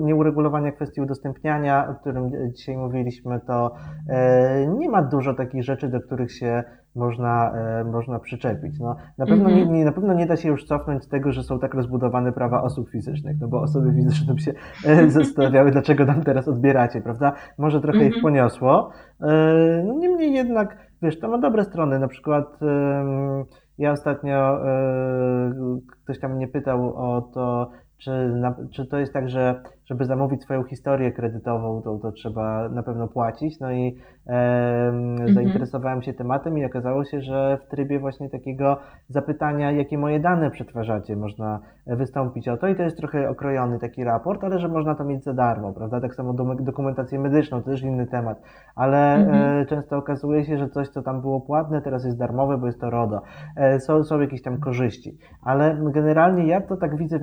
nieuregulowania 0.00 0.72
kwestii 0.72 1.00
udostępniania, 1.00 1.88
o 1.90 1.94
którym 1.94 2.30
dzisiaj 2.52 2.76
mówiliśmy, 2.76 3.40
to 3.46 3.74
e, 4.08 4.66
nie 4.66 4.88
ma 4.88 5.02
dużo 5.02 5.34
takich 5.34 5.64
rzeczy, 5.64 5.88
do 5.88 6.00
których 6.00 6.32
się 6.32 6.62
można, 6.94 7.52
e, 7.54 7.84
można 7.84 8.18
przyczepić. 8.18 8.80
No, 8.80 8.96
na, 9.18 9.26
pewno 9.26 9.48
-hmm. 9.48 9.54
nie, 9.54 9.66
nie, 9.66 9.84
na 9.84 9.92
pewno 9.92 10.14
nie 10.14 10.26
da 10.26 10.36
się 10.36 10.48
już 10.48 10.64
cofnąć 10.64 11.04
z 11.04 11.08
tego, 11.08 11.32
że 11.32 11.42
są 11.42 11.58
tak 11.58 11.74
rozbudowane 11.74 12.32
prawa 12.32 12.62
osób 12.62 12.90
fizycznych, 12.90 13.36
no 13.40 13.48
bo 13.48 13.60
osoby 13.60 13.92
fizyczne 13.94 14.38
się 14.38 14.52
e, 14.86 15.10
zastanawiały, 15.10 15.70
dlaczego 15.70 16.04
nam 16.04 16.22
teraz 16.22 16.48
odbieracie, 16.48 17.00
prawda? 17.00 17.32
Może 17.58 17.80
trochę 17.80 17.98
ich 17.98 18.04
mhm. 18.04 18.22
poniosło. 18.22 18.90
E, 19.20 19.82
no, 19.86 19.94
niemniej 19.94 20.32
jednak, 20.32 20.76
wiesz, 21.02 21.18
to 21.18 21.28
ma 21.28 21.38
dobre 21.38 21.64
strony. 21.64 21.98
Na 21.98 22.08
przykład 22.08 22.58
ja 23.78 23.92
ostatnio 23.92 24.60
ktoś 26.04 26.20
tam 26.20 26.36
mnie 26.36 26.48
pytał 26.48 26.96
o 26.96 27.20
to, 27.22 27.70
czy, 27.98 28.42
czy 28.72 28.86
to 28.86 28.98
jest 28.98 29.12
tak, 29.12 29.28
że 29.28 29.62
żeby 29.84 30.04
zamówić 30.04 30.42
swoją 30.42 30.64
historię 30.64 31.12
kredytową, 31.12 31.82
to, 31.82 31.98
to 31.98 32.12
trzeba 32.12 32.68
na 32.68 32.82
pewno 32.82 33.08
płacić. 33.08 33.60
No 33.60 33.72
i 33.72 33.96
mhm. 34.26 35.34
zainteresowałem 35.34 36.02
się 36.02 36.12
tematem 36.12 36.58
i 36.58 36.64
okazało 36.64 37.04
się, 37.04 37.20
że 37.20 37.58
w 37.66 37.70
trybie 37.70 37.98
właśnie 37.98 38.30
takiego 38.30 38.76
zapytania, 39.08 39.70
jakie 39.70 39.98
moje 39.98 40.20
dane 40.20 40.50
przetwarzacie, 40.50 41.16
można 41.16 41.60
wystąpić 41.86 42.48
o 42.48 42.56
to 42.56 42.68
i 42.68 42.76
to 42.76 42.82
jest 42.82 42.96
trochę 42.96 43.28
okrojony 43.28 43.78
taki 43.78 44.04
raport, 44.04 44.44
ale 44.44 44.58
że 44.58 44.68
można 44.68 44.94
to 44.94 45.04
mieć 45.04 45.24
za 45.24 45.34
darmo, 45.34 45.72
prawda? 45.72 46.00
Tak 46.00 46.14
samo 46.14 46.34
dokumentację 46.60 47.20
medyczną, 47.20 47.62
to 47.62 47.70
też 47.70 47.82
inny 47.82 48.06
temat, 48.06 48.42
ale 48.76 49.14
mhm. 49.14 49.42
E, 49.62 49.66
często 49.66 49.96
okazuje 49.96 50.44
się, 50.44 50.58
że 50.58 50.68
coś, 50.68 50.88
co 50.88 51.02
tam 51.02 51.20
było 51.20 51.40
płatne, 51.40 51.82
teraz 51.82 52.04
jest 52.04 52.18
darmowe, 52.18 52.58
bo 52.58 52.66
jest 52.66 52.80
to 52.80 52.90
RODO. 52.90 53.20
E, 53.56 53.80
są, 53.80 54.04
są 54.04 54.20
jakieś 54.20 54.42
tam 54.42 54.60
korzyści, 54.60 55.18
ale 55.42 55.78
generalnie 55.94 56.46
ja 56.46 56.60
to 56.60 56.76
tak 56.76 56.96
widzę, 56.96 57.18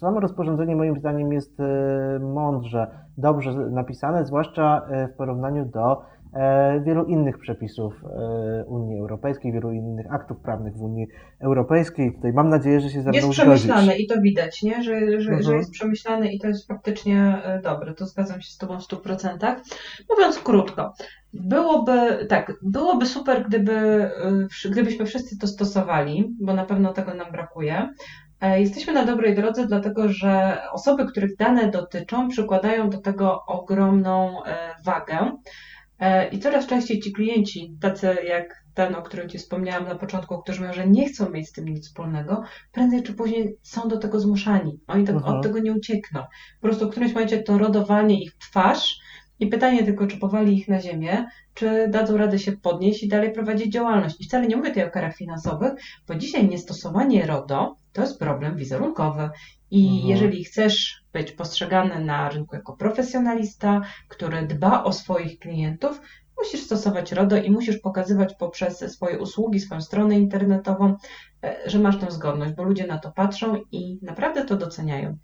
samo 0.00 0.20
rozporządzenie 0.20 0.76
moim 0.76 0.98
zdaniem 0.98 1.32
jest 1.32 1.60
e, 1.60 1.85
mądrze, 2.20 2.86
dobrze 3.18 3.52
napisane, 3.52 4.24
zwłaszcza 4.24 4.86
w 5.12 5.16
porównaniu 5.16 5.64
do 5.64 6.02
E, 6.36 6.80
wielu 6.80 7.04
innych 7.04 7.38
przepisów 7.38 7.94
e, 8.04 8.64
Unii 8.64 8.98
Europejskiej, 8.98 9.52
wielu 9.52 9.72
innych 9.72 10.12
aktów 10.12 10.40
prawnych 10.40 10.76
w 10.76 10.82
Unii 10.82 11.06
Europejskiej. 11.40 12.14
Tutaj 12.14 12.32
mam 12.32 12.48
nadzieję, 12.48 12.80
że 12.80 12.90
się 12.90 13.02
ze 13.02 13.10
mną 13.10 13.16
Jest 13.16 13.30
przemyślane 13.30 13.98
i 13.98 14.06
to 14.06 14.20
widać, 14.20 14.62
nie? 14.62 14.82
Że, 14.82 15.20
że, 15.20 15.30
mhm. 15.30 15.42
że 15.42 15.56
jest 15.56 15.70
przemyślane 15.70 16.32
i 16.32 16.38
to 16.38 16.48
jest 16.48 16.68
faktycznie 16.68 17.42
e, 17.44 17.60
dobre. 17.62 17.94
To 17.94 18.06
zgadzam 18.06 18.40
się 18.40 18.50
z 18.50 18.58
Tobą 18.58 18.78
w 18.80 18.82
100%. 18.82 19.56
Mówiąc 20.10 20.38
krótko, 20.38 20.94
byłoby 21.32 22.26
tak, 22.28 22.52
byłoby 22.62 23.06
super, 23.06 23.44
gdyby, 23.48 24.10
gdybyśmy 24.70 25.06
wszyscy 25.06 25.38
to 25.38 25.46
stosowali, 25.46 26.34
bo 26.40 26.54
na 26.54 26.64
pewno 26.64 26.92
tego 26.92 27.14
nam 27.14 27.32
brakuje. 27.32 27.88
Jesteśmy 28.42 28.92
na 28.92 29.04
dobrej 29.04 29.34
drodze, 29.34 29.66
dlatego 29.66 30.08
że 30.08 30.58
osoby, 30.72 31.06
których 31.06 31.36
dane 31.36 31.70
dotyczą, 31.70 32.28
przykładają 32.28 32.90
do 32.90 32.98
tego 32.98 33.44
ogromną 33.46 34.42
wagę. 34.84 35.36
E, 35.98 36.28
I 36.28 36.38
coraz 36.38 36.66
częściej 36.66 37.00
ci 37.00 37.12
klienci, 37.12 37.76
tacy 37.80 38.16
jak 38.28 38.66
ten, 38.74 38.94
o 38.94 39.02
którym 39.02 39.28
Ci 39.28 39.38
wspomniałam 39.38 39.88
na 39.88 39.94
początku, 39.94 40.38
którzy 40.38 40.60
mówią, 40.60 40.72
że 40.72 40.86
nie 40.86 41.08
chcą 41.08 41.30
mieć 41.30 41.48
z 41.48 41.52
tym 41.52 41.68
nic 41.68 41.86
wspólnego, 41.86 42.42
prędzej 42.72 43.02
czy 43.02 43.14
później 43.14 43.56
są 43.62 43.88
do 43.88 43.98
tego 43.98 44.20
zmuszani. 44.20 44.80
Oni 44.86 45.04
tak, 45.04 45.16
od 45.16 45.42
tego 45.42 45.58
nie 45.58 45.72
uciekną. 45.72 46.20
Po 46.60 46.68
prostu 46.68 46.86
w 46.86 46.90
którymś 46.90 47.14
momencie 47.14 47.42
to 47.42 47.58
rodowanie 47.58 48.22
ich 48.22 48.36
twarz 48.36 48.98
i 49.40 49.46
pytanie 49.46 49.84
tylko, 49.84 50.06
czy 50.06 50.18
powali 50.18 50.58
ich 50.58 50.68
na 50.68 50.80
ziemię, 50.80 51.26
czy 51.54 51.88
dadzą 51.88 52.16
radę 52.16 52.38
się 52.38 52.52
podnieść 52.52 53.02
i 53.02 53.08
dalej 53.08 53.32
prowadzić 53.32 53.72
działalność. 53.72 54.20
I 54.20 54.24
wcale 54.24 54.46
nie 54.46 54.56
mówię 54.56 54.68
tutaj 54.68 54.84
o 54.84 54.90
karach 54.90 55.16
finansowych, 55.16 55.72
bo 56.08 56.14
dzisiaj 56.14 56.48
niestosowanie 56.48 57.26
RODO 57.26 57.76
to 57.96 58.02
jest 58.02 58.18
problem 58.18 58.56
wizerunkowy. 58.56 59.30
I 59.70 59.86
mhm. 59.86 60.08
jeżeli 60.08 60.44
chcesz 60.44 61.02
być 61.12 61.32
postrzegany 61.32 62.04
na 62.04 62.28
rynku 62.28 62.56
jako 62.56 62.76
profesjonalista, 62.76 63.80
który 64.08 64.46
dba 64.46 64.84
o 64.84 64.92
swoich 64.92 65.38
klientów, 65.38 66.00
musisz 66.38 66.60
stosować 66.60 67.12
RODO 67.12 67.36
i 67.36 67.50
musisz 67.50 67.78
pokazywać 67.78 68.34
poprzez 68.34 68.92
swoje 68.92 69.18
usługi, 69.18 69.60
swoją 69.60 69.80
stronę 69.80 70.18
internetową, 70.18 70.96
e, 71.44 71.56
że 71.66 71.78
masz 71.78 71.98
tę 71.98 72.10
zgodność, 72.10 72.54
bo 72.54 72.62
ludzie 72.62 72.86
na 72.86 72.98
to 72.98 73.12
patrzą 73.12 73.56
i 73.72 73.98
naprawdę 74.02 74.44
to 74.44 74.56
doceniają. 74.56 75.18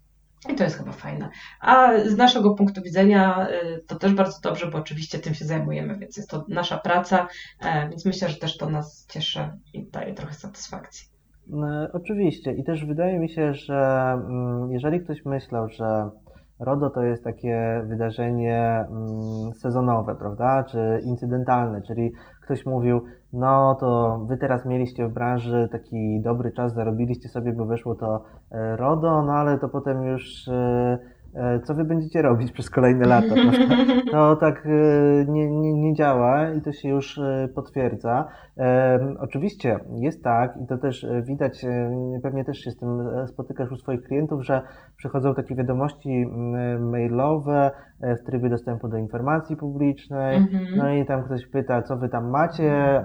I 0.48 0.54
to 0.54 0.64
jest 0.64 0.78
chyba 0.78 0.92
fajne. 0.92 1.30
A 1.60 1.98
z 2.06 2.16
naszego 2.16 2.54
punktu 2.54 2.82
widzenia 2.82 3.48
y, 3.50 3.84
to 3.86 3.96
też 3.96 4.12
bardzo 4.12 4.40
dobrze, 4.40 4.66
bo 4.66 4.78
oczywiście 4.78 5.18
tym 5.18 5.34
się 5.34 5.44
zajmujemy, 5.44 5.98
więc 5.98 6.16
jest 6.16 6.30
to 6.30 6.44
nasza 6.48 6.78
praca, 6.78 7.28
e, 7.60 7.88
więc 7.88 8.04
myślę, 8.04 8.28
że 8.28 8.36
też 8.36 8.56
to 8.56 8.70
nas 8.70 9.06
cieszy 9.10 9.50
i 9.72 9.86
daje 9.86 10.14
trochę 10.14 10.34
satysfakcji. 10.34 11.11
No, 11.46 11.66
oczywiście. 11.92 12.52
I 12.52 12.64
też 12.64 12.86
wydaje 12.86 13.18
mi 13.18 13.28
się, 13.28 13.54
że 13.54 14.12
mm, 14.12 14.72
jeżeli 14.72 15.00
ktoś 15.00 15.24
myślał, 15.24 15.68
że 15.68 16.10
RODO 16.60 16.90
to 16.90 17.02
jest 17.02 17.24
takie 17.24 17.82
wydarzenie 17.86 18.84
mm, 18.90 19.52
sezonowe, 19.54 20.14
prawda, 20.14 20.64
czy 20.64 21.00
incydentalne, 21.04 21.82
czyli 21.82 22.12
ktoś 22.42 22.66
mówił, 22.66 23.00
no 23.32 23.74
to 23.80 24.18
wy 24.28 24.36
teraz 24.36 24.66
mieliście 24.66 25.08
w 25.08 25.12
branży 25.12 25.68
taki 25.72 26.20
dobry 26.20 26.52
czas, 26.52 26.74
zarobiliście 26.74 27.28
sobie, 27.28 27.52
bo 27.52 27.66
wyszło 27.66 27.94
to 27.94 28.24
e, 28.50 28.76
RODO, 28.76 29.22
no 29.22 29.32
ale 29.32 29.58
to 29.58 29.68
potem 29.68 30.02
już 30.04 30.48
e, 30.48 30.98
E, 31.02 31.11
co 31.64 31.74
wy 31.74 31.84
będziecie 31.84 32.22
robić 32.22 32.52
przez 32.52 32.70
kolejne 32.70 33.06
lata. 33.06 33.34
To 34.10 34.36
tak 34.36 34.66
e, 34.66 34.70
nie, 35.28 35.50
nie, 35.50 35.72
nie 35.74 35.94
działa 35.94 36.50
i 36.50 36.60
to 36.60 36.72
się 36.72 36.88
już 36.88 37.18
e, 37.18 37.48
potwierdza. 37.54 38.28
Oczywiście 39.18 39.78
jest 39.96 40.24
tak 40.24 40.56
i 40.56 40.66
to 40.66 40.78
też 40.78 41.06
widać, 41.22 41.66
pewnie 42.22 42.44
też 42.44 42.58
się 42.58 42.70
z 42.70 42.76
tym 42.76 42.88
spotykasz 43.26 43.72
u 43.72 43.76
swoich 43.76 44.02
klientów, 44.02 44.44
że 44.44 44.62
przychodzą 44.96 45.34
takie 45.34 45.54
wiadomości 45.54 46.26
mailowe 46.80 47.70
w 48.02 48.26
trybie 48.26 48.48
dostępu 48.48 48.88
do 48.88 48.96
informacji 48.96 49.56
publicznej, 49.56 50.36
mhm. 50.36 50.66
no 50.76 50.92
i 50.92 51.06
tam 51.06 51.22
ktoś 51.22 51.46
pyta, 51.46 51.82
co 51.82 51.96
wy 51.96 52.08
tam 52.08 52.30
macie, 52.30 53.02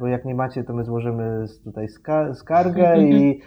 bo 0.00 0.06
jak 0.06 0.24
nie 0.24 0.34
macie, 0.34 0.64
to 0.64 0.74
my 0.74 0.84
złożymy 0.84 1.44
tutaj 1.64 1.86
skargę 2.34 2.98
i 2.98 3.40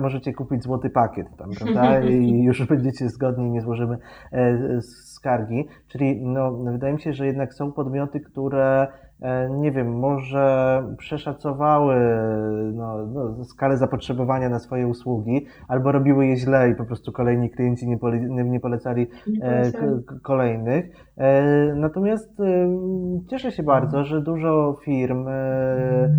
możecie 0.00 0.32
kupić 0.32 0.62
złoty 0.62 0.90
pakiet 0.90 1.26
tam, 1.38 1.50
prawda? 1.58 2.00
I 2.10 2.42
już 2.42 2.66
będziecie 2.66 3.08
zgodni 3.08 3.50
nie 3.50 3.60
złożymy 3.60 3.98
e, 4.32 4.80
skargi. 4.80 5.68
Czyli 5.88 6.22
no, 6.22 6.52
wydaje 6.52 6.94
mi 6.94 7.00
się, 7.00 7.12
że 7.12 7.26
jednak 7.26 7.54
są 7.54 7.72
podmioty, 7.72 8.20
które 8.20 8.82
e, 8.82 9.05
nie 9.50 9.72
wiem, 9.72 9.98
może 9.98 10.84
przeszacowały 10.98 11.96
no, 12.74 13.06
no, 13.06 13.44
skalę 13.44 13.76
zapotrzebowania 13.76 14.48
na 14.48 14.58
swoje 14.58 14.86
usługi, 14.86 15.46
albo 15.68 15.92
robiły 15.92 16.26
je 16.26 16.36
źle 16.36 16.70
i 16.70 16.74
po 16.74 16.84
prostu 16.84 17.12
kolejni 17.12 17.50
klienci 17.50 17.88
nie, 17.88 17.98
pole, 17.98 18.20
nie 18.20 18.60
polecali 18.60 19.06
e, 19.42 19.72
kolejnych. 20.22 20.84
E, 21.16 21.74
natomiast 21.74 22.40
e, 22.40 22.44
cieszę 23.30 23.52
się 23.52 23.62
bardzo, 23.62 24.04
że 24.04 24.22
dużo 24.22 24.76
firm 24.84 25.28
e, 25.28 26.16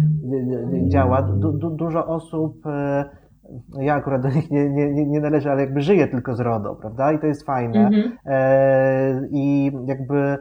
działa, 0.87 1.21
du, 1.21 1.51
du, 1.51 1.69
dużo 1.69 2.07
osób 2.07 2.63
ja 3.79 3.95
akurat 3.95 4.21
do 4.21 4.29
nich 4.29 4.51
nie, 4.51 4.69
nie, 4.69 5.05
nie 5.05 5.19
należę, 5.19 5.51
ale 5.51 5.61
jakby 5.61 5.81
żyję 5.81 6.07
tylko 6.07 6.35
z 6.35 6.39
RODO, 6.39 6.75
prawda? 6.75 7.11
I 7.11 7.19
to 7.19 7.27
jest 7.27 7.45
fajne. 7.45 7.87
Mhm. 7.87 8.11
E, 8.25 9.27
I 9.31 9.71
jakby 9.85 10.17
E, 10.17 10.37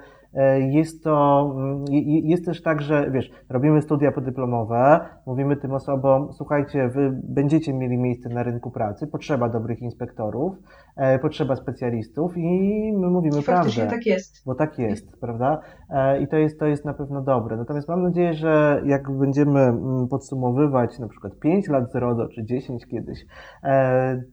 jest 0.59 1.05
to, 1.05 1.47
mm, 1.57 1.85
jest 2.25 2.45
też 2.45 2.63
tak, 2.63 2.83
że 2.83 3.11
wiesz, 3.11 3.31
robimy 3.49 3.83
studia 3.83 4.13
podyplomowe, 4.13 5.01
mówimy 5.27 5.57
tym 5.57 5.73
osobom, 5.73 6.33
słuchajcie, 6.33 6.89
wy 6.89 7.21
będziecie 7.25 7.73
mieli 7.73 7.99
miejsce 7.99 8.29
na 8.29 8.43
rynku 8.43 8.71
pracy, 8.71 9.07
potrzeba 9.07 9.49
dobrych 9.49 9.83
inspektorów, 9.83 10.57
e, 10.97 11.19
potrzeba 11.19 11.57
specjalistów 11.57 12.37
i 12.37 12.93
my 12.97 13.11
mówimy 13.11 13.43
prawdę. 13.43 13.87
tak 13.87 14.07
jest. 14.07 14.43
Bo 14.47 14.55
tak 14.55 14.79
jest, 14.79 15.21
prawda? 15.21 15.61
E, 15.91 16.23
I 16.23 16.29
to 16.29 16.37
jest, 16.37 16.61
to 16.61 16.67
jest 16.67 16.85
na 16.85 16.95
pewno 16.95 17.23
dobre. 17.23 17.57
Natomiast 17.57 17.89
mam 17.89 18.03
nadzieję, 18.03 18.35
że 18.35 18.83
jak 18.85 19.11
będziemy 19.11 19.61
mm, 19.61 20.09
podsumowywać 20.09 20.99
na 20.99 21.09
przykład 21.09 21.39
5 21.39 21.69
lat 21.69 21.93
z 21.93 21.95
RODO, 21.95 22.29
czy 22.29 22.45
10 22.45 22.87
kiedyś, 22.87 23.27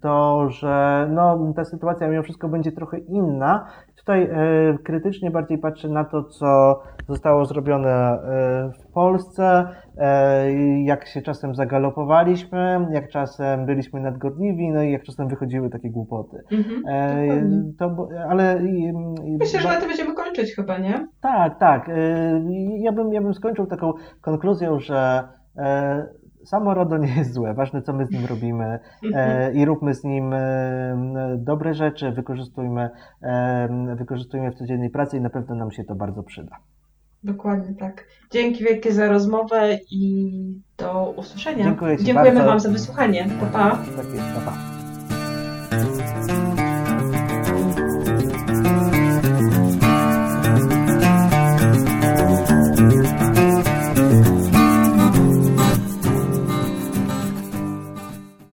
to 0.01 0.49
że 0.49 1.07
no, 1.11 1.53
ta 1.55 1.65
sytuacja 1.65 2.07
mimo 2.07 2.23
wszystko 2.23 2.49
będzie 2.49 2.71
trochę 2.71 2.97
inna 2.97 3.65
Tutaj 4.03 4.23
e, 4.23 4.77
krytycznie 4.83 5.31
bardziej 5.31 5.57
patrzę 5.57 5.89
na 5.89 6.03
to, 6.03 6.23
co 6.23 6.81
zostało 7.09 7.45
zrobione 7.45 7.89
e, 7.89 8.71
w 8.79 8.91
Polsce, 8.93 9.67
e, 9.97 10.83
jak 10.83 11.07
się 11.07 11.21
czasem 11.21 11.55
zagalopowaliśmy, 11.55 12.87
jak 12.91 13.09
czasem 13.09 13.65
byliśmy 13.65 13.99
nadgorliwi, 13.99 14.71
no 14.71 14.83
i 14.83 14.91
jak 14.91 15.03
czasem 15.03 15.27
wychodziły 15.27 15.69
takie 15.69 15.89
głupoty. 15.89 16.37
Mhm, 16.51 17.73
to, 17.79 18.07
ale, 18.29 18.61
Myślę, 19.39 19.59
że 19.59 19.67
na 19.67 19.81
to 19.81 19.87
będziemy 19.87 20.13
kończyć 20.13 20.55
chyba, 20.55 20.77
nie? 20.77 21.07
Tak, 21.21 21.59
tak. 21.59 21.91
Ja 22.77 22.91
bym, 22.91 23.13
ja 23.13 23.21
bym 23.21 23.33
skończył 23.33 23.65
taką 23.65 23.93
konkluzją, 24.21 24.79
że 24.79 25.23
samo 26.45 26.73
RODO 26.73 26.97
nie 26.97 27.15
jest 27.15 27.33
złe, 27.33 27.53
ważne 27.53 27.81
co 27.81 27.93
my 27.93 28.05
z 28.05 28.11
nim 28.11 28.25
robimy 28.25 28.79
e, 29.13 29.53
i 29.53 29.65
róbmy 29.65 29.93
z 29.93 30.03
nim 30.03 30.33
e, 30.33 31.35
dobre 31.37 31.73
rzeczy, 31.73 32.11
wykorzystujmy, 32.11 32.89
e, 33.21 33.95
wykorzystujmy 33.95 34.51
w 34.51 34.55
codziennej 34.55 34.89
pracy 34.89 35.17
i 35.17 35.21
na 35.21 35.29
pewno 35.29 35.55
nam 35.55 35.71
się 35.71 35.83
to 35.83 35.95
bardzo 35.95 36.23
przyda. 36.23 36.57
Dokładnie 37.23 37.75
tak. 37.75 38.07
Dzięki 38.31 38.63
wielkie 38.63 38.91
za 38.91 39.07
rozmowę 39.07 39.79
i 39.91 40.61
do 40.77 41.13
usłyszenia. 41.17 41.63
Dziękuję 41.63 41.97
Dziękujemy 41.97 42.39
bardzo. 42.39 42.49
Wam 42.49 42.59
za 42.59 42.69
wysłuchanie. 42.69 43.27
Pa, 43.39 43.45
pa. 43.45 43.69
Tak 43.69 44.05
jest, 44.05 44.33
pa, 44.35 44.41
pa. 44.51 44.82